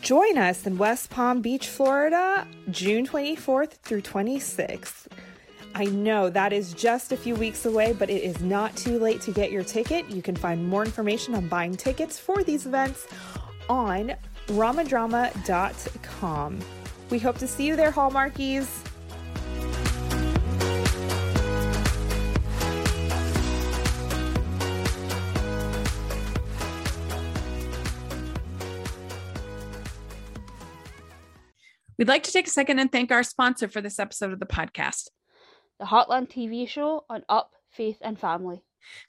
Join 0.00 0.38
us 0.38 0.66
in 0.66 0.78
West 0.78 1.10
Palm 1.10 1.42
Beach, 1.42 1.68
Florida, 1.68 2.46
June 2.70 3.06
24th 3.06 3.72
through 3.82 4.00
26th. 4.02 5.06
I 5.74 5.86
know 5.86 6.28
that 6.28 6.52
is 6.52 6.74
just 6.74 7.12
a 7.12 7.16
few 7.16 7.34
weeks 7.34 7.64
away, 7.64 7.94
but 7.94 8.10
it 8.10 8.22
is 8.22 8.40
not 8.40 8.76
too 8.76 8.98
late 8.98 9.22
to 9.22 9.30
get 9.30 9.50
your 9.50 9.64
ticket. 9.64 10.10
You 10.10 10.20
can 10.20 10.36
find 10.36 10.68
more 10.68 10.84
information 10.84 11.34
on 11.34 11.48
buying 11.48 11.76
tickets 11.76 12.18
for 12.18 12.44
these 12.44 12.66
events 12.66 13.06
on 13.68 14.14
romadrama.com. 14.48 16.58
We 17.10 17.18
hope 17.18 17.38
to 17.38 17.46
see 17.46 17.66
you 17.66 17.76
there, 17.76 17.90
Hallmarkies. 17.90 18.88
We'd 31.98 32.08
like 32.08 32.24
to 32.24 32.32
take 32.32 32.48
a 32.48 32.50
second 32.50 32.78
and 32.78 32.90
thank 32.90 33.12
our 33.12 33.22
sponsor 33.22 33.68
for 33.68 33.80
this 33.80 33.98
episode 33.98 34.32
of 34.32 34.40
the 34.40 34.46
podcast. 34.46 35.08
The 35.78 35.86
Heartland 35.86 36.30
TV 36.30 36.68
show 36.68 37.04
on 37.08 37.24
Up, 37.28 37.52
Faith 37.70 37.98
and 38.00 38.18
Family. 38.18 38.62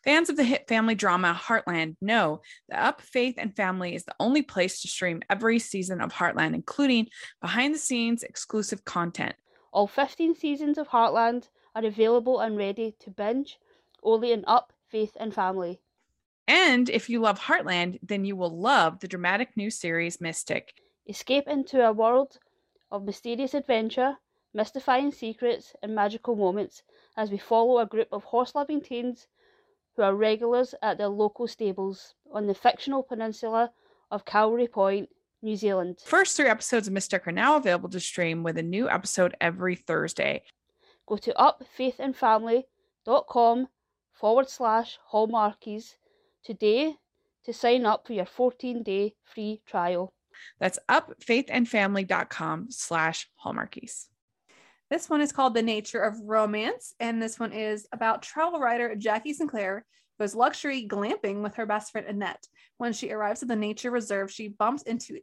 Fans 0.04 0.30
of 0.30 0.38
the 0.38 0.44
hit 0.44 0.68
family 0.68 0.96
drama 0.96 1.40
Heartland 1.40 1.96
know 2.02 2.42
that 2.70 2.84
Up, 2.84 3.02
Faith, 3.02 3.36
and 3.38 3.56
Family 3.56 3.96
is 3.96 4.06
the 4.06 4.16
only 4.20 4.42
place 4.42 4.82
to 4.82 4.88
stream 4.88 5.22
every 5.30 5.60
season 5.60 6.02
of 6.02 6.14
Heartland, 6.14 6.54
including 6.54 7.08
behind 7.42 7.74
the 7.74 7.80
scenes 7.80 8.24
exclusive 8.24 8.86
content. 8.86 9.36
All 9.72 9.88
15 9.88 10.36
seasons 10.36 10.78
of 10.78 10.90
Heartland 10.90 11.50
are 11.76 11.86
available 11.86 12.40
and 12.40 12.56
ready 12.56 12.96
to 13.00 13.10
binge 13.10 13.60
only 14.04 14.32
in 14.32 14.44
Up, 14.46 14.74
Faith 14.88 15.18
and 15.20 15.34
Family. 15.34 15.82
And 16.48 16.90
if 16.90 17.10
you 17.10 17.20
love 17.20 17.40
Heartland, 17.40 18.00
then 18.04 18.26
you 18.26 18.36
will 18.36 18.56
love 18.56 19.00
the 19.00 19.08
dramatic 19.08 19.56
new 19.56 19.72
series 19.72 20.22
Mystic. 20.22 20.74
Escape 21.08 21.48
into 21.48 21.86
a 21.86 21.94
world 21.94 22.38
of 22.92 23.04
mysterious 23.04 23.54
adventure, 23.54 24.18
mystifying 24.54 25.12
secrets, 25.12 25.76
and 25.82 25.96
magical 25.96 26.36
moments 26.36 26.84
as 27.18 27.32
we 27.32 27.38
follow 27.38 27.80
a 27.80 27.86
group 27.86 28.08
of 28.12 28.24
horse 28.24 28.56
loving 28.56 28.82
teens 28.82 29.28
who 29.96 30.04
are 30.04 30.16
regulars 30.16 30.76
at 30.82 30.98
their 30.98 31.08
local 31.08 31.48
stables 31.48 32.16
on 32.32 32.48
the 32.48 32.54
fictional 32.54 33.04
peninsula 33.04 33.72
of 34.12 34.26
Calvary 34.26 34.68
Point, 34.68 35.10
New 35.42 35.56
Zealand. 35.56 36.00
First 36.04 36.36
three 36.38 36.48
episodes 36.48 36.88
of 36.88 36.94
Mystic 36.94 37.28
are 37.28 37.32
now 37.32 37.58
available 37.58 37.90
to 37.90 38.00
stream 38.00 38.44
with 38.44 38.58
a 38.58 38.64
new 38.64 38.90
episode 38.90 39.36
every 39.42 39.76
Thursday. 39.76 40.44
Go 41.06 41.18
to 41.18 41.34
upfaithandfamily.com 41.34 43.68
forward 44.14 44.50
slash 44.50 44.98
hallmarkies 45.12 45.96
today 46.44 46.96
to 47.44 47.54
sign 47.54 47.86
up 47.86 48.08
for 48.08 48.14
your 48.14 48.26
14 48.26 48.84
day 48.84 49.16
free 49.24 49.62
trial. 49.66 50.14
That's 50.60 50.80
upfaithandfamily.com 50.90 52.68
slash 52.70 53.30
hallmarkies. 53.46 54.08
This 54.94 55.10
one 55.10 55.22
is 55.22 55.32
called 55.32 55.56
The 55.56 55.64
Nature 55.64 56.02
of 56.02 56.22
Romance, 56.22 56.94
and 57.00 57.20
this 57.20 57.40
one 57.40 57.52
is 57.52 57.88
about 57.92 58.22
travel 58.22 58.60
writer 58.60 58.94
Jackie 58.94 59.34
Sinclair 59.34 59.88
goes 60.20 60.36
luxury 60.36 60.88
glamping 60.88 61.42
with 61.42 61.56
her 61.56 61.66
best 61.66 61.92
friend 61.92 62.06
Annette. 62.06 62.46
When 62.78 62.94
she 62.94 63.12
arrives 63.12 63.42
at 63.42 63.50
the 63.50 63.56
nature 63.56 63.90
reserve, 63.90 64.30
she 64.30 64.50
bumps 64.50 64.84
into 64.84 65.18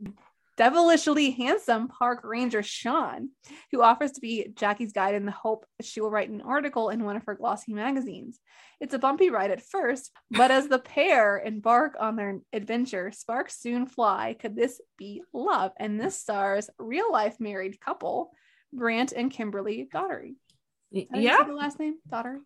devilishly 0.57 1.31
handsome 1.31 1.87
park 1.87 2.23
ranger 2.25 2.65
Sean, 2.65 3.29
who 3.71 3.81
offers 3.81 4.11
to 4.11 4.21
be 4.21 4.49
Jackie's 4.57 4.93
guide 4.93 5.15
in 5.15 5.25
the 5.25 5.31
hope 5.31 5.65
she 5.81 6.01
will 6.01 6.11
write 6.11 6.31
an 6.31 6.41
article 6.41 6.89
in 6.89 7.05
one 7.05 7.15
of 7.15 7.23
her 7.27 7.37
glossy 7.37 7.73
magazines. 7.73 8.41
It's 8.81 8.95
a 8.95 8.99
bumpy 8.99 9.31
ride 9.31 9.53
at 9.53 9.63
first, 9.63 10.11
but 10.33 10.51
as 10.51 10.67
the 10.67 10.81
pair 10.81 11.39
embark 11.39 11.95
on 12.01 12.17
their 12.17 12.41
adventure, 12.53 13.13
sparks 13.13 13.61
soon 13.61 13.87
fly. 13.87 14.35
Could 14.37 14.57
this 14.57 14.81
be 14.99 15.23
love? 15.33 15.71
And 15.77 16.01
this 16.01 16.17
stars 16.17 16.71
real 16.77 17.13
life 17.13 17.39
married 17.39 17.81
couple 17.81 18.33
Brant 18.73 19.13
and 19.13 19.31
Kimberly 19.31 19.89
Daugherty. 19.91 20.37
Yeah. 20.91 21.45
the 21.47 21.53
last 21.55 21.79
name 21.79 21.97
Daugherty. 22.09 22.41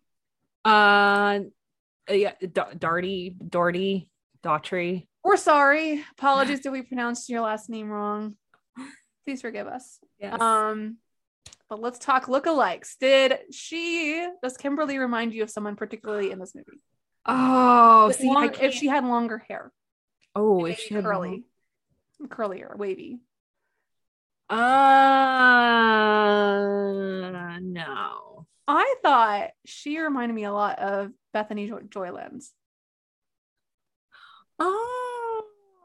Uh, 0.63 1.39
yeah, 2.09 2.33
D- 2.39 2.47
Darty, 2.47 3.35
Doherty, 3.49 4.09
Daughtry. 4.43 5.07
We're 5.23 5.37
sorry. 5.37 6.03
Apologies 6.17 6.59
if 6.65 6.71
we 6.71 6.81
pronounced 6.81 7.29
your 7.29 7.41
last 7.41 7.69
name 7.69 7.89
wrong. 7.89 8.35
Please 9.25 9.41
forgive 9.41 9.67
us. 9.67 9.99
Yes. 10.19 10.39
Um, 10.39 10.97
but 11.67 11.79
let's 11.79 11.97
talk 11.97 12.25
lookalikes. 12.25 12.97
Did 12.99 13.39
she 13.51 14.27
does 14.43 14.55
Kimberly 14.57 14.99
remind 14.99 15.33
you 15.33 15.41
of 15.43 15.49
someone 15.49 15.75
particularly 15.75 16.31
in 16.31 16.39
this 16.39 16.53
movie? 16.53 16.79
oh, 17.25 18.11
see, 18.11 18.27
long- 18.27 18.53
if 18.61 18.73
she 18.73 18.85
had 18.87 19.03
longer 19.03 19.43
hair, 19.49 19.71
oh, 20.35 20.65
if 20.65 20.79
she 20.79 20.93
had 20.93 21.03
curly, 21.03 21.43
curlier, 22.27 22.77
wavy. 22.77 23.19
Uh, 24.49 24.55
no. 27.61 28.45
I 28.67 28.95
thought 29.03 29.49
she 29.65 29.99
reminded 29.99 30.33
me 30.35 30.43
a 30.43 30.53
lot 30.53 30.79
of 30.79 31.11
Bethany 31.33 31.67
Joy- 31.67 31.81
Joylands. 31.81 32.51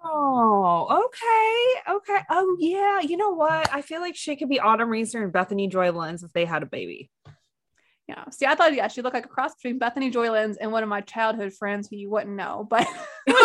Oh, 0.03 0.87
okay, 0.91 1.95
okay. 1.97 2.25
Oh, 2.31 2.57
yeah. 2.59 3.01
You 3.01 3.17
know 3.17 3.31
what? 3.31 3.73
I 3.73 3.83
feel 3.83 4.01
like 4.01 4.17
she 4.17 4.37
could 4.37 4.49
be 4.49 4.61
Autumn 4.61 4.89
Reeser 4.89 5.23
and 5.23 5.33
Bethany 5.33 5.69
Joy 5.69 5.91
Lenz 5.93 6.23
if 6.23 6.33
they 6.33 6.45
had 6.45 6.63
a 6.63 6.67
baby. 6.67 7.11
Yeah. 8.09 8.29
See, 8.31 8.47
I 8.47 8.55
thought 8.55 8.75
yeah, 8.75 8.89
she 8.89 9.03
looked 9.03 9.15
like 9.15 9.27
a 9.27 9.29
cross 9.29 9.55
between 9.55 9.79
Bethany 9.79 10.11
Joy 10.11 10.31
Lenz 10.31 10.57
and 10.57 10.73
one 10.73 10.83
of 10.83 10.89
my 10.89 11.01
childhood 11.01 11.53
friends 11.53 11.89
who 11.89 11.97
you 11.97 12.11
wouldn't 12.11 12.35
know, 12.35 12.67
but 12.69 12.87
but 13.27 13.37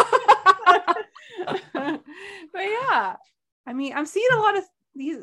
yeah. 2.56 3.16
I 3.68 3.74
mean, 3.74 3.94
I'm 3.94 4.06
seeing 4.06 4.28
a 4.34 4.40
lot 4.40 4.58
of 4.58 4.64
these 4.96 5.18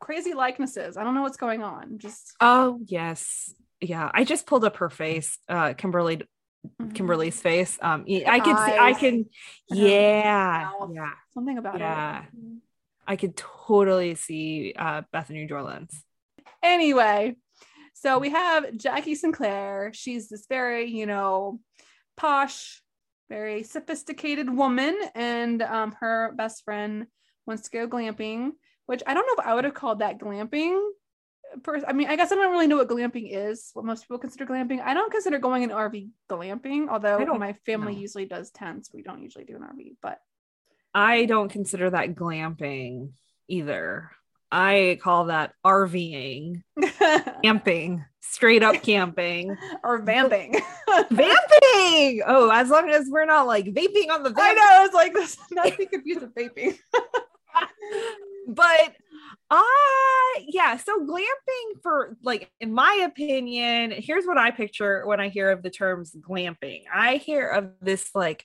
crazy 0.00 0.34
likenesses. 0.34 0.96
I 0.96 1.04
don't 1.04 1.14
know 1.14 1.22
what's 1.22 1.36
going 1.36 1.62
on. 1.62 1.98
Just 1.98 2.34
Oh, 2.40 2.78
yes. 2.86 3.52
Yeah. 3.80 4.10
I 4.12 4.24
just 4.24 4.46
pulled 4.46 4.64
up 4.64 4.76
her 4.78 4.90
face, 4.90 5.38
uh, 5.48 5.74
Kimberly, 5.74 6.22
Mhm. 6.80 6.94
Kimberly's 6.94 7.40
face. 7.40 7.78
Um, 7.80 8.04
yeah, 8.06 8.30
I 8.30 8.40
can 8.40 8.56
see, 8.56 8.76
I 8.78 8.92
can, 8.92 9.26
yeah, 9.70 10.70
yeah. 10.92 11.10
something 11.32 11.56
about 11.56 11.78
Yeah. 11.78 12.24
it. 12.24 12.28
I 13.06 13.16
could 13.16 13.36
totally 13.36 14.14
see 14.16 14.74
uh, 14.76 15.02
Bethany 15.12 15.46
Joy 15.46 15.78
Anyway, 16.62 17.36
so 17.94 18.18
we 18.18 18.30
have 18.30 18.76
Jackie 18.76 19.14
Sinclair. 19.14 19.92
She's 19.94 20.28
this 20.28 20.46
very, 20.48 20.86
you 20.90 21.06
know, 21.06 21.60
posh, 22.16 22.82
very 23.28 23.62
sophisticated 23.62 24.50
woman, 24.50 24.98
and 25.14 25.62
um, 25.62 25.92
her 26.00 26.32
best 26.36 26.64
friend 26.64 27.06
wants 27.46 27.62
to 27.64 27.70
go 27.70 27.88
glamping, 27.88 28.50
which 28.88 29.02
I 29.06 29.12
don't 29.12 29.26
know 29.26 29.42
if 29.42 29.46
I 29.46 29.54
would 29.54 29.64
have 29.64 29.74
called 29.74 29.98
that 29.98 30.18
glamping. 30.18 30.80
I 31.86 31.92
mean, 31.92 32.08
I 32.08 32.16
guess 32.16 32.32
I 32.32 32.36
don't 32.36 32.50
really 32.50 32.66
know 32.66 32.78
what 32.78 32.88
glamping 32.88 33.28
is, 33.30 33.70
what 33.74 33.84
most 33.84 34.04
people 34.04 34.18
consider 34.18 34.46
glamping. 34.46 34.80
I 34.80 34.94
don't 34.94 35.12
consider 35.12 35.38
going 35.38 35.62
in 35.62 35.68
RV 35.68 36.08
glamping, 36.28 36.88
although 36.88 37.18
my 37.36 37.52
family 37.66 37.92
know. 37.94 38.00
usually 38.00 38.24
does 38.24 38.50
tents. 38.50 38.90
We 38.92 39.02
don't 39.02 39.22
usually 39.22 39.44
do 39.44 39.56
an 39.56 39.62
RV, 39.62 39.96
but 40.00 40.18
I 40.94 41.26
don't 41.26 41.50
consider 41.50 41.90
that 41.90 42.14
glamping 42.14 43.10
either. 43.46 44.10
I 44.50 44.98
call 45.02 45.26
that 45.26 45.52
RVing, 45.66 46.62
camping, 47.44 48.06
straight 48.20 48.62
up 48.62 48.82
camping, 48.82 49.54
or 49.84 50.00
vamping. 50.00 50.52
vamping. 51.10 52.22
Oh, 52.26 52.50
as 52.50 52.70
long 52.70 52.88
as 52.88 53.06
we're 53.10 53.26
not 53.26 53.46
like 53.46 53.66
vaping 53.66 54.08
on 54.10 54.22
the 54.22 54.32
I 54.34 54.54
know. 54.54 54.84
It's 54.86 54.94
like 54.94 55.12
this, 55.12 55.36
not 55.50 55.66
to 55.72 55.76
be 55.76 55.84
confused 55.84 56.22
with 56.22 56.34
vaping. 56.34 56.78
But 58.48 58.94
uh 59.50 59.62
yeah 60.46 60.76
so 60.76 61.04
glamping 61.06 61.82
for 61.82 62.16
like 62.22 62.50
in 62.60 62.72
my 62.72 63.02
opinion 63.06 63.90
here's 63.92 64.24
what 64.24 64.38
i 64.38 64.50
picture 64.50 65.06
when 65.06 65.20
i 65.20 65.28
hear 65.28 65.50
of 65.50 65.62
the 65.62 65.70
terms 65.70 66.16
glamping 66.20 66.82
i 66.92 67.16
hear 67.16 67.46
of 67.48 67.70
this 67.80 68.10
like 68.14 68.44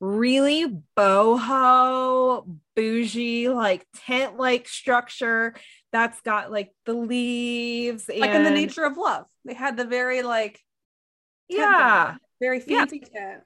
really 0.00 0.66
boho 0.96 2.44
bougie 2.74 3.48
like 3.48 3.86
tent 3.94 4.36
like 4.36 4.66
structure 4.66 5.54
that's 5.92 6.20
got 6.22 6.50
like 6.50 6.72
the 6.86 6.94
leaves 6.94 8.08
and 8.08 8.20
like 8.20 8.34
in 8.34 8.42
the 8.42 8.50
nature 8.50 8.82
of 8.84 8.96
love. 8.96 9.26
They 9.44 9.54
had 9.54 9.76
the 9.76 9.84
very 9.84 10.22
like 10.22 10.58
yeah 11.48 12.16
very 12.40 12.60
Yeah. 12.66 12.80
fancy 12.80 13.00
tent. 13.00 13.42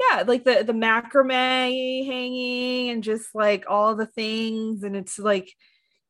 Yeah 0.00 0.24
like 0.26 0.44
the 0.44 0.64
the 0.64 0.72
macrame 0.72 2.06
hanging 2.06 2.90
and 2.90 3.02
just 3.04 3.34
like 3.34 3.64
all 3.68 3.94
the 3.94 4.06
things 4.06 4.82
and 4.82 4.96
it's 4.96 5.18
like 5.18 5.52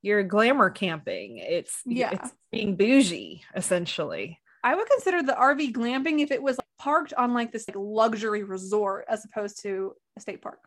you're 0.02 0.22
glamour 0.22 0.70
camping 0.70 1.38
it's 1.38 1.80
Yeah. 1.86 2.10
it's 2.12 2.32
being 2.52 2.76
bougie 2.76 3.42
essentially 3.54 4.38
I 4.62 4.74
would 4.74 4.88
consider 4.88 5.22
the 5.22 5.34
RV 5.34 5.72
glamping 5.74 6.20
if 6.20 6.30
it 6.30 6.42
was 6.42 6.58
parked 6.78 7.12
on 7.12 7.34
like 7.34 7.52
this 7.52 7.68
like 7.68 7.76
luxury 7.78 8.42
resort 8.44 9.04
as 9.08 9.24
opposed 9.24 9.60
to 9.62 9.92
a 10.16 10.20
state 10.20 10.40
park. 10.40 10.60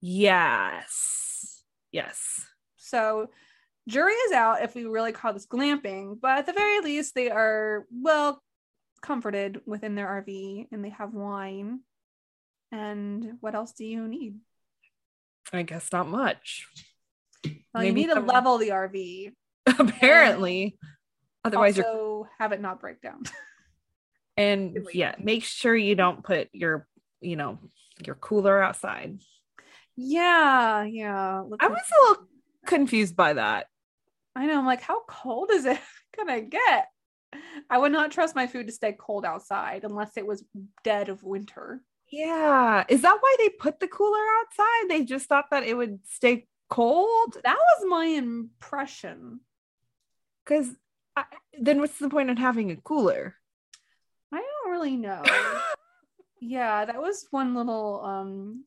yes 0.00 1.62
yes 1.92 2.46
So 2.76 3.30
jury 3.88 4.12
is 4.12 4.32
out 4.32 4.62
if 4.62 4.74
we 4.74 4.84
really 4.84 5.12
call 5.12 5.32
this 5.32 5.46
glamping, 5.46 6.18
but 6.20 6.38
at 6.38 6.46
the 6.46 6.52
very 6.52 6.80
least 6.80 7.14
they 7.14 7.30
are 7.30 7.86
well 7.90 8.42
comforted 9.00 9.60
within 9.66 9.94
their 9.94 10.06
RV 10.06 10.68
and 10.72 10.84
they 10.84 10.90
have 10.90 11.12
wine. 11.14 11.80
And 12.72 13.38
what 13.40 13.54
else 13.54 13.72
do 13.72 13.84
you 13.84 14.06
need? 14.06 14.36
i 15.50 15.62
guess 15.62 15.90
not 15.92 16.06
much 16.06 16.66
Well, 17.72 17.82
you 17.82 17.92
need 17.92 18.10
to 18.10 18.20
level 18.20 18.58
the 18.58 18.68
RV. 18.68 19.32
apparently 19.78 20.76
otherwise 21.42 21.78
you're 21.78 22.28
have 22.38 22.52
it 22.52 22.60
not 22.60 22.80
break 22.80 23.00
down. 23.00 23.22
and 24.36 24.76
yeah 24.92 25.14
make 25.18 25.44
sure 25.44 25.74
you 25.74 25.94
don't 25.94 26.22
put 26.22 26.48
your 26.52 26.86
you 27.22 27.36
know 27.36 27.58
your 28.04 28.14
cooler 28.14 28.62
outside 28.62 29.18
yeah, 29.96 30.84
yeah. 30.84 31.40
Look 31.40 31.62
i 31.62 31.66
was 31.68 31.80
a 31.80 32.10
little 32.10 32.28
confused 32.66 33.16
by 33.16 33.32
that 33.32 33.68
I 34.38 34.46
know. 34.46 34.56
I'm 34.56 34.66
like, 34.66 34.82
how 34.82 35.02
cold 35.08 35.50
is 35.50 35.64
it 35.64 35.80
gonna 36.16 36.40
get? 36.40 36.88
I 37.70 37.78
would 37.78 37.92
not 37.92 38.10
trust 38.10 38.34
my 38.34 38.46
food 38.46 38.66
to 38.68 38.72
stay 38.72 38.92
cold 38.98 39.24
outside 39.24 39.84
unless 39.84 40.16
it 40.16 40.26
was 40.26 40.44
dead 40.84 41.08
of 41.08 41.22
winter. 41.22 41.82
yeah 42.10 42.84
is 42.88 43.02
that 43.02 43.18
why 43.20 43.36
they 43.38 43.48
put 43.50 43.80
the 43.80 43.88
cooler 43.88 44.24
outside 44.40 44.84
they 44.88 45.04
just 45.04 45.28
thought 45.28 45.50
that 45.50 45.64
it 45.64 45.74
would 45.76 45.98
stay 46.06 46.46
cold 46.70 47.36
That 47.44 47.56
was 47.58 47.84
my 47.88 48.06
impression. 48.06 49.40
because 50.44 50.68
then 51.60 51.78
what's 51.80 51.98
the 51.98 52.08
point 52.08 52.30
in 52.30 52.36
having 52.36 52.70
a 52.70 52.76
cooler 52.76 53.34
I 54.32 54.36
don't 54.40 54.70
really 54.72 54.96
know. 54.96 55.22
yeah, 56.40 56.84
that 56.84 57.00
was 57.00 57.26
one 57.30 57.54
little 57.54 58.02
um 58.04 58.64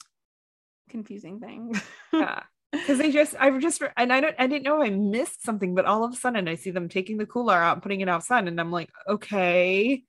confusing 0.89 1.39
thing. 1.39 1.73
yeah 2.13 2.43
because 2.71 2.97
they 2.97 3.11
just 3.11 3.35
I've 3.39 3.59
just 3.59 3.81
and 3.97 4.13
i 4.13 4.21
don't 4.21 4.35
i 4.39 4.47
didn't 4.47 4.63
know 4.63 4.81
i 4.81 4.89
missed 4.89 5.43
something 5.43 5.75
but 5.75 5.85
all 5.85 6.03
of 6.03 6.13
a 6.13 6.15
sudden 6.15 6.47
i 6.47 6.55
see 6.55 6.71
them 6.71 6.87
taking 6.89 7.17
the 7.17 7.25
cooler 7.25 7.53
out 7.53 7.73
and 7.73 7.83
putting 7.83 8.01
it 8.01 8.09
outside 8.09 8.47
and 8.47 8.59
i'm 8.59 8.71
like 8.71 8.89
okay 9.07 10.03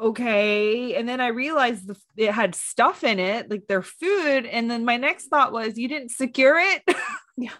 okay 0.00 0.94
and 0.94 1.08
then 1.08 1.20
i 1.20 1.26
realized 1.28 1.88
the, 1.88 1.96
it 2.16 2.30
had 2.32 2.54
stuff 2.54 3.02
in 3.02 3.18
it 3.18 3.50
like 3.50 3.66
their 3.66 3.82
food 3.82 4.46
and 4.46 4.70
then 4.70 4.84
my 4.84 4.96
next 4.96 5.26
thought 5.26 5.52
was 5.52 5.76
you 5.76 5.88
didn't 5.88 6.10
secure 6.10 6.58
it 6.58 6.82
Yeah. 7.36 7.50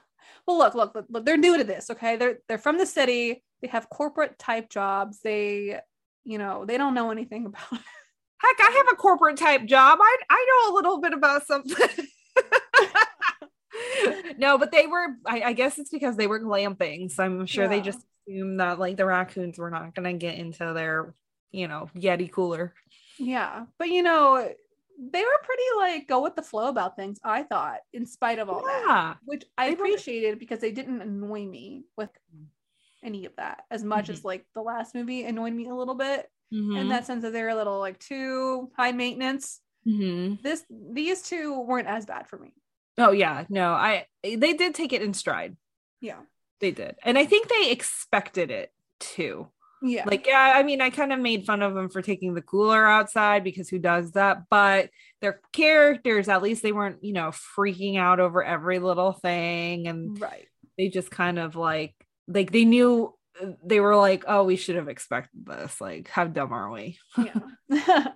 well, 0.46 0.58
look, 0.58 0.74
look, 0.74 0.94
look, 0.94 1.06
look, 1.08 1.24
they're 1.26 1.36
new 1.36 1.56
to 1.58 1.64
this, 1.64 1.90
okay? 1.90 2.16
They're 2.16 2.38
they're 2.48 2.58
from 2.58 2.78
the 2.78 2.86
city. 2.86 3.42
They 3.60 3.68
have 3.68 3.90
corporate 3.90 4.38
type 4.38 4.70
jobs. 4.70 5.20
They, 5.20 5.80
you 6.22 6.38
know, 6.38 6.64
they 6.64 6.78
don't 6.78 6.94
know 6.94 7.10
anything 7.10 7.46
about 7.50 7.72
it. 7.72 7.80
heck 8.38 8.56
i 8.60 8.72
have 8.76 8.86
a 8.92 8.96
corporate 8.96 9.36
type 9.36 9.64
job 9.64 9.98
i 10.00 10.16
i 10.30 10.46
know 10.48 10.72
a 10.72 10.76
little 10.76 11.00
bit 11.00 11.12
about 11.12 11.46
something 11.46 11.88
no 14.38 14.58
but 14.58 14.70
they 14.72 14.86
were 14.86 15.06
I, 15.26 15.42
I 15.42 15.52
guess 15.52 15.78
it's 15.78 15.90
because 15.90 16.16
they 16.16 16.26
were 16.26 16.40
glamping 16.40 17.10
so 17.10 17.24
i'm 17.24 17.46
sure 17.46 17.68
they 17.68 17.80
just 17.80 17.98
assumed 18.28 18.60
that 18.60 18.78
like 18.78 18.96
the 18.96 19.06
raccoons 19.06 19.58
were 19.58 19.70
not 19.70 19.94
going 19.94 20.10
to 20.12 20.18
get 20.18 20.38
into 20.38 20.72
their 20.74 21.14
you 21.50 21.68
know 21.68 21.88
yeti 21.96 22.30
cooler 22.30 22.74
Yeah, 23.18 23.66
but 23.78 23.88
you 23.88 24.02
know, 24.02 24.36
they 24.98 25.20
were 25.22 25.40
pretty 25.44 25.62
like 25.78 26.08
go 26.08 26.20
with 26.22 26.34
the 26.34 26.42
flow 26.42 26.68
about 26.68 26.96
things. 26.96 27.18
I 27.22 27.44
thought, 27.44 27.78
in 27.92 28.06
spite 28.06 28.40
of 28.40 28.48
all 28.48 28.62
that, 28.64 29.18
which 29.24 29.44
I 29.56 29.68
They 29.70 29.74
were- 29.76 29.84
appreciated 29.86 30.38
because 30.40 30.58
they 30.58 30.72
didn't 30.72 31.00
annoy 31.00 31.44
me 31.46 31.84
with 31.96 32.10
any 33.04 33.24
of 33.26 33.36
that 33.36 33.64
as 33.70 33.84
much 33.84 34.06
Mhm. 34.06 34.14
as 34.14 34.24
like 34.24 34.46
the 34.54 34.62
last 34.62 34.94
movie 34.96 35.22
annoyed 35.24 35.52
me 35.52 35.68
a 35.68 35.74
little 35.74 35.94
bit 35.94 36.28
in 36.50 36.58
Mhm. 36.70 36.88
that 36.88 37.06
sense 37.06 37.22
that 37.22 37.32
they're 37.32 37.50
a 37.50 37.54
little 37.54 37.78
like 37.78 37.98
too 38.00 38.70
high 38.76 38.90
maintenance. 38.92 39.60
Mhm. 39.86 40.42
This 40.42 40.64
these 40.70 41.22
two 41.22 41.60
weren't 41.60 41.86
as 41.88 42.06
bad 42.06 42.26
for 42.26 42.38
me. 42.38 42.52
Oh 42.98 43.12
yeah. 43.12 43.44
No 43.48 43.72
i 43.72 44.06
they 44.22 44.54
did 44.54 44.74
take 44.74 44.92
it 44.92 45.02
in 45.02 45.14
stride. 45.14 45.56
Yeah, 46.00 46.20
they 46.60 46.70
did. 46.70 46.96
And 47.02 47.18
i 47.18 47.24
think 47.24 47.48
they 47.48 47.70
expected 47.70 48.50
it 48.50 48.72
too. 49.00 49.48
Yeah, 49.82 50.04
like 50.06 50.26
yeah 50.26 50.54
i 50.56 50.62
mean 50.62 50.80
i 50.80 50.88
kind 50.88 51.12
of 51.12 51.20
made 51.20 51.44
fun 51.44 51.60
of 51.60 51.74
them 51.74 51.90
for 51.90 52.00
taking 52.00 52.32
the 52.32 52.40
cooler 52.40 52.86
outside 52.86 53.44
because 53.44 53.68
who 53.68 53.78
does 53.78 54.12
that? 54.12 54.44
But 54.48 54.88
their 55.20 55.40
characters 55.52 56.28
at 56.28 56.42
least 56.42 56.62
they 56.62 56.72
weren't 56.72 57.04
you 57.04 57.12
know 57.12 57.32
freaking 57.56 57.98
out 57.98 58.18
over 58.18 58.42
every 58.42 58.78
little 58.78 59.12
thing. 59.12 59.86
And 59.86 60.18
right. 60.20 60.46
they 60.78 60.88
just 60.88 61.10
kind 61.10 61.38
of 61.38 61.54
like 61.54 61.94
like 62.26 62.50
they 62.50 62.64
knew 62.64 63.14
uh, 63.42 63.52
they 63.62 63.80
were 63.80 63.96
like 63.96 64.24
oh 64.26 64.44
we 64.44 64.56
should 64.56 64.76
have 64.76 64.88
expected 64.88 65.44
this. 65.44 65.80
Like 65.80 66.08
how 66.08 66.24
dumb 66.24 66.52
are 66.52 66.70
we? 66.70 66.98
Yeah. 67.18 67.40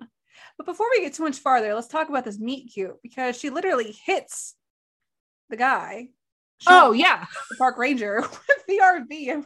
but 0.57 0.65
before 0.65 0.87
we 0.91 1.01
get 1.01 1.13
too 1.13 1.23
much 1.23 1.37
farther, 1.37 1.73
let's 1.73 1.87
talk 1.87 2.09
about 2.09 2.25
this 2.25 2.39
meet 2.39 2.71
cute 2.73 2.97
because 3.03 3.37
she 3.37 3.49
literally 3.49 3.95
hits 4.05 4.55
the 5.49 5.57
guy. 5.57 6.09
oh 6.67 6.91
yeah 6.91 7.25
the 7.49 7.55
park 7.57 7.77
ranger 7.77 8.21
with 8.21 8.65
the 8.67 8.79
RV. 8.83 9.45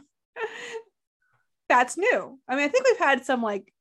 That's 1.68 1.96
new. 1.96 2.38
I 2.48 2.56
mean, 2.56 2.64
I 2.64 2.68
think 2.68 2.84
we've 2.86 2.98
had 2.98 3.24
some 3.24 3.42
like 3.42 3.72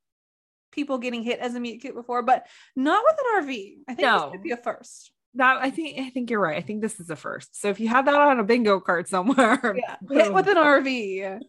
people 0.72 0.98
getting 0.98 1.24
hit 1.24 1.40
as 1.40 1.54
a 1.56 1.60
meet 1.60 1.82
cute 1.82 1.96
before, 1.96 2.22
but 2.24 2.48
not 2.76 3.04
with 3.04 3.18
an 3.20 3.44
RV. 3.44 3.74
I 3.88 3.94
think 3.96 4.06
No. 4.06 4.20
this 4.26 4.32
could 4.32 4.44
be 4.44 4.52
a 4.52 4.58
first. 4.58 5.12
that 5.36 5.58
i 5.58 5.70
think 5.72 6.00
i 6.00 6.10
think 6.12 6.30
you're 6.30 6.40
right 6.40 6.58
i 6.58 6.62
think 6.62 6.80
this 6.82 7.00
is 7.00 7.10
a 7.10 7.16
first 7.16 7.60
so 7.60 7.68
if 7.70 7.80
you 7.80 7.88
have 7.88 8.06
that 8.06 8.14
on 8.14 8.40
a 8.40 8.44
bingo 8.44 8.80
card 8.80 9.08
somewhere 9.08 9.76
Yeah, 9.84 9.96
hit 10.24 10.32
with 10.34 10.48
an 10.48 10.58
RV. 10.58 11.40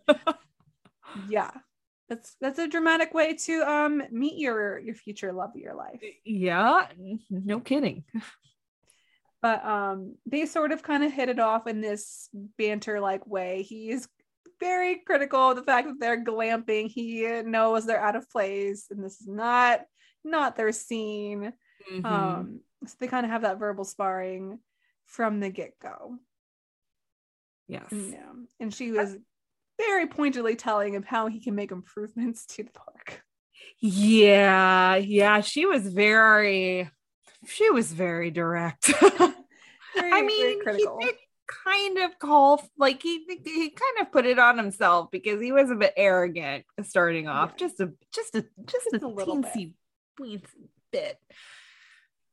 yeah, 1.29 1.51
that's 2.09 2.35
that's 2.41 2.59
a 2.59 2.67
dramatic 2.67 3.13
way 3.13 3.35
to 3.35 3.55
um 3.63 4.03
meet 4.11 4.39
your 4.39 4.79
your 4.79 4.95
future 4.95 5.33
love 5.35 5.51
of 5.55 5.61
your 5.61 5.75
life. 5.75 6.01
yeah 6.25 6.87
no 7.31 7.61
kidding 7.61 8.05
but 9.45 9.63
um 9.63 10.15
they 10.25 10.47
sort 10.47 10.73
of 10.73 10.83
kind 10.83 11.05
of 11.05 11.13
hit 11.13 11.29
it 11.29 11.39
off 11.39 11.67
in 11.67 11.83
this 11.83 12.31
banter 12.57 12.99
like 12.99 13.27
way. 13.27 13.61
He 13.61 13.91
is 13.91 14.09
very 14.59 15.03
critical 15.07 15.51
of 15.51 15.57
the 15.57 15.63
fact 15.63 15.87
that 15.87 16.01
they're 16.01 16.25
glamping. 16.25 16.89
He 16.89 17.27
knows 17.43 17.85
they're 17.85 18.01
out 18.03 18.17
of 18.17 18.31
place 18.31 18.87
and 18.91 19.05
this 19.05 19.21
is 19.21 19.27
not 19.27 19.83
not 20.25 20.57
their 20.57 20.73
scene. 20.73 21.53
Mhm. 21.93 22.05
um 22.07 22.61
so 22.87 22.95
they 22.99 23.07
kind 23.07 23.27
of 23.27 23.33
have 23.33 23.43
that 23.43 23.59
verbal 23.59 23.85
sparring 23.85 24.61
from 25.05 25.41
the 25.41 25.51
get-go. 25.51 26.17
Yes. 27.69 27.93
Yeah. 27.93 28.33
And 28.61 28.73
she 28.73 28.93
was 28.93 29.15
very 29.79 30.07
pointedly 30.07 30.57
telling 30.57 30.95
him 30.95 31.03
how 31.03 31.27
he 31.27 31.41
can 31.41 31.55
make 31.55 31.71
improvements 31.71 32.47
to 32.47 32.63
the 32.63 32.71
park. 32.73 33.23
Yeah, 33.79 34.97
yeah, 34.97 35.43
she 35.43 35.67
was 35.67 35.87
very 35.87 36.91
she 37.47 37.71
was 37.71 37.93
very 37.93 38.31
direct. 38.31 38.91
Very, 39.95 40.13
I 40.13 40.23
mean, 40.23 40.61
he 40.77 40.87
did 41.01 41.17
kind 41.47 41.99
of 41.99 42.19
call 42.19 42.67
like 42.79 43.03
he 43.03 43.25
he 43.45 43.71
kind 43.71 44.01
of 44.01 44.11
put 44.11 44.27
it 44.27 44.39
on 44.39 44.57
himself 44.57 45.11
because 45.11 45.41
he 45.41 45.53
was 45.53 45.71
a 45.71 45.75
bit 45.75 45.93
arrogant 45.97 46.65
starting 46.83 47.29
off. 47.29 47.51
Yeah. 47.53 47.67
Just 47.67 47.81
a 47.81 47.93
just 48.13 48.35
a 48.35 48.43
just, 48.67 48.89
Just 48.91 49.03
a, 49.03 49.07
a 49.07 49.09
little 49.09 49.43
bit. 49.43 49.53
teensy 49.53 49.73
weensy 50.21 50.69
bit. 50.93 51.19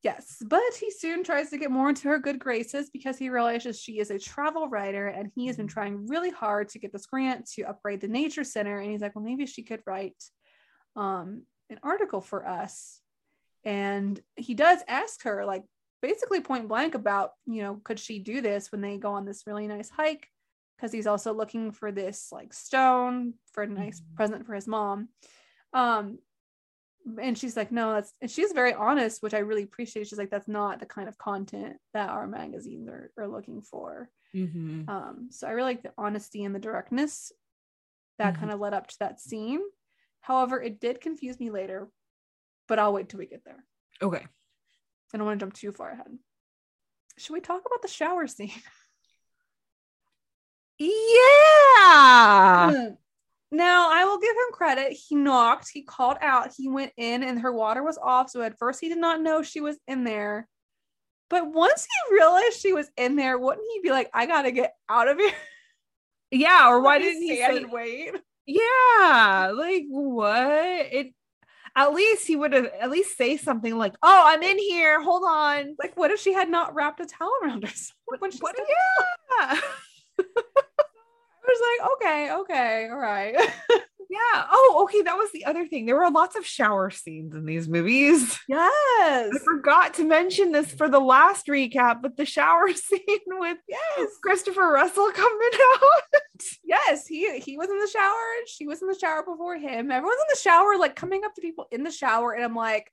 Yes, 0.03 0.41
but 0.43 0.61
he 0.79 0.89
soon 0.89 1.23
tries 1.23 1.51
to 1.51 1.59
get 1.59 1.69
more 1.69 1.89
into 1.89 2.07
her 2.07 2.17
good 2.17 2.39
graces 2.39 2.89
because 2.89 3.19
he 3.19 3.29
realizes 3.29 3.79
she 3.79 3.99
is 3.99 4.09
a 4.09 4.17
travel 4.17 4.67
writer 4.67 5.05
and 5.07 5.31
he 5.35 5.45
has 5.45 5.57
been 5.57 5.67
trying 5.67 6.07
really 6.07 6.31
hard 6.31 6.69
to 6.69 6.79
get 6.79 6.91
this 6.91 7.05
grant 7.05 7.47
to 7.51 7.63
upgrade 7.63 8.01
the 8.01 8.07
nature 8.07 8.43
center. 8.43 8.79
And 8.79 8.89
he's 8.89 9.01
like, 9.01 9.15
well, 9.15 9.23
maybe 9.23 9.45
she 9.45 9.61
could 9.61 9.83
write 9.85 10.15
um, 10.95 11.43
an 11.69 11.79
article 11.83 12.19
for 12.19 12.47
us. 12.47 12.99
And 13.63 14.19
he 14.35 14.55
does 14.55 14.79
ask 14.87 15.21
her, 15.21 15.45
like, 15.45 15.65
basically 16.01 16.41
point 16.41 16.67
blank 16.67 16.95
about, 16.95 17.31
you 17.45 17.61
know, 17.61 17.81
could 17.83 17.99
she 17.99 18.19
do 18.19 18.41
this 18.41 18.71
when 18.71 18.81
they 18.81 18.97
go 18.97 19.13
on 19.13 19.25
this 19.25 19.45
really 19.47 19.67
nice 19.67 19.89
hike? 19.89 20.27
Because 20.77 20.91
he's 20.91 21.07
also 21.07 21.33
looking 21.33 21.71
for 21.71 21.91
this 21.91 22.29
like 22.31 22.53
stone 22.53 23.35
for 23.53 23.63
a 23.63 23.67
nice 23.67 23.99
Mhm. 24.01 24.15
present 24.15 24.45
for 24.45 24.55
his 24.55 24.67
mom. 24.67 25.09
Um, 25.73 26.19
and 27.19 27.37
she's 27.37 27.57
like 27.57 27.71
no 27.71 27.93
that's 27.93 28.13
and 28.21 28.29
she's 28.29 28.51
very 28.51 28.73
honest 28.73 29.23
which 29.23 29.33
i 29.33 29.39
really 29.39 29.63
appreciate 29.63 30.07
she's 30.07 30.19
like 30.19 30.29
that's 30.29 30.47
not 30.47 30.79
the 30.79 30.85
kind 30.85 31.09
of 31.09 31.17
content 31.17 31.77
that 31.93 32.09
our 32.09 32.27
magazines 32.27 32.87
are, 32.87 33.11
are 33.17 33.27
looking 33.27 33.59
for 33.61 34.07
Mhm. 34.35 34.87
um 34.87 35.27
so 35.31 35.47
i 35.47 35.51
really 35.51 35.71
like 35.73 35.83
the 35.83 35.91
honesty 35.97 36.43
and 36.43 36.53
the 36.53 36.59
directness 36.59 37.31
that 38.19 38.35
Mhm. 38.35 38.39
kind 38.39 38.51
of 38.51 38.59
led 38.59 38.73
up 38.73 38.85
to 38.87 38.95
that 38.99 39.19
scene 39.19 39.61
however 40.19 40.61
it 40.61 40.79
did 40.79 41.01
confuse 41.01 41.39
me 41.39 41.49
later 41.49 41.89
but 42.67 42.77
i'll 42.77 42.93
wait 42.93 43.09
till 43.09 43.17
we 43.19 43.25
get 43.25 43.43
there 43.43 43.65
Okay. 44.01 44.25
I 45.13 45.17
don't 45.17 45.25
want 45.27 45.39
to 45.39 45.45
jump 45.45 45.53
too 45.53 45.71
far 45.71 45.91
ahead. 45.91 46.17
Should 47.17 47.33
we 47.33 47.41
talk 47.41 47.61
about 47.65 47.81
the 47.81 47.87
shower 47.87 48.27
scene? 48.27 48.51
Yeah. 50.81 52.71
Hmm. 52.71 52.93
Now, 53.51 53.91
I 53.91 54.05
will 54.05 54.17
give 54.17 54.31
him 54.31 54.51
credit. 54.51 54.93
He 54.93 55.13
knocked, 55.13 55.69
he 55.71 55.83
called 55.83 56.17
out, 56.21 56.53
he 56.57 56.67
went 56.69 56.93
in, 56.97 57.21
and 57.21 57.39
her 57.41 57.51
water 57.51 57.83
was 57.83 57.99
off. 58.01 58.31
So 58.31 58.41
at 58.41 58.57
first, 58.57 58.79
he 58.79 58.89
did 58.89 58.97
not 58.97 59.21
know 59.21 59.43
she 59.43 59.61
was 59.61 59.77
in 59.87 60.03
there. 60.05 60.47
But 61.29 61.53
once 61.53 61.85
he 61.85 62.15
realized 62.15 62.59
she 62.59 62.73
was 62.73 62.89
in 62.97 63.15
there, 63.15 63.37
wouldn't 63.37 63.67
he 63.73 63.81
be 63.81 63.91
like, 63.91 64.09
I 64.13 64.25
gotta 64.25 64.51
get 64.51 64.73
out 64.89 65.07
of 65.07 65.17
here? 65.17 65.33
Yeah. 66.31 66.69
Or 66.69 66.81
why 66.83 66.97
didn't 66.97 67.21
he 67.21 67.35
say 67.35 67.63
wait? 67.65 68.13
Yeah, 68.45 69.51
like 69.53 69.85
what? 69.87 70.39
It 70.39 71.13
at 71.75 71.93
least 71.93 72.27
he 72.27 72.35
would 72.35 72.53
have 72.53 72.65
at 72.79 72.89
least 72.89 73.17
say 73.17 73.37
something 73.37 73.77
like, 73.77 73.93
"Oh, 74.03 74.23
I'm 74.25 74.43
in 74.43 74.57
here. 74.57 75.01
Hold 75.01 75.23
on." 75.25 75.75
Like, 75.79 75.95
what 75.97 76.11
if 76.11 76.19
she 76.19 76.33
had 76.33 76.49
not 76.49 76.75
wrapped 76.75 76.99
a 76.99 77.05
towel 77.05 77.31
around 77.43 77.63
herself? 77.63 77.95
What? 78.05 78.33
stepped 78.33 78.59
Yeah, 78.59 79.59
I 80.19 81.47
was 81.47 81.61
like, 81.79 81.91
okay, 81.93 82.33
okay, 82.33 82.89
all 82.91 82.97
right. 82.97 83.35
yeah. 84.11 84.45
Oh, 84.51 84.81
okay. 84.83 85.01
That 85.03 85.15
was 85.17 85.31
the 85.31 85.45
other 85.45 85.65
thing. 85.65 85.85
There 85.85 85.95
were 85.95 86.11
lots 86.11 86.35
of 86.35 86.45
shower 86.45 86.89
scenes 86.89 87.33
in 87.33 87.45
these 87.45 87.69
movies. 87.69 88.37
yes. 88.49 88.59
I 89.33 89.39
forgot 89.43 89.93
to 89.95 90.03
mention 90.03 90.51
this 90.51 90.71
for 90.73 90.89
the 90.89 90.99
last 90.99 91.47
recap, 91.47 92.01
but 92.01 92.17
the 92.17 92.25
shower 92.25 92.73
scene 92.73 92.99
with 93.27 93.57
Yes. 93.69 94.09
Christopher 94.21 94.67
Russell 94.73 95.11
coming 95.11 95.49
out. 95.75 96.01
Yes. 96.63 97.05
He 97.05 97.37
he 97.39 97.55
was 97.55 97.69
in 97.69 97.77
the 97.77 97.87
shower. 97.87 98.15
She 98.47 98.65
was 98.65 98.81
in 98.81 98.87
the 98.87 98.97
shower 98.97 99.23
before 99.23 99.57
him. 99.57 99.91
Everyone's 99.91 100.17
in 100.21 100.33
the 100.33 100.39
shower, 100.39 100.75
like 100.75 100.95
coming 100.95 101.23
up 101.23 101.35
to 101.35 101.41
people 101.41 101.67
in 101.71 101.83
the 101.83 101.91
shower. 101.91 102.33
And 102.33 102.43
I'm 102.43 102.55
like, 102.55 102.91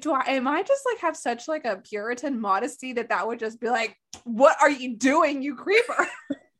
do 0.00 0.12
I 0.12 0.32
am 0.32 0.48
I 0.48 0.64
just 0.64 0.82
like 0.90 1.00
have 1.00 1.16
such 1.16 1.46
like 1.46 1.64
a 1.64 1.76
Puritan 1.76 2.40
modesty 2.40 2.92
that 2.94 3.10
that 3.10 3.24
would 3.26 3.38
just 3.38 3.60
be 3.60 3.68
like, 3.70 3.96
what 4.24 4.56
are 4.60 4.70
you 4.70 4.96
doing, 4.96 5.42
you 5.42 5.54
creeper? 5.54 6.08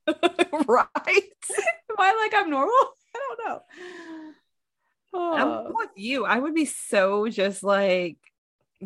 right. 0.06 1.22
am 1.90 1.96
I 1.98 2.14
like 2.14 2.34
I'm 2.40 2.50
normal? 2.50 2.74
I 3.20 3.36
don't 3.44 3.48
know. 3.48 3.62
I'm 5.14 5.48
Oh, 5.48 5.72
with 5.74 5.90
you. 5.96 6.24
I 6.26 6.38
would 6.38 6.54
be 6.54 6.66
so 6.66 7.28
just 7.28 7.62
like, 7.62 8.18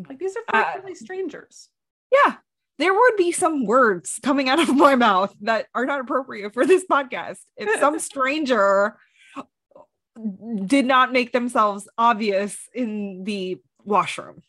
like 0.07 0.17
these 0.19 0.35
are 0.37 0.55
Uh, 0.55 0.93
strangers. 0.93 1.69
yeah, 2.11 2.35
there 2.77 2.93
would 2.93 3.17
be 3.17 3.31
some 3.33 3.65
words 3.65 4.19
coming 4.23 4.47
out 4.47 4.59
of 4.59 4.73
my 4.75 4.95
mouth 4.95 5.33
that 5.41 5.67
are 5.75 5.85
not 5.85 5.99
appropriate 5.99 6.53
for 6.53 6.65
this 6.65 6.85
podcast. 6.89 7.39
If 7.57 7.79
some 7.79 7.99
stranger 8.11 8.95
did 10.65 10.85
not 10.85 11.11
make 11.11 11.31
themselves 11.33 11.87
obvious 11.97 12.57
in 12.73 13.23
the 13.23 13.57
washroom 13.83 14.43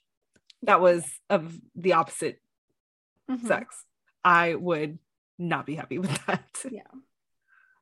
that 0.62 0.80
was 0.80 1.04
of 1.30 1.58
the 1.74 1.94
opposite 1.94 2.40
Mhm. 3.30 3.46
sex, 3.46 3.84
I 4.24 4.54
would 4.54 4.98
not 5.38 5.66
be 5.66 5.74
happy 5.74 5.98
with 5.98 6.10
that. 6.26 6.44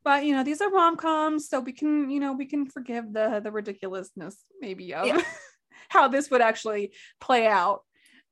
But 0.03 0.25
you 0.25 0.35
know, 0.35 0.43
these 0.45 0.61
are 0.63 0.71
rom 0.71 0.97
coms, 0.97 1.49
so 1.49 1.61
we 1.61 1.73
can, 1.73 2.09
you 2.11 2.21
know, 2.21 2.33
we 2.33 2.47
can 2.47 2.67
forgive 2.67 3.13
the 3.13 3.41
the 3.43 3.53
ridiculousness 3.53 4.37
maybe 4.61 4.95
of 4.95 5.07
Yeah. 5.07 5.21
how 5.89 6.09
this 6.09 6.31
would 6.31 6.41
actually 6.41 6.93
play 7.21 7.47
out. 7.47 7.83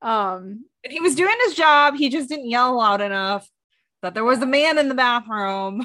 Um, 0.00 0.64
And 0.84 0.92
he 0.92 1.00
was 1.00 1.14
doing 1.14 1.36
his 1.44 1.54
job. 1.54 1.94
He 1.96 2.08
just 2.08 2.28
didn't 2.28 2.48
yell 2.48 2.76
loud 2.76 3.00
enough 3.00 3.48
that 4.02 4.14
there 4.14 4.24
was 4.24 4.40
a 4.40 4.46
man 4.46 4.78
in 4.78 4.88
the 4.88 4.94
bathroom. 4.94 5.84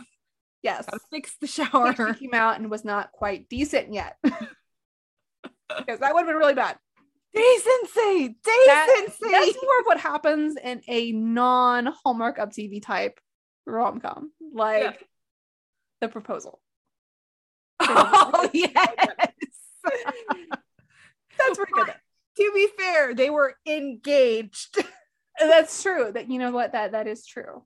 yes, 0.61 0.85
Gotta 0.85 0.99
fix 1.11 1.35
the 1.41 1.47
shower. 1.47 2.13
came 2.13 2.33
out 2.33 2.59
and 2.59 2.69
was 2.69 2.85
not 2.85 3.11
quite 3.11 3.49
decent 3.49 3.91
yet, 3.93 4.17
because 4.23 5.99
that 5.99 6.13
would 6.13 6.19
have 6.21 6.27
been 6.27 6.35
really 6.37 6.53
bad. 6.53 6.77
Decency, 7.33 8.35
That- 8.45 9.03
decency. 9.07 9.31
That's 9.31 9.63
more 9.63 9.79
of 9.79 9.85
what 9.85 9.99
happens 9.99 10.55
in 10.55 10.81
a 10.87 11.11
non 11.11 11.87
Hallmark 11.87 12.37
Up 12.39 12.51
TV 12.51 12.81
type 12.81 13.19
rom 13.65 13.99
com, 13.99 14.31
like 14.53 14.83
Yeah. 14.83 14.93
The 16.03 16.09
proposal. 16.09 16.59
oh 17.79 18.49
yes. 18.53 18.73
That's 21.37 21.57
pretty 21.57 21.71
good. 21.73 21.93
to 22.37 22.51
be 22.53 22.67
fair, 22.77 23.15
they 23.15 23.29
were 23.29 23.55
engaged, 23.65 24.77
That's 25.39 25.81
true. 25.81 26.11
That 26.13 26.29
you 26.29 26.39
know 26.39 26.51
what 26.51 26.73
that 26.73 26.91
that 26.91 27.07
is 27.07 27.25
true. 27.25 27.63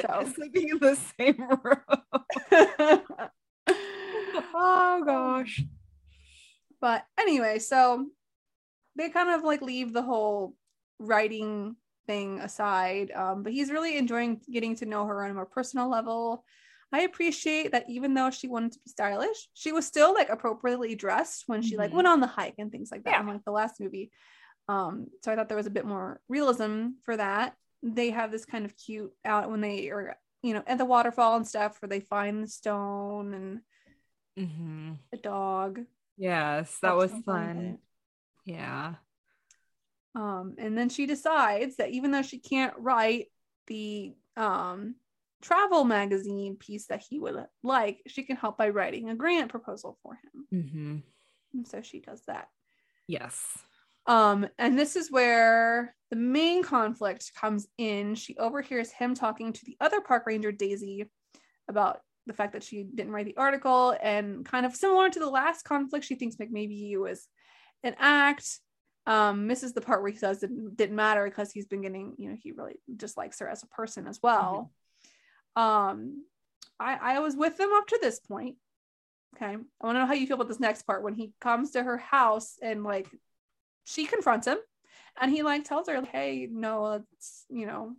So. 0.00 0.30
sleeping 0.34 0.68
in 0.68 0.78
the 0.78 0.96
same 1.18 1.48
room. 1.62 3.02
Oh 4.58 5.02
gosh. 5.04 5.62
but 6.80 7.04
anyway, 7.18 7.58
so 7.58 8.06
they 8.96 9.10
kind 9.10 9.30
of 9.30 9.44
like 9.44 9.62
leave 9.62 9.92
the 9.92 10.02
whole 10.02 10.56
writing 10.98 11.76
thing 12.06 12.40
aside. 12.40 13.10
Um, 13.12 13.42
but 13.42 13.52
he's 13.52 13.70
really 13.70 13.96
enjoying 13.96 14.40
getting 14.50 14.74
to 14.76 14.86
know 14.86 15.06
her 15.06 15.24
on 15.24 15.30
a 15.30 15.34
more 15.34 15.46
personal 15.46 15.88
level. 15.90 16.44
I 16.92 17.00
appreciate 17.02 17.72
that 17.72 17.88
even 17.88 18.14
though 18.14 18.30
she 18.30 18.48
wanted 18.48 18.72
to 18.72 18.78
be 18.84 18.90
stylish, 18.90 19.48
she 19.54 19.72
was 19.72 19.86
still 19.86 20.14
like 20.14 20.28
appropriately 20.28 20.94
dressed 20.94 21.44
when 21.46 21.60
she 21.62 21.76
like 21.76 21.90
Mhm. 21.90 21.94
went 21.94 22.08
on 22.08 22.20
the 22.20 22.26
hike 22.26 22.54
and 22.58 22.70
things 22.70 22.90
like 22.90 23.04
that, 23.04 23.12
Yeah. 23.12 23.20
unlike 23.20 23.44
the 23.44 23.50
last 23.50 23.80
movie. 23.80 24.10
Um, 24.68 25.08
so 25.24 25.32
I 25.32 25.36
thought 25.36 25.48
there 25.48 25.56
was 25.56 25.66
a 25.66 25.70
bit 25.70 25.84
more 25.86 26.20
realism 26.28 26.90
for 27.02 27.16
that. 27.16 27.54
They 27.82 28.10
have 28.10 28.30
this 28.30 28.44
kind 28.44 28.64
of 28.64 28.76
cute 28.76 29.12
out 29.24 29.50
when 29.50 29.60
they 29.60 29.90
are, 29.90 30.16
you 30.42 30.54
know, 30.54 30.62
at 30.66 30.78
the 30.78 30.84
waterfall 30.84 31.36
and 31.36 31.46
stuff 31.46 31.80
where 31.80 31.88
they 31.88 32.00
find 32.00 32.42
the 32.42 32.48
stone 32.48 33.34
and 33.34 33.60
Mm-hmm. 34.38 34.92
the 35.10 35.18
dog. 35.18 35.80
Yes, 36.16 36.78
that 36.80 36.80
That's 36.82 37.12
was 37.12 37.12
fun. 37.24 37.78
Yeah. 38.44 38.94
Um, 40.14 40.54
and 40.58 40.76
then 40.76 40.88
she 40.88 41.06
decides 41.06 41.76
that 41.76 41.90
even 41.90 42.10
though 42.10 42.22
she 42.22 42.38
can't 42.38 42.74
write 42.78 43.26
the 43.66 44.14
um, 44.36 44.94
travel 45.42 45.84
magazine 45.84 46.56
piece 46.56 46.86
that 46.86 47.02
he 47.08 47.18
would 47.18 47.36
like, 47.62 48.00
she 48.06 48.22
can 48.22 48.36
help 48.36 48.58
by 48.58 48.70
writing 48.70 49.10
a 49.10 49.14
grant 49.14 49.50
proposal 49.50 49.98
for 50.02 50.14
him. 50.14 50.46
Mm-hmm. 50.54 50.96
And 51.54 51.68
so 51.68 51.82
she 51.82 52.00
does 52.00 52.22
that. 52.26 52.48
Yes. 53.06 53.42
Um, 54.06 54.46
and 54.58 54.78
this 54.78 54.96
is 54.96 55.10
where 55.10 55.94
the 56.10 56.16
main 56.16 56.62
conflict 56.62 57.32
comes 57.34 57.66
in. 57.78 58.14
She 58.14 58.36
overhears 58.38 58.90
him 58.90 59.14
talking 59.14 59.52
to 59.52 59.64
the 59.64 59.76
other 59.80 60.00
park 60.00 60.26
ranger, 60.26 60.52
Daisy, 60.52 61.10
about 61.68 62.00
the 62.26 62.32
fact 62.32 62.52
that 62.52 62.62
she 62.62 62.82
didn't 62.82 63.12
write 63.12 63.26
the 63.26 63.36
article 63.36 63.96
and 64.02 64.44
kind 64.44 64.66
of 64.66 64.74
similar 64.74 65.10
to 65.10 65.18
the 65.18 65.30
last 65.30 65.64
conflict, 65.64 66.04
she 66.04 66.14
thinks 66.16 66.36
like 66.38 66.50
maybe 66.50 66.92
it 66.92 66.98
was 66.98 67.28
an 67.82 67.94
act. 67.98 68.60
Um, 69.08 69.46
misses 69.46 69.72
the 69.72 69.80
part 69.80 70.02
where 70.02 70.10
he 70.10 70.18
says 70.18 70.42
it 70.42 70.50
didn't 70.76 70.96
matter 70.96 71.24
because 71.24 71.52
he's 71.52 71.66
been 71.66 71.80
getting, 71.80 72.14
you 72.18 72.28
know, 72.28 72.36
he 72.42 72.50
really 72.50 72.74
dislikes 72.96 73.38
her 73.38 73.48
as 73.48 73.62
a 73.62 73.68
person 73.68 74.08
as 74.08 74.18
well. 74.20 74.72
Um, 75.56 76.24
I, 76.78 77.16
I 77.16 77.18
was 77.20 77.34
with 77.34 77.56
them 77.56 77.70
up 77.72 77.86
to 77.88 77.98
this 78.00 78.20
point. 78.20 78.56
Okay. 79.34 79.54
I 79.54 79.86
want 79.86 79.96
to 79.96 80.00
know 80.00 80.06
how 80.06 80.14
you 80.14 80.26
feel 80.26 80.36
about 80.36 80.48
this 80.48 80.60
next 80.60 80.82
part 80.82 81.02
when 81.02 81.14
he 81.14 81.32
comes 81.40 81.72
to 81.72 81.82
her 81.82 81.98
house 81.98 82.56
and 82.62 82.84
like 82.84 83.08
she 83.84 84.06
confronts 84.06 84.46
him 84.46 84.58
and 85.20 85.30
he 85.30 85.42
like 85.42 85.64
tells 85.64 85.88
her, 85.88 86.02
Hey, 86.04 86.48
no, 86.50 87.04
it's, 87.12 87.44
you 87.48 87.66
know, 87.66 87.94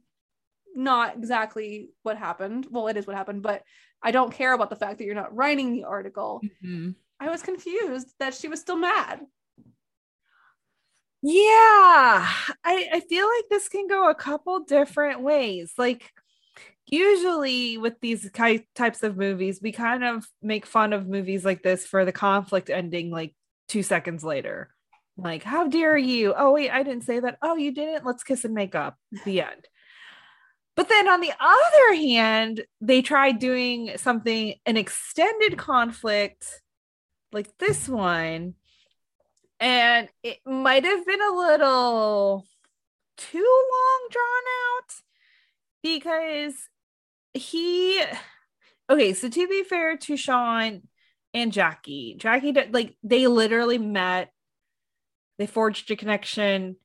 not 0.76 1.16
exactly 1.16 1.90
what 2.04 2.18
happened. 2.18 2.68
Well, 2.70 2.88
it 2.88 2.98
is 2.98 3.08
what 3.08 3.16
happened, 3.16 3.42
but 3.44 3.64
I 4.02 4.12
don't 4.12 4.34
care 4.34 4.54
about 4.54 4.70
the 4.70 4.76
fact 4.76 5.00
that 5.00 5.06
you're 5.06 5.16
not 5.16 5.36
writing 5.36 5.74
the 5.74 5.86
article. 5.86 6.42
Mhm. 6.64 6.96
I 7.20 7.30
was 7.30 7.42
confused 7.42 8.14
that 8.20 8.36
she 8.36 8.48
was 8.48 8.60
still 8.60 8.76
mad. 8.78 9.22
Yeah, 11.24 12.30
I, 12.64 12.90
I 12.94 13.00
feel 13.10 13.26
like 13.28 13.46
this 13.50 13.70
can 13.70 13.88
go 13.88 14.10
a 14.10 14.16
couple 14.16 14.60
different 14.62 15.22
ways. 15.22 15.74
Like, 15.78 16.12
usually 16.88 17.78
with 17.78 18.00
these 18.02 18.30
ki- 18.34 18.68
types 18.76 19.04
of 19.04 19.18
movies, 19.18 19.60
we 19.62 19.72
kind 19.72 20.04
of 20.04 20.26
make 20.42 20.66
fun 20.66 20.94
of 20.94 21.08
movies 21.08 21.46
like 21.46 21.64
this 21.64 21.86
for 21.86 22.06
the 22.06 22.12
conflict 22.12 22.70
ending 22.70 23.12
like 23.12 23.36
two 23.68 23.84
seconds 23.84 24.24
later. 24.24 24.70
Like, 25.18 25.44
how 25.44 25.68
dare 25.68 25.98
you? 25.98 26.34
Oh, 26.38 26.54
wait, 26.54 26.70
I 26.70 26.84
didn't 26.84 27.04
say 27.04 27.20
that. 27.20 27.38
Oh, 27.42 27.56
you 27.56 27.72
didn't? 27.72 28.06
Let's 28.06 28.24
kiss 28.24 28.46
and 28.46 28.54
make 28.54 28.76
up. 28.76 28.96
The 29.26 29.42
end. 29.42 29.68
But 30.76 30.90
then 30.90 31.08
on 31.08 31.22
the 31.22 31.34
other 31.40 31.96
hand, 31.96 32.64
they 32.82 33.02
tried 33.02 33.40
doing 33.40 33.94
something, 33.98 34.54
an 34.66 34.78
extended 34.78 35.58
conflict 35.58 36.46
like 37.32 37.58
this 37.58 37.90
one 37.90 38.54
and 39.60 40.08
it 40.24 40.40
might 40.46 40.86
have 40.86 41.06
been 41.06 41.22
a 41.22 41.36
little 41.36 42.46
too 43.18 43.38
long 43.72 44.08
drawn 44.12 44.44
out 44.76 44.94
because 45.82 46.54
he 47.38 48.02
okay 48.90 49.14
so 49.14 49.30
to 49.30 49.48
be 49.48 49.64
fair 49.64 49.98
to 49.98 50.18
sean 50.18 50.82
and 51.34 51.52
jackie 51.54 52.16
jackie 52.18 52.54
like 52.72 52.96
they 53.04 53.28
literally 53.28 53.78
met 53.78 54.32
they 55.38 55.46
forged 55.48 55.90
a 55.92 55.96
connection 55.96 56.76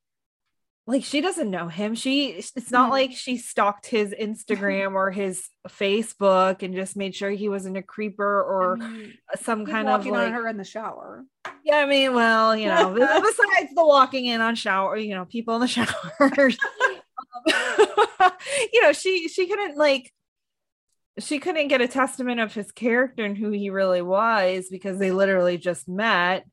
like 0.85 1.05
she 1.05 1.21
doesn't 1.21 1.49
know 1.49 1.69
him. 1.69 1.95
She 1.95 2.31
it's 2.31 2.73
not 2.73 2.89
Mhm. 2.89 2.91
like 2.91 3.13
she 3.13 3.37
stalked 3.37 3.87
his 3.87 4.13
Instagram 4.13 4.95
or 4.95 5.13
his 5.13 5.49
Facebook 5.69 6.65
and 6.65 6.75
just 6.75 6.97
made 6.97 7.15
sure 7.15 7.31
he 7.31 7.49
wasn't 7.49 7.77
a 7.77 7.83
creeper 7.83 8.43
or 8.43 8.73
I 8.83 8.89
mean, 8.89 9.15
some 9.41 9.65
kind 9.65 9.87
of 9.89 10.01
walking 10.01 10.13
like 10.13 10.27
on 10.27 10.33
her 10.33 10.49
in 10.49 10.57
the 10.57 10.65
shower. 10.65 11.25
yeah, 11.63 11.77
I 11.77 11.87
mean, 11.87 12.15
well, 12.15 12.57
you 12.57 12.67
know, 12.67 12.93
besides 12.95 13.73
the 13.77 13.85
walking 13.87 14.27
in 14.27 14.41
on 14.41 14.57
shower, 14.57 14.97
you 14.97 15.15
know, 15.15 15.25
people 15.25 15.55
in 15.55 15.61
the 15.61 15.69
showers. 15.69 16.59
um, 18.21 18.33
you 18.73 18.83
know, 18.83 18.93
she 18.93 19.29
she 19.29 19.47
couldn't 19.47 19.77
like 19.77 20.13
she 21.19 21.39
couldn't 21.39 21.69
get 21.69 21.81
a 21.81 21.89
testament 21.89 22.41
of 22.41 22.55
his 22.55 22.73
character 22.73 23.25
and 23.25 23.37
who 23.37 23.51
he 23.51 23.71
really 23.71 24.03
was 24.03 24.69
because 24.71 24.99
they 24.99 25.11
literally 25.11 25.59
just 25.59 25.89
met. 25.89 26.47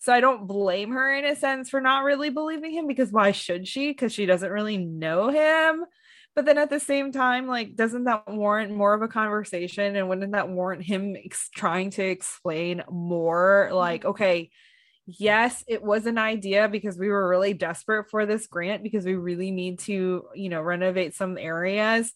So 0.00 0.12
I 0.12 0.20
don't 0.20 0.48
blame 0.48 0.90
her 0.90 1.14
in 1.14 1.24
a 1.24 1.36
sense 1.36 1.70
for 1.70 1.80
not 1.80 2.02
really 2.02 2.30
believing 2.30 2.72
him 2.72 2.88
because 2.88 3.12
why 3.12 3.30
should 3.30 3.68
she? 3.68 3.90
Because 3.90 4.12
she 4.12 4.26
doesn't 4.26 4.50
really 4.50 4.76
know 4.76 5.28
him. 5.28 5.84
But 6.34 6.46
then 6.46 6.58
at 6.58 6.70
the 6.70 6.80
same 6.80 7.12
time, 7.12 7.46
like, 7.46 7.76
doesn't 7.76 8.04
that 8.04 8.24
warrant 8.26 8.74
more 8.74 8.94
of 8.94 9.02
a 9.02 9.08
conversation? 9.08 9.94
And 9.94 10.08
wouldn't 10.08 10.32
that 10.32 10.48
warrant 10.48 10.82
him 10.82 11.14
ex- 11.22 11.50
trying 11.54 11.90
to 11.90 12.02
explain 12.02 12.82
more? 12.90 13.70
Like, 13.72 14.00
mm-hmm. 14.00 14.10
okay, 14.10 14.50
yes, 15.06 15.62
it 15.68 15.82
was 15.82 16.06
an 16.06 16.18
idea 16.18 16.68
because 16.68 16.98
we 16.98 17.08
were 17.08 17.28
really 17.28 17.52
desperate 17.52 18.10
for 18.10 18.24
this 18.24 18.46
grant 18.46 18.82
because 18.82 19.04
we 19.04 19.14
really 19.14 19.50
need 19.50 19.80
to, 19.80 20.24
you 20.34 20.48
know, 20.48 20.62
renovate 20.62 21.14
some 21.14 21.36
areas. 21.36 22.12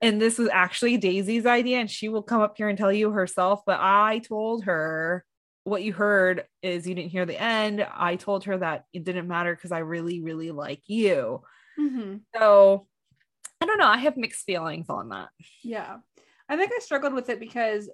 And 0.00 0.20
this 0.20 0.38
was 0.38 0.48
actually 0.52 0.96
Daisy's 0.96 1.46
idea, 1.46 1.78
and 1.78 1.90
she 1.90 2.08
will 2.08 2.22
come 2.22 2.40
up 2.40 2.56
here 2.56 2.68
and 2.68 2.78
tell 2.78 2.92
you 2.92 3.10
herself. 3.10 3.62
But 3.66 3.80
I 3.80 4.20
told 4.20 4.64
her 4.64 5.24
what 5.64 5.82
you 5.82 5.92
heard 5.92 6.44
is 6.62 6.86
you 6.86 6.94
didn't 6.94 7.10
hear 7.10 7.26
the 7.26 7.40
end. 7.40 7.86
I 7.92 8.16
told 8.16 8.44
her 8.44 8.58
that 8.58 8.84
it 8.92 9.04
didn't 9.04 9.28
matter 9.28 9.54
because 9.54 9.72
I 9.72 9.80
really, 9.80 10.22
really 10.22 10.50
like 10.50 10.82
you. 10.86 11.42
Mhm. 11.78 12.22
So 12.34 12.86
I 13.60 13.66
don't 13.66 13.78
know. 13.78 13.86
I 13.86 13.98
have 13.98 14.16
mixed 14.16 14.44
feelings 14.44 14.88
on 14.88 15.10
that. 15.10 15.28
Yeah. 15.62 15.98
I 16.48 16.56
think 16.56 16.72
I 16.74 16.78
struggled 16.78 17.12
with 17.12 17.28
it 17.28 17.40
because 17.40 17.90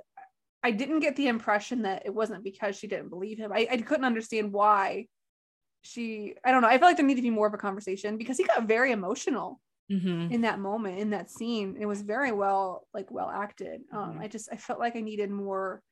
I 0.62 0.70
didn't 0.70 1.00
get 1.00 1.16
the 1.16 1.28
impression 1.28 1.82
that 1.82 2.02
it 2.06 2.14
wasn't 2.14 2.44
because 2.44 2.76
she 2.76 2.86
didn't 2.86 3.08
believe 3.08 3.38
him. 3.38 3.52
I, 3.52 3.66
I 3.70 3.76
couldn't 3.78 4.04
understand 4.04 4.52
why 4.52 5.08
she, 5.82 6.34
I 6.44 6.50
don't 6.50 6.62
know. 6.62 6.68
I 6.68 6.78
feel 6.78 6.86
like 6.88 6.96
there 6.96 7.04
needed 7.04 7.20
to 7.20 7.28
be 7.28 7.30
more 7.30 7.46
of 7.46 7.54
a 7.54 7.58
conversation 7.58 8.16
because 8.16 8.38
he 8.38 8.44
got 8.44 8.64
very 8.68 8.92
emotional 8.92 9.60
Mm-hmm. 9.90 10.32
in 10.32 10.40
that 10.42 10.58
moment, 10.58 10.98
in 10.98 11.10
that 11.10 11.30
scene. 11.30 11.76
It 11.78 11.84
was 11.86 12.00
very 12.00 12.32
well, 12.32 12.86
like, 12.94 13.10
well 13.10 13.28
acted. 13.28 13.82
Um, 13.92 14.14
Mhm. 14.14 14.20
I 14.20 14.28
just, 14.28 14.48
I 14.50 14.56
felt 14.56 14.78
like 14.78 14.96
I 14.96 15.00
needed 15.00 15.30
more, 15.30 15.82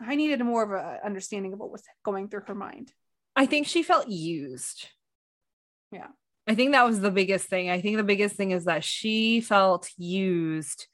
I 0.00 0.14
needed 0.16 0.40
more 0.40 0.62
of 0.62 0.70
a 0.70 1.00
understanding 1.04 1.52
of 1.52 1.58
what 1.58 1.70
was 1.70 1.82
going 2.02 2.28
through 2.28 2.44
her 2.46 2.54
mind. 2.54 2.92
I 3.36 3.44
think 3.46 3.66
she 3.66 3.82
felt 3.82 4.08
used. 4.08 4.88
Yeah. 5.92 6.08
I 6.46 6.54
think 6.54 6.72
that 6.72 6.84
was 6.86 7.00
the 7.00 7.10
biggest 7.10 7.46
thing. 7.48 7.68
I 7.70 7.80
think 7.80 7.96
the 7.98 8.02
biggest 8.04 8.36
thing 8.36 8.50
is 8.52 8.64
that 8.64 8.84
she 8.84 9.40
felt 9.40 9.90
used 9.98 10.86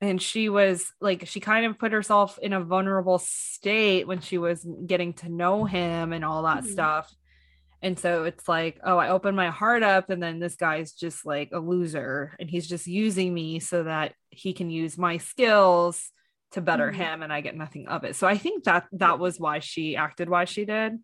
and 0.00 0.20
she 0.20 0.48
was 0.48 0.90
like, 1.00 1.26
she 1.28 1.38
kind 1.40 1.64
of 1.66 1.78
put 1.78 1.92
herself 1.92 2.38
in 2.42 2.52
a 2.52 2.64
vulnerable 2.64 3.18
state 3.18 4.06
when 4.08 4.20
she 4.20 4.36
was 4.38 4.66
getting 4.86 5.12
to 5.14 5.28
know 5.28 5.64
him 5.64 6.12
and 6.12 6.24
all 6.24 6.42
that 6.42 6.64
Mhm. 6.64 6.72
stuff. 6.72 7.14
And 7.82 7.98
so 7.98 8.24
it's 8.24 8.48
like, 8.48 8.78
oh, 8.84 8.96
I 8.96 9.08
opened 9.08 9.36
my 9.36 9.50
heart 9.50 9.82
up, 9.82 10.08
and 10.08 10.22
then 10.22 10.38
this 10.38 10.54
guy's 10.54 10.92
just 10.92 11.26
like 11.26 11.50
a 11.52 11.58
loser, 11.58 12.36
and 12.38 12.48
he's 12.48 12.68
just 12.68 12.86
using 12.86 13.34
me 13.34 13.58
so 13.58 13.82
that 13.82 14.14
he 14.30 14.52
can 14.52 14.70
use 14.70 14.96
my 14.96 15.16
skills 15.18 16.10
to 16.52 16.60
better 16.60 16.92
Mhm. 16.92 16.94
him, 16.94 17.22
and 17.22 17.32
I 17.32 17.40
get 17.40 17.56
nothing 17.56 17.88
of 17.88 18.04
it. 18.04 18.14
So 18.14 18.28
I 18.28 18.38
think 18.38 18.64
that 18.64 18.86
that 18.92 19.18
was 19.18 19.40
why 19.40 19.58
she 19.58 19.96
acted 19.96 20.28
why 20.28 20.44
she 20.44 20.64
did. 20.64 21.02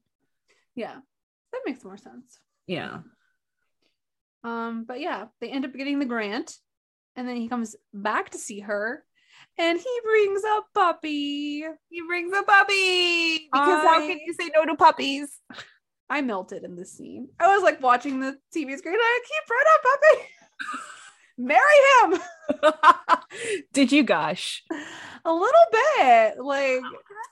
Yeah. 0.77 1.01
That 1.53 1.63
makes 1.67 1.83
more 1.83 1.97
sense. 1.97 2.39
Yeah. 2.67 2.99
Um, 4.45 4.85
but 4.85 5.01
yeah, 5.01 5.27
they 5.41 5.49
end 5.51 5.65
up 5.65 5.73
getting 5.75 5.99
the 5.99 6.05
grant, 6.05 6.55
and 7.17 7.27
then 7.27 7.37
he 7.37 7.49
comes 7.49 7.75
back 7.93 8.31
to 8.31 8.39
see 8.39 8.61
her, 8.61 9.05
and 9.57 9.81
he 9.81 10.01
brings 10.05 10.45
a 10.45 10.61
puppy. 10.75 11.65
He 11.89 12.03
brings 12.07 12.33
a 12.37 12.43
puppy 12.45 13.49
because 13.53 13.85
how 13.85 13.99
can 13.99 14.19
you 14.19 14.33
say 14.35 14.51
no 14.55 14.65
to 14.65 14.77
puppies? 14.77 15.41
I 16.11 16.21
melted 16.23 16.65
in 16.65 16.77
this 16.77 16.93
scene. 16.93 17.29
I 17.39 17.55
was 17.55 17.63
like 17.63 17.83
watching 17.83 18.21
the 18.21 18.39
TV 18.55 18.77
screen. 18.77 18.95
Like, 18.95 19.25
he 19.25 19.35
brought 19.47 19.67
a 19.75 19.81
puppy. 19.83 20.25
Marry 21.41 21.61
him 22.03 22.21
Did 23.73 23.93
you 23.93 24.03
gush? 24.03 24.65
a 25.25 25.33
little 25.33 25.67
bit. 25.99 26.39
Like 26.43 26.81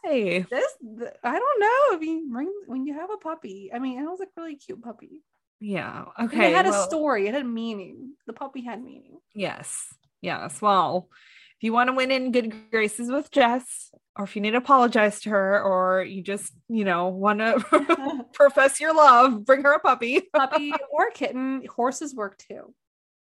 Hey. 0.05 0.41
this, 0.49 0.72
th- 0.99 1.11
I 1.24 1.33
don't 1.39 1.61
know 1.61 1.97
if 1.97 2.03
you 2.03 2.29
bring 2.31 2.53
when 2.66 2.87
you 2.87 2.95
have 2.95 3.11
a 3.11 3.16
puppy. 3.16 3.70
I 3.74 3.81
mean, 3.81 3.99
it 3.99 4.05
was 4.05 4.20
like 4.20 4.29
really 4.37 4.55
cute 4.57 4.81
puppy. 4.83 5.22
Yeah. 5.59 6.05
And 6.16 6.29
Okay. 6.31 6.51
it 6.53 6.55
had 6.55 6.66
well, 6.66 6.81
a 6.81 6.87
story. 6.87 7.27
It 7.27 7.35
had 7.35 7.47
meaning. 7.47 8.12
The 8.29 8.33
puppy 8.33 8.62
had 8.62 8.81
meaning. 8.83 9.18
Yes. 9.35 9.87
Yes. 10.20 10.62
Well, 10.62 11.09
if 11.59 11.64
you 11.64 11.72
want 11.72 11.88
to 11.88 11.94
win 11.94 12.11
in 12.11 12.32
good 12.32 12.70
graces 12.70 13.11
with 13.11 13.30
Jess, 13.30 13.90
or 14.16 14.24
if 14.24 14.36
you 14.36 14.42
need 14.42 14.50
to 14.50 14.59
apologize 14.59 15.20
to 15.20 15.30
her, 15.30 15.62
or 15.62 16.02
you 16.02 16.22
just, 16.22 16.52
you 16.68 16.84
know, 16.84 17.09
want 17.09 17.38
to 17.38 18.26
profess 18.34 18.80
your 18.80 18.94
love, 18.94 19.44
bring 19.44 19.62
her 19.62 19.72
a 19.72 19.80
puppy. 19.80 20.20
puppy 20.34 20.72
or 20.90 21.11
kitten. 21.11 21.64
Horses 21.74 22.14
work 22.14 22.36
too. 22.36 22.74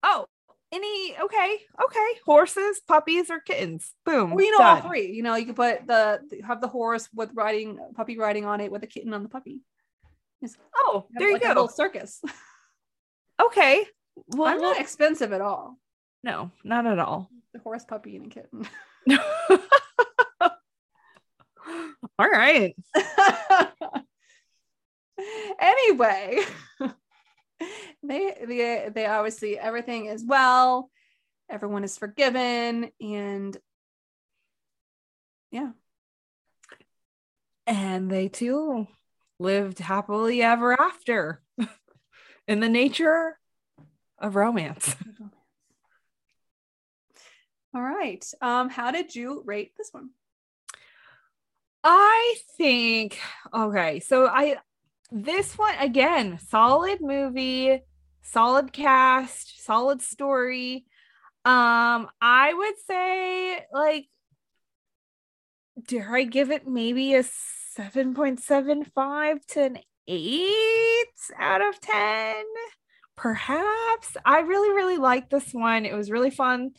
Oh, 0.02 0.26
any 0.72 1.16
okay, 1.18 1.58
okay. 1.82 2.20
Horses, 2.26 2.80
puppies, 2.86 3.30
or 3.30 3.40
kittens. 3.40 3.92
Boom. 4.04 4.32
Well, 4.32 4.44
you 4.44 4.56
know, 4.56 4.64
all 4.64 4.80
three. 4.82 5.12
You 5.12 5.22
know, 5.22 5.34
you 5.36 5.46
could 5.46 5.56
put 5.56 5.86
the 5.86 6.20
have 6.46 6.60
the 6.60 6.68
horse 6.68 7.08
with 7.14 7.30
riding 7.34 7.78
puppy 7.96 8.18
riding 8.18 8.44
on 8.44 8.60
it 8.60 8.70
with 8.70 8.82
a 8.82 8.86
kitten 8.86 9.14
on 9.14 9.22
the 9.22 9.28
puppy. 9.28 9.62
Oh, 10.74 11.06
there 11.12 11.28
you 11.28 11.34
like 11.34 11.42
a 11.42 11.46
go. 11.46 11.50
little 11.50 11.68
circus. 11.68 12.22
Okay. 13.40 13.86
Well, 14.28 14.48
I'm 14.48 14.60
not 14.60 14.80
expensive 14.80 15.32
at 15.32 15.40
all. 15.40 15.78
No, 16.22 16.50
not 16.64 16.86
at 16.86 16.98
all. 16.98 17.30
The 17.52 17.60
horse, 17.60 17.84
puppy, 17.84 18.16
and 18.16 18.26
a 18.26 18.28
kitten. 18.28 18.68
all 22.18 22.28
right. 22.30 22.74
anyway, 25.60 26.40
they 28.02 28.36
they 28.46 28.88
they 28.94 29.06
obviously 29.06 29.58
everything 29.58 30.06
is 30.06 30.24
well, 30.26 30.90
everyone 31.48 31.84
is 31.84 31.98
forgiven, 31.98 32.90
and 33.00 33.56
yeah, 35.50 35.70
And 37.66 38.10
they 38.10 38.28
too 38.28 38.86
lived 39.38 39.78
happily 39.78 40.42
ever 40.42 40.78
after 40.80 41.40
in 42.48 42.60
the 42.60 42.68
nature 42.68 43.38
of 44.18 44.36
romance. 44.36 44.94
All 47.74 47.82
right. 47.82 48.24
Um, 48.40 48.68
how 48.68 48.90
did 48.90 49.14
you 49.14 49.42
rate 49.44 49.72
this 49.76 49.90
one? 49.92 50.10
I 51.82 52.36
think 52.58 53.18
okay, 53.54 54.00
so 54.00 54.26
I 54.26 54.56
this 55.10 55.56
one 55.56 55.74
again, 55.78 56.38
solid 56.48 57.00
movie, 57.00 57.80
solid 58.22 58.72
cast, 58.72 59.64
solid 59.64 60.02
story. 60.02 60.84
Um, 61.44 62.08
I 62.20 62.52
would 62.52 62.74
say 62.86 63.64
like 63.72 64.08
dare 65.86 66.14
I 66.14 66.24
give 66.24 66.50
it 66.50 66.66
maybe 66.66 67.14
a 67.14 67.22
7.75 67.22 69.46
to 69.48 69.62
an 69.62 69.78
8 70.06 71.06
out 71.38 71.62
of 71.62 71.80
10? 71.80 72.44
Perhaps. 73.16 74.16
I 74.24 74.40
really, 74.40 74.70
really 74.70 74.98
liked 74.98 75.30
this 75.30 75.52
one. 75.52 75.86
It 75.86 75.94
was 75.94 76.10
really 76.10 76.30
fun. 76.30 76.72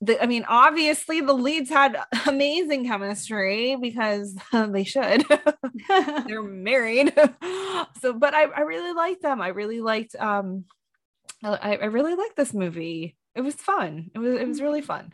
The, 0.00 0.22
I 0.22 0.26
mean, 0.26 0.44
obviously 0.48 1.20
the 1.20 1.32
leads 1.32 1.70
had 1.70 1.98
amazing 2.26 2.86
chemistry 2.86 3.76
because 3.80 4.36
they 4.52 4.84
should. 4.84 5.24
They're 5.88 6.42
married. 6.42 7.12
so, 8.00 8.12
but 8.12 8.34
I, 8.34 8.44
I 8.44 8.60
really 8.60 8.92
liked 8.92 9.22
them. 9.22 9.40
I 9.40 9.48
really 9.48 9.80
liked 9.80 10.14
um 10.16 10.64
I, 11.42 11.76
I 11.76 11.84
really 11.86 12.14
liked 12.14 12.36
this 12.36 12.52
movie. 12.52 13.16
It 13.34 13.42
was 13.42 13.54
fun. 13.54 14.10
It 14.14 14.18
was 14.18 14.34
it 14.40 14.48
was 14.48 14.60
really 14.60 14.82
fun. 14.82 15.12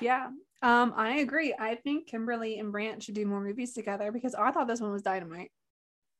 Yeah. 0.00 0.28
Um, 0.62 0.92
I 0.96 1.18
agree. 1.18 1.54
I 1.58 1.74
think 1.76 2.08
Kimberly 2.08 2.58
and 2.58 2.72
Brant 2.72 3.02
should 3.02 3.14
do 3.14 3.26
more 3.26 3.40
movies 3.40 3.74
together 3.74 4.10
because 4.12 4.34
I 4.34 4.50
thought 4.50 4.66
this 4.66 4.80
one 4.80 4.92
was 4.92 5.02
dynamite. 5.02 5.50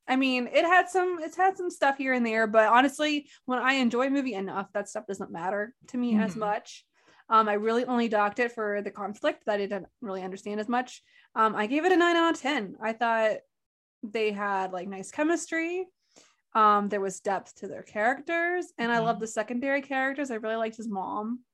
I 0.06 0.16
mean, 0.16 0.48
it 0.52 0.64
had 0.64 0.88
some 0.88 1.18
it's 1.20 1.36
had 1.36 1.56
some 1.56 1.70
stuff 1.70 1.98
here 1.98 2.12
and 2.12 2.24
there, 2.24 2.46
but 2.46 2.68
honestly, 2.68 3.28
when 3.46 3.58
I 3.58 3.74
enjoy 3.74 4.06
a 4.06 4.10
movie 4.10 4.34
enough, 4.34 4.68
that 4.72 4.88
stuff 4.88 5.06
doesn't 5.06 5.30
matter 5.30 5.74
to 5.88 5.96
me 5.98 6.16
as 6.16 6.34
Mhm. 6.34 6.38
much. 6.38 6.84
Um, 7.30 7.48
I 7.48 7.54
really 7.54 7.84
only 7.84 8.08
docked 8.08 8.38
it 8.38 8.52
for 8.52 8.80
the 8.82 8.90
conflict 8.90 9.44
that 9.46 9.54
I 9.60 9.66
didn't 9.66 9.86
really 10.00 10.22
understand 10.22 10.60
as 10.60 10.68
much. 10.68 11.02
Um, 11.34 11.54
I 11.54 11.66
gave 11.66 11.84
it 11.84 11.92
a 11.92 11.96
nine 11.96 12.16
out 12.16 12.34
of 12.34 12.40
ten. 12.40 12.76
I 12.82 12.92
thought 12.92 13.38
they 14.02 14.32
had 14.32 14.72
like 14.72 14.88
nice 14.88 15.10
chemistry. 15.10 15.86
Um, 16.54 16.88
there 16.88 17.00
was 17.00 17.20
depth 17.20 17.56
to 17.56 17.68
their 17.68 17.82
characters, 17.82 18.72
and 18.78 18.90
I 18.90 18.98
Mhm. 18.98 19.04
love 19.04 19.20
the 19.20 19.26
secondary 19.26 19.82
characters. 19.82 20.30
I 20.30 20.36
really 20.36 20.56
liked 20.56 20.76
his 20.76 20.88
mom. 20.88 21.44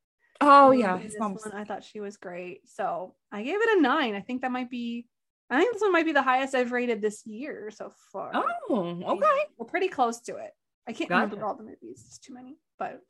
Oh 0.41 0.71
Um, 0.71 0.79
yeah, 0.79 0.99
his 0.99 1.17
one, 1.19 1.37
I 1.53 1.65
thought 1.65 1.85
she 1.85 2.01
was 2.01 2.17
great. 2.17 2.69
So 2.69 3.17
I 3.33 3.43
gave 3.43 3.61
it 3.61 3.79
a 3.79 3.81
nine. 3.81 4.15
I 4.15 4.21
think 4.21 4.43
that 4.43 4.53
might 4.53 4.71
be 4.71 5.09
I 5.51 5.61
think 5.61 5.75
this 5.75 5.83
one 5.83 5.93
might 5.93 6.07
be 6.07 6.13
the 6.13 6.23
highest 6.23 6.55
I've 6.55 6.73
rated 6.73 7.03
this 7.03 7.27
year 7.27 7.71
so 7.71 7.93
far. 8.13 8.31
Oh, 8.35 9.03
okay. 9.07 9.47
We're 9.59 9.67
pretty 9.67 9.89
close 9.89 10.21
to 10.23 10.37
it. 10.37 10.53
I 10.89 10.93
can't 10.95 11.11
remember 11.11 11.45
all 11.45 11.55
the 11.55 11.65
movies. 11.65 12.03
It's 12.07 12.19
too 12.19 12.33
many. 12.33 12.57
But 12.79 13.03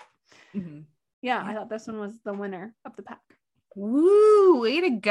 Mhm. 0.53 0.87
Yeah, 1.25 1.43
I 1.43 1.55
thought 1.55 1.71
this 1.71 1.87
one 1.87 1.99
was 1.99 2.13
the 2.23 2.35
winner 2.35 2.75
of 2.85 2.95
the 2.97 3.03
pack. 3.03 3.23
Woo, 3.75 4.61
way 4.61 4.83
to 4.83 4.91
go. 4.91 5.11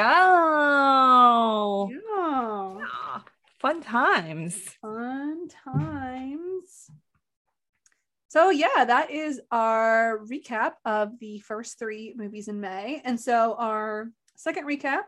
Yeah. 1.92 2.78
Yeah, 2.78 3.22
Fun 3.60 3.82
times. 3.82 4.56
Fun 4.80 5.48
times. 5.48 6.92
So 8.28 8.52
yeah, 8.52 8.86
that 8.86 9.10
is 9.10 9.42
our 9.50 10.20
recap 10.20 10.74
of 10.86 11.18
the 11.20 11.40
first 11.40 11.80
three 11.80 12.14
movies 12.16 12.48
in 12.48 12.62
May. 12.62 13.02
And 13.04 13.20
so 13.20 13.56
our 13.58 14.12
second 14.36 14.68
recap 14.68 15.06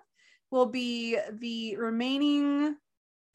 will 0.49 0.65
be 0.65 1.19
the 1.31 1.75
remaining 1.75 2.77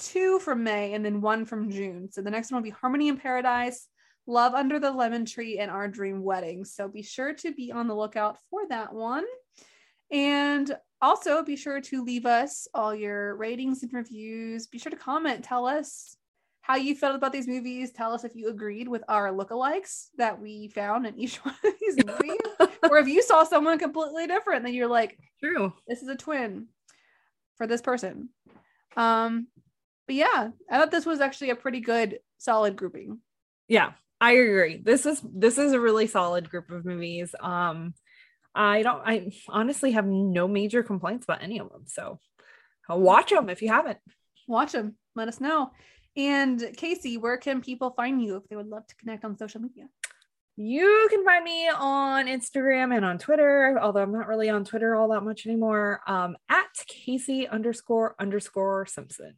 two 0.01 0.41
from 0.41 0.64
May 0.64 0.95
and 0.95 1.05
then 1.05 1.21
one 1.21 1.45
from 1.45 1.71
June. 1.71 2.11
So 2.11 2.21
the 2.21 2.33
next 2.33 2.51
one 2.51 2.61
will 2.62 2.68
be 2.68 2.71
Harmony 2.71 3.07
in 3.07 3.16
Paradise, 3.16 3.87
Love 4.31 4.55
Under 4.55 4.78
the 4.78 4.93
Lemon 4.93 5.24
Tree, 5.24 5.59
and 5.59 5.72
Our 5.72 5.89
Dream 5.89 6.22
Wedding. 6.22 6.64
So 6.64 6.87
be 6.87 7.03
sure 7.03 7.35
to 7.35 7.53
be 7.53 7.72
on 7.72 7.89
the 7.89 7.97
lookout 7.97 8.39
for 8.49 8.61
that 8.68 8.93
one. 8.93 9.24
And 10.12 10.72
also 11.03 11.43
be 11.43 11.57
sure 11.57 11.81
to 11.81 12.05
leave 12.05 12.26
us 12.26 12.68
all 12.72 12.95
your 12.95 13.35
ratings 13.35 13.83
and 13.83 13.93
reviews. 13.93 14.68
Be 14.68 14.78
sure 14.78 14.91
to 14.91 14.97
comment. 14.97 15.43
Tell 15.43 15.66
us 15.66 16.16
how 16.61 16.76
you 16.76 16.95
felt 16.95 17.16
about 17.16 17.33
these 17.33 17.49
movies. 17.49 17.91
Tell 17.91 18.12
us 18.12 18.22
if 18.22 18.37
you 18.37 18.51
agreed 18.51 18.87
with 18.87 19.03
our 19.09 19.33
lookalikes 19.33 20.07
that 20.16 20.41
we 20.41 20.68
found 20.68 21.07
in 21.07 21.18
each 21.18 21.37
one 21.45 21.57
of 21.64 21.72
these 21.81 21.97
movies. 22.05 22.39
or 22.89 22.99
if 22.99 23.09
you 23.09 23.22
saw 23.22 23.43
someone 23.43 23.81
completely 23.81 24.28
different, 24.28 24.62
then 24.64 24.74
you're 24.74 24.87
like, 24.87 25.18
True. 25.43 25.72
this 25.89 26.03
is 26.03 26.09
a 26.09 26.14
twin 26.14 26.68
for 27.57 27.66
this 27.66 27.83
person. 27.83 28.28
Um, 28.97 29.49
but 30.07 30.14
yeah, 30.14 30.51
I 30.70 30.78
thought 30.78 30.93
this 30.93 31.07
was 31.07 31.20
actually 31.20 31.51
a 31.51 31.57
pretty 31.57 31.81
good, 31.81 32.20
solid 32.39 32.76
grouping. 32.76 33.18
Yeah, 33.66 33.93
I 34.21 34.33
agree. 34.33 34.77
This 34.77 35.07
is 35.07 35.23
this 35.25 35.57
is 35.57 35.73
a 35.73 35.81
really 35.81 36.07
solid 36.07 36.51
group 36.51 36.71
of 36.71 36.85
movies. 36.85 37.35
Um, 37.41 37.95
I 38.55 38.83
don't. 38.83 39.03
I 39.05 39.33
honestly 39.49 39.93
have 39.93 40.07
no 40.07 40.47
major 40.47 40.83
complaints 40.83 41.25
about 41.25 41.43
any 41.43 41.59
of 41.59 41.71
them. 41.71 41.85
So, 41.87 42.21
uh, 42.91 42.97
watch 42.97 43.31
them 43.31 43.49
if 43.49 43.62
you 43.62 43.68
haven't. 43.68 43.99
Watch 44.47 44.73
them. 44.73 44.97
Let 45.14 45.29
us 45.29 45.41
know. 45.41 45.71
And 46.16 46.61
Kaycee, 46.61 47.21
where 47.21 47.39
can 47.39 47.61
people 47.61 47.93
find 47.93 48.21
you 48.23 48.37
if 48.37 48.49
they 48.49 48.57
would 48.57 48.68
love 48.68 48.87
to 48.89 48.97
connect 48.97 49.25
on 49.25 49.39
social 49.39 49.61
media? 49.61 49.85
You 50.57 51.07
can 51.09 51.25
find 51.25 51.43
me 51.43 51.68
on 51.68 52.27
Instagram 52.27 52.95
and 52.95 53.05
on 53.05 53.16
Twitter, 53.16 53.79
although 53.81 54.03
I'm 54.03 54.12
not 54.12 54.29
really 54.29 54.51
on 54.51 54.64
Twitter 54.64 54.95
all 54.95 55.09
that 55.09 55.23
much 55.23 55.47
anymore. 55.47 56.03
Um, 56.07 56.37
at 56.51 56.66
Kaycee 56.87 57.49
underscore 57.49 58.14
underscore 58.18 58.85
Simpson. 58.87 59.35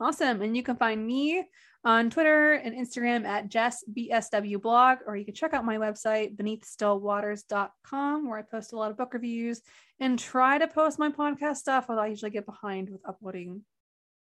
Awesome. 0.00 0.42
And 0.42 0.56
you 0.56 0.62
can 0.62 0.76
find 0.76 1.06
me 1.06 1.44
on 1.84 2.10
Twitter 2.10 2.52
and 2.52 2.74
Instagram 2.74 3.24
at 3.24 3.48
Jess 3.48 3.82
BSW 3.90 4.60
blog, 4.60 4.98
or 5.06 5.16
you 5.16 5.24
can 5.24 5.34
check 5.34 5.54
out 5.54 5.64
my 5.64 5.78
website, 5.78 6.36
beneathstillwaters.com, 6.36 8.28
where 8.28 8.38
I 8.38 8.42
post 8.42 8.72
a 8.72 8.76
lot 8.76 8.90
of 8.90 8.98
book 8.98 9.14
reviews 9.14 9.62
and 9.98 10.18
try 10.18 10.58
to 10.58 10.68
post 10.68 10.98
my 10.98 11.10
podcast 11.10 11.56
stuff, 11.56 11.86
although 11.88 12.02
I 12.02 12.08
usually 12.08 12.30
get 12.30 12.46
behind 12.46 12.90
with 12.90 13.00
uploading 13.06 13.62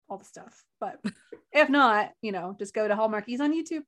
all 0.08 0.18
the 0.18 0.24
stuff. 0.24 0.64
But 0.80 1.00
if 1.52 1.68
not, 1.68 2.12
you 2.22 2.32
know, 2.32 2.56
just 2.58 2.74
go 2.74 2.88
to 2.88 2.94
Hallmarkies 2.94 3.40
on 3.40 3.54
YouTube. 3.54 3.82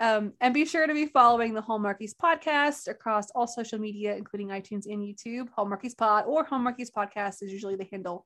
Um, 0.00 0.34
and 0.40 0.54
be 0.54 0.64
sure 0.64 0.86
to 0.86 0.94
be 0.94 1.06
following 1.06 1.54
the 1.54 1.62
Hallmarkies 1.62 2.12
podcast 2.22 2.86
across 2.86 3.30
all 3.30 3.48
social 3.48 3.80
media, 3.80 4.14
including 4.14 4.48
iTunes 4.48 4.86
and 4.86 5.02
YouTube. 5.02 5.48
Hallmarkies 5.58 5.96
Pod 5.96 6.24
or 6.26 6.46
Hallmarkies 6.46 6.92
Podcast 6.96 7.42
is 7.42 7.52
usually 7.52 7.74
the 7.74 7.88
handle, 7.90 8.24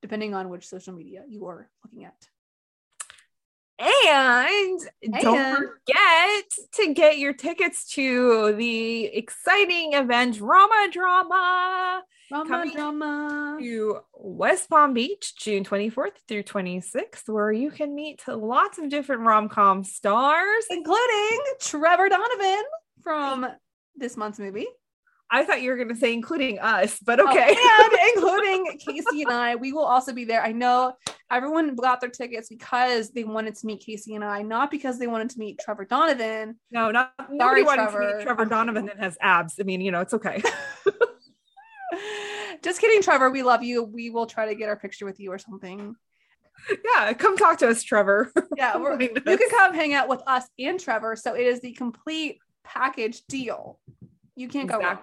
depending 0.00 0.32
on 0.32 0.48
which 0.48 0.68
social 0.68 0.94
media 0.94 1.24
you 1.28 1.44
are 1.46 1.68
looking 1.84 2.04
at. 2.04 2.14
And 3.80 4.80
don't 5.20 5.56
forget 5.56 6.44
to 6.74 6.94
get 6.94 7.18
your 7.18 7.32
tickets 7.32 7.88
to 7.94 8.52
the 8.54 9.04
exciting 9.06 9.92
event 9.92 10.36
RomaDrama 10.38 10.92
Drama, 10.92 12.02
Coming- 12.30 12.72
drama. 12.74 13.56
to 13.60 14.00
West 14.14 14.68
Palm 14.68 14.92
Beach, 14.94 15.34
June 15.36 15.64
24th 15.64 16.16
through 16.26 16.42
26th, 16.42 17.28
where 17.28 17.52
you 17.52 17.70
can 17.70 17.94
meet 17.94 18.22
lots 18.26 18.78
of 18.78 18.88
different 18.88 19.22
rom 19.22 19.48
com 19.48 19.84
stars. 19.84 20.64
including 20.70 21.38
Trevor 21.60 22.08
Donovan 22.08 22.62
from 23.02 23.46
this 23.96 24.16
month's 24.16 24.38
movie. 24.38 24.66
I 25.30 25.44
thought 25.44 25.60
you 25.60 25.70
were 25.70 25.76
going 25.76 25.88
to 25.90 25.96
say 25.96 26.12
including 26.14 26.58
us, 26.58 26.98
but 27.04 27.20
Oh, 27.20 27.28
okay. 27.28 27.54
and 27.54 27.98
including 28.16 28.78
Kaycee 28.78 29.22
and 29.22 29.30
I. 29.30 29.56
We 29.56 29.72
will 29.72 29.84
also 29.84 30.12
be 30.12 30.24
there. 30.24 30.42
I 30.42 30.52
know 30.52 30.94
everyone 31.30 31.74
got 31.76 32.00
their 32.00 32.08
tickets 32.10 32.48
because 32.48 33.10
they 33.10 33.24
wanted 33.24 33.54
to 33.56 33.66
meet 33.66 33.84
Kaycee 33.86 34.14
and 34.14 34.24
I, 34.24 34.40
not 34.42 34.70
because 34.70 34.98
they 34.98 35.06
wanted 35.06 35.28
to 35.30 35.38
meet 35.38 35.58
Trevor 35.62 35.84
Donovan. 35.84 36.56
no, 36.70 36.90
not 36.90 37.12
nobody 37.30 37.62
wanted 37.62 37.86
to 37.86 37.92
Trevor. 37.92 38.16
meet 38.16 38.22
Trevor 38.24 38.44
Donovan 38.46 38.86
that 38.86 38.98
has 38.98 39.18
abs. 39.20 39.56
I 39.60 39.64
mean, 39.64 39.80
you 39.82 39.90
know, 39.90 40.00
it's 40.00 40.14
okay. 40.14 40.42
Just 42.62 42.80
kidding, 42.80 43.02
Trevor. 43.02 43.30
We 43.30 43.42
love 43.42 43.62
you. 43.62 43.84
We 43.84 44.10
will 44.10 44.26
try 44.26 44.46
to 44.46 44.54
get 44.54 44.68
our 44.68 44.76
picture 44.76 45.04
with 45.04 45.20
you 45.20 45.30
or 45.32 45.38
something. 45.38 45.94
yeah, 46.84 47.12
come 47.12 47.36
talk 47.36 47.58
to 47.58 47.68
us, 47.68 47.82
Trevor. 47.82 48.32
Yeah, 48.56 48.76
you 48.98 49.08
can 49.08 49.50
come 49.50 49.74
hang 49.74 49.94
out 49.94 50.08
with 50.08 50.22
us 50.26 50.44
and 50.58 50.78
Trevor. 50.80 51.14
So 51.16 51.34
it 51.34 51.46
is 51.46 51.60
the 51.60 51.72
complete 51.72 52.38
package 52.64 53.22
deal. 53.28 53.78
You 54.38 54.48
can't 54.48 54.68
go 54.68 54.78
wrong. 54.78 54.98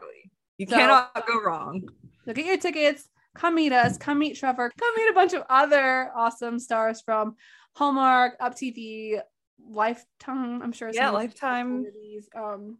You 0.58 0.66
So- 0.66 0.78
cannot 0.78 1.28
go 1.28 1.42
wrong. 1.42 1.90
So 2.24 2.34
get 2.34 2.46
your 2.46 2.58
tickets. 2.58 3.10
Come 3.36 3.56
meet 3.56 3.74
us. 3.74 3.98
Come 3.98 4.20
meet 4.20 4.38
Trevor. 4.38 4.72
Come 4.80 4.96
meet 4.96 5.10
a 5.10 5.14
bunch 5.14 5.34
of 5.34 5.44
other 5.50 6.10
awesome 6.16 6.58
stars 6.58 7.02
from 7.02 7.36
Hallmark, 7.76 8.38
Up 8.40 8.56
TV, 8.56 9.20
Lifetime. 9.60 10.62
I'm 10.62 10.72
sure. 10.72 10.90
Yeah, 10.94 11.10
Lifetime. 11.10 11.86
Um, 12.34 12.78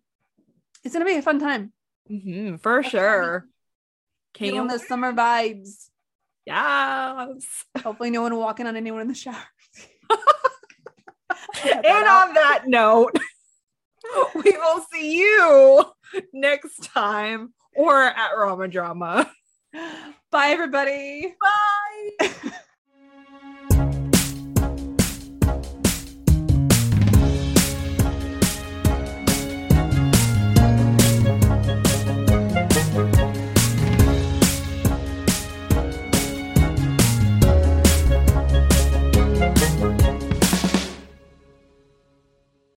it's 0.86 0.94
gonna 0.94 1.04
be 1.04 1.18
a 1.18 1.22
fun 1.22 1.40
time. 1.40 1.74
Mhm, 2.10 2.62
for 2.62 2.82
sure. 2.84 3.50
Get 4.34 4.54
on 4.54 4.70
Can't 4.70 4.82
summer 4.82 5.12
vibes. 5.12 5.90
Yes. 6.46 7.66
Hopefully, 7.84 8.12
no 8.12 8.22
one 8.22 8.36
walking 8.38 8.66
on 8.66 8.78
anyone 8.78 9.02
in 9.02 9.10
the 9.10 9.14
shower. 9.14 9.36
and 11.66 12.08
on 12.08 12.34
that 12.36 12.64
note, 12.66 13.18
we 14.36 14.52
will 14.52 14.86
see 14.92 15.18
you 15.18 15.86
next 16.34 16.84
time 16.94 17.54
or 17.76 18.02
at 18.02 18.32
RomaDrama. 18.38 19.30
Bye, 20.32 20.50
everybody. 20.50 21.36
Bye. 22.20 22.52